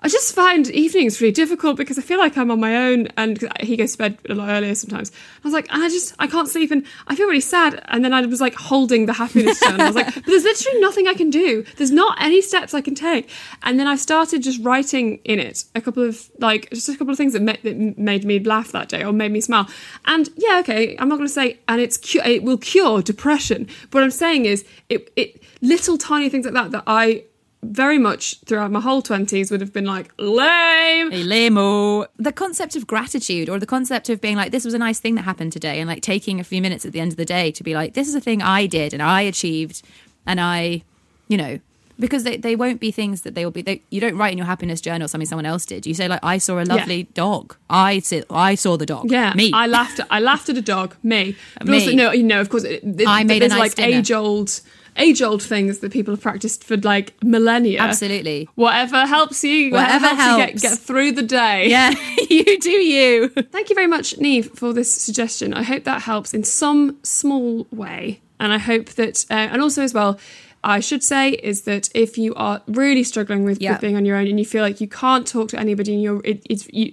I 0.00 0.08
just 0.08 0.34
find 0.34 0.68
evenings 0.68 1.20
really 1.20 1.32
difficult 1.32 1.76
because 1.76 1.98
I 1.98 2.02
feel 2.02 2.18
like 2.18 2.36
I'm 2.36 2.50
on 2.50 2.60
my 2.60 2.76
own 2.76 3.08
and 3.16 3.38
he 3.60 3.76
goes 3.76 3.92
to 3.92 3.98
bed 3.98 4.18
a 4.28 4.34
lot 4.34 4.50
earlier 4.50 4.74
sometimes. 4.74 5.10
I 5.10 5.40
was 5.42 5.54
like, 5.54 5.66
I 5.70 5.88
just, 5.88 6.14
I 6.18 6.26
can't 6.26 6.48
sleep 6.48 6.70
and 6.70 6.86
I 7.08 7.16
feel 7.16 7.26
really 7.26 7.40
sad. 7.40 7.82
And 7.88 8.04
then 8.04 8.12
I 8.12 8.24
was 8.26 8.40
like 8.40 8.54
holding 8.54 9.06
the 9.06 9.14
happiness 9.14 9.58
journal. 9.58 9.80
I 9.80 9.86
was 9.86 9.96
like, 9.96 10.14
but 10.14 10.26
there's 10.26 10.44
literally 10.44 10.80
nothing 10.80 11.08
I 11.08 11.14
can 11.14 11.30
do. 11.30 11.64
There's 11.76 11.90
not 11.90 12.20
any 12.20 12.42
steps 12.42 12.74
I 12.74 12.82
can 12.82 12.94
take. 12.94 13.30
And 13.62 13.80
then 13.80 13.86
I 13.86 13.96
started 13.96 14.42
just 14.42 14.62
writing 14.62 15.18
in 15.24 15.38
it 15.38 15.64
a 15.74 15.80
couple 15.80 16.02
of, 16.02 16.30
like, 16.38 16.68
just 16.70 16.88
a 16.88 16.96
couple 16.96 17.10
of 17.10 17.16
things 17.16 17.32
that, 17.32 17.44
that 17.62 17.98
made 17.98 18.24
me 18.24 18.38
laugh 18.38 18.72
that 18.72 18.90
day 18.90 19.02
or 19.02 19.12
made 19.12 19.32
me 19.32 19.40
smile. 19.40 19.66
And 20.04 20.28
yeah, 20.36 20.58
okay, 20.60 20.96
I'm 20.98 21.08
not 21.08 21.16
going 21.16 21.28
to 21.28 21.34
say, 21.34 21.58
and 21.68 21.80
it's, 21.80 21.96
cu- 21.96 22.20
it 22.24 22.42
will 22.42 22.58
cure 22.58 23.00
depression. 23.00 23.66
But 23.90 23.94
what 23.98 24.04
I'm 24.04 24.10
saying 24.10 24.44
is, 24.44 24.64
it, 24.88 25.10
it, 25.16 25.42
little 25.62 25.96
tiny 25.96 26.28
things 26.28 26.44
like 26.44 26.54
that 26.54 26.70
that 26.72 26.84
I, 26.86 27.24
very 27.62 27.98
much 27.98 28.38
throughout 28.46 28.70
my 28.70 28.80
whole 28.80 29.02
20s 29.02 29.50
would 29.50 29.60
have 29.60 29.72
been 29.72 29.84
like 29.86 30.12
lame 30.18 31.10
Hey, 31.10 31.24
lamo. 31.24 32.06
The 32.16 32.32
concept 32.32 32.76
of 32.76 32.86
gratitude 32.86 33.48
or 33.48 33.58
the 33.58 33.66
concept 33.66 34.08
of 34.08 34.20
being 34.20 34.36
like, 34.36 34.52
this 34.52 34.64
was 34.64 34.74
a 34.74 34.78
nice 34.78 35.00
thing 35.00 35.14
that 35.16 35.22
happened 35.22 35.52
today, 35.52 35.80
and 35.80 35.88
like 35.88 36.02
taking 36.02 36.38
a 36.40 36.44
few 36.44 36.62
minutes 36.62 36.84
at 36.86 36.92
the 36.92 37.00
end 37.00 37.12
of 37.12 37.16
the 37.16 37.24
day 37.24 37.50
to 37.52 37.62
be 37.64 37.74
like, 37.74 37.94
this 37.94 38.08
is 38.08 38.14
a 38.14 38.20
thing 38.20 38.42
I 38.42 38.66
did 38.66 38.92
and 38.92 39.02
I 39.02 39.22
achieved, 39.22 39.82
and 40.26 40.40
I, 40.40 40.82
you 41.28 41.36
know, 41.36 41.58
because 41.98 42.24
they, 42.24 42.36
they 42.36 42.54
won't 42.56 42.78
be 42.78 42.90
things 42.90 43.22
that 43.22 43.34
they 43.34 43.44
will 43.44 43.50
be. 43.52 43.62
They, 43.62 43.82
you 43.90 44.00
don't 44.00 44.16
write 44.18 44.32
in 44.32 44.38
your 44.38 44.46
happiness 44.46 44.80
journal 44.82 45.08
something 45.08 45.26
someone 45.26 45.46
else 45.46 45.64
did. 45.64 45.86
You 45.86 45.94
say 45.94 46.08
like, 46.08 46.20
I 46.22 46.36
saw 46.38 46.60
a 46.60 46.64
lovely 46.64 47.04
dog. 47.14 47.56
I 47.70 48.00
sit, 48.00 48.26
I 48.30 48.54
saw 48.54 48.76
the 48.76 48.86
dog. 48.86 49.10
yeah 49.10 49.32
me. 49.34 49.50
i 49.54 49.66
laughed 49.66 50.00
at, 50.00 50.06
i 50.10 50.20
laughed 50.20 50.48
at 50.48 50.56
a 50.56 50.62
dog 50.62 50.94
me 51.02 51.34
but 51.58 51.68
Me. 51.68 51.78
also 51.78 51.92
no 51.92 52.12
you 52.12 52.22
know 52.22 52.40
of 52.40 52.48
course 52.50 52.64
it, 52.64 52.84
it, 52.84 53.08
I 53.08 53.24
made 53.24 53.38
a 53.38 53.40
there's 53.48 53.52
nice 53.52 53.58
like 53.58 53.74
dinner. 53.74 53.96
age 53.98 54.12
old 54.12 54.60
age 54.98 55.22
old 55.22 55.42
things 55.42 55.78
that 55.80 55.92
people 55.92 56.12
have 56.14 56.22
practiced 56.22 56.64
for 56.64 56.76
like 56.78 57.14
millennia 57.22 57.80
Absolutely. 57.80 58.48
whatever 58.54 59.06
helps 59.06 59.42
you 59.44 59.72
Whatever 59.72 60.08
helps, 60.08 60.40
you 60.40 60.46
get, 60.46 60.70
get 60.72 60.78
through 60.78 61.12
the 61.12 61.22
day 61.22 61.68
Yeah, 61.68 61.90
you 62.30 62.58
do 62.60 62.70
you. 62.70 63.28
Thank 63.28 63.68
you 63.68 63.74
very 63.74 63.86
much, 63.86 64.18
Neve, 64.18 64.50
for 64.54 64.72
this 64.72 64.92
suggestion. 64.92 65.54
I 65.54 65.62
hope 65.62 65.84
that 65.84 66.02
helps 66.02 66.34
in 66.34 66.44
some 66.44 66.98
small 67.02 67.66
way. 67.70 68.20
And 68.38 68.52
I 68.52 68.58
hope 68.58 68.90
that, 68.90 69.24
uh, 69.30 69.34
and 69.34 69.62
also 69.62 69.82
as 69.82 69.94
well, 69.94 70.18
I 70.64 70.80
should 70.80 71.02
say 71.04 71.30
is 71.30 71.62
that 71.62 71.88
if 71.94 72.18
you 72.18 72.34
are 72.34 72.60
really 72.66 73.04
struggling 73.04 73.44
with, 73.44 73.62
Yeah. 73.62 73.72
with 73.72 73.80
being 73.80 73.96
on 73.96 74.04
your 74.04 74.16
own 74.16 74.26
and 74.26 74.38
you 74.38 74.44
feel 74.44 74.62
like 74.62 74.80
you 74.80 74.88
can't 74.88 75.26
talk 75.26 75.48
to 75.50 75.60
anybody 75.60 75.92
and 75.94 76.02
you're 76.02 76.20
it, 76.24 76.42
it's 76.50 76.68
you 76.72 76.92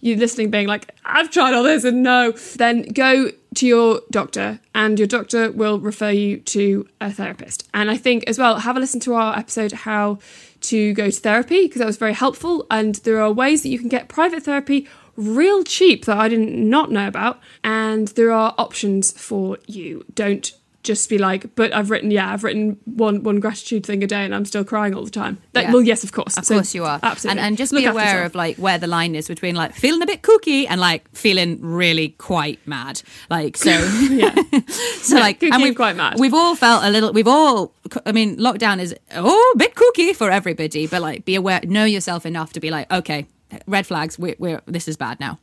you're 0.00 0.16
listening 0.16 0.50
being 0.50 0.66
like 0.66 0.90
I've 1.04 1.30
tried 1.30 1.52
all 1.52 1.62
this 1.62 1.84
and 1.84 2.02
no 2.02 2.32
then 2.56 2.82
go 2.82 3.30
to 3.54 3.66
your 3.66 4.00
doctor 4.10 4.60
and 4.74 4.98
your 4.98 5.08
doctor 5.08 5.50
will 5.50 5.80
refer 5.80 6.10
you 6.10 6.38
to 6.38 6.88
a 7.00 7.12
therapist. 7.12 7.68
And 7.74 7.90
I 7.90 7.96
think 7.96 8.24
as 8.26 8.38
well 8.38 8.58
have 8.58 8.76
a 8.76 8.80
listen 8.80 9.00
to 9.00 9.14
our 9.14 9.36
episode 9.36 9.72
how 9.72 10.18
to 10.62 10.92
go 10.94 11.10
to 11.10 11.20
therapy 11.20 11.66
because 11.66 11.80
that 11.80 11.86
was 11.86 11.96
very 11.96 12.14
helpful. 12.14 12.66
And 12.70 12.96
there 12.96 13.20
are 13.20 13.32
ways 13.32 13.62
that 13.62 13.70
you 13.70 13.78
can 13.78 13.88
get 13.88 14.08
private 14.08 14.44
therapy 14.44 14.88
real 15.16 15.62
cheap 15.64 16.06
that 16.06 16.16
I 16.16 16.28
did 16.28 16.40
not 16.40 16.90
know 16.90 17.06
about. 17.06 17.40
And 17.62 18.08
there 18.08 18.30
are 18.30 18.54
options 18.56 19.12
for 19.12 19.58
you. 19.66 20.04
Don't 20.14 20.52
just 20.82 21.10
be 21.10 21.18
like, 21.18 21.54
but 21.54 21.74
I've 21.74 21.90
written, 21.90 22.10
yeah, 22.10 22.32
I've 22.32 22.42
written 22.42 22.78
one 22.84 23.22
one 23.22 23.38
gratitude 23.40 23.84
thing 23.84 24.02
a 24.02 24.06
day, 24.06 24.24
and 24.24 24.34
I'm 24.34 24.44
still 24.44 24.64
crying 24.64 24.94
all 24.94 25.04
the 25.04 25.10
time. 25.10 25.38
That, 25.52 25.64
Yeah. 25.64 25.72
Well, 25.72 25.82
yes, 25.82 26.04
of 26.04 26.12
course, 26.12 26.36
Of 26.38 26.46
So, 26.46 26.54
course 26.54 26.74
you 26.74 26.84
are. 26.84 26.98
absolutely. 27.02 27.38
And, 27.38 27.46
and 27.48 27.56
just 27.58 27.72
Look 27.72 27.82
be 27.82 27.86
aware 27.86 28.24
of 28.24 28.34
like 28.34 28.56
where 28.56 28.78
the 28.78 28.86
line 28.86 29.14
is 29.14 29.28
between 29.28 29.54
like 29.54 29.74
feeling 29.74 30.02
a 30.02 30.06
bit 30.06 30.22
kooky 30.22 30.66
and 30.68 30.80
like 30.80 31.04
feeling 31.14 31.58
really 31.60 32.10
quite 32.10 32.58
mad. 32.66 33.02
Like 33.28 33.56
so 33.56 33.70
yeah, 34.10 34.34
so 35.02 35.16
like 35.16 35.40
kooky 35.40 35.44
and 35.46 35.54
and 35.54 35.62
we've 35.62 35.76
quite 35.76 35.96
mad. 35.96 36.18
We've 36.18 36.34
all 36.34 36.54
felt 36.56 36.84
a 36.84 36.90
little 36.90 37.12
we've 37.12 37.28
all 37.28 37.74
I 38.06 38.12
mean 38.12 38.36
lockdown 38.38 38.80
is 38.80 38.94
oh 39.14 39.52
a 39.54 39.58
bit 39.58 39.74
kooky 39.74 40.14
for 40.16 40.30
everybody, 40.30 40.86
but 40.86 41.02
like 41.02 41.24
be 41.24 41.34
aware 41.34 41.60
know 41.64 41.84
yourself 41.84 42.24
enough 42.24 42.52
to 42.54 42.60
be 42.60 42.70
like, 42.70 42.90
okay, 42.90 43.26
red 43.66 43.86
flags, 43.86 44.18
we're, 44.18 44.36
we're 44.38 44.62
this 44.66 44.88
is 44.88 44.96
bad 44.96 45.20
now. 45.20 45.38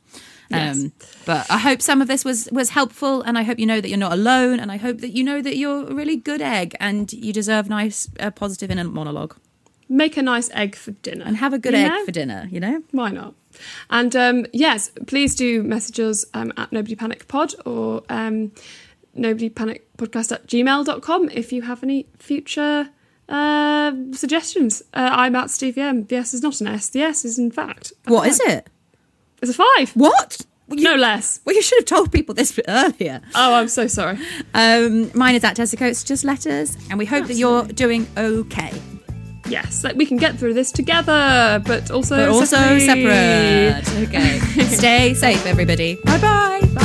Yes. 0.50 0.76
Um, 0.76 0.92
but 1.26 1.50
I 1.50 1.58
hope 1.58 1.82
some 1.82 2.00
of 2.00 2.08
this 2.08 2.24
was 2.24 2.48
was 2.52 2.70
helpful, 2.70 3.22
and 3.22 3.36
I 3.36 3.42
hope 3.42 3.58
you 3.58 3.66
know 3.66 3.80
that 3.80 3.88
you're 3.88 3.98
not 3.98 4.12
alone, 4.12 4.60
and 4.60 4.72
I 4.72 4.76
hope 4.76 4.98
that 4.98 5.10
you 5.10 5.22
know 5.22 5.42
that 5.42 5.56
you're 5.56 5.88
a 5.88 5.94
really 5.94 6.16
good 6.16 6.40
egg, 6.40 6.74
and 6.80 7.12
you 7.12 7.32
deserve 7.32 7.68
nice, 7.68 8.08
uh, 8.18 8.30
positive 8.30 8.70
inner 8.70 8.84
monologue, 8.84 9.36
make 9.88 10.16
a 10.16 10.22
nice 10.22 10.50
egg 10.52 10.74
for 10.74 10.92
dinner 10.92 11.24
and 11.24 11.36
have 11.36 11.52
a 11.52 11.58
good 11.58 11.74
egg 11.74 11.88
know? 11.88 12.04
for 12.04 12.12
dinner. 12.12 12.48
You 12.50 12.60
know, 12.60 12.82
Why 12.92 13.10
not? 13.10 13.34
And 13.90 14.14
um, 14.14 14.46
yes, 14.52 14.90
please 15.06 15.34
do 15.34 15.62
message 15.62 16.00
us 16.00 16.24
um, 16.34 16.52
at 16.56 16.72
Nobody 16.72 16.94
Panic 16.94 17.28
Pod 17.28 17.54
or 17.66 18.02
um, 18.08 18.52
nobody 19.14 19.48
panic 19.48 19.88
podcast 19.96 20.32
at 20.32 20.46
gmail.com 20.46 21.28
if 21.30 21.52
you 21.52 21.62
have 21.62 21.82
any 21.82 22.06
future 22.18 22.90
uh, 23.28 23.92
suggestions. 24.12 24.82
Uh, 24.94 25.10
I'm 25.12 25.36
at 25.36 25.50
Stevie 25.50 25.80
M. 25.80 26.04
The 26.04 26.16
S 26.16 26.34
is 26.34 26.42
not 26.42 26.60
an 26.60 26.68
S. 26.68 26.88
The 26.88 27.02
S 27.02 27.24
is, 27.24 27.38
in 27.38 27.50
fact, 27.50 27.92
What 28.04 28.28
is 28.28 28.40
it? 28.40 28.68
It's 29.42 29.50
a 29.50 29.54
five. 29.54 29.90
What? 29.92 30.40
Well, 30.68 30.78
you- 30.78 30.84
No 30.84 30.96
less. 30.96 31.40
Well, 31.44 31.54
you 31.54 31.62
should 31.62 31.78
have 31.78 31.86
told 31.86 32.12
people 32.12 32.34
this 32.34 32.58
earlier. 32.68 33.20
Oh, 33.34 33.54
I'm 33.54 33.68
so 33.68 33.86
sorry. 33.86 34.18
Um, 34.54 35.10
mine 35.14 35.34
is 35.34 35.44
at 35.44 35.56
Tessa 35.56 35.76
It's 35.86 36.04
just 36.04 36.24
letters, 36.24 36.76
and 36.90 36.98
we 36.98 37.06
hope 37.06 37.26
that 37.26 37.34
you're 37.34 37.64
doing 37.64 38.06
okay. 38.16 38.72
Yes, 39.48 39.82
like 39.82 39.96
we 39.96 40.04
can 40.04 40.18
get 40.18 40.38
through 40.38 40.52
this 40.52 40.70
together, 40.70 41.62
but 41.64 41.90
also 41.90 42.16
But 42.16 42.28
also 42.28 42.56
separately. 42.56 42.86
separate. 42.86 44.08
Okay. 44.08 44.38
Stay 44.66 45.14
safe, 45.14 45.46
everybody. 45.46 45.96
Bye 46.04 46.18
bye. 46.18 46.84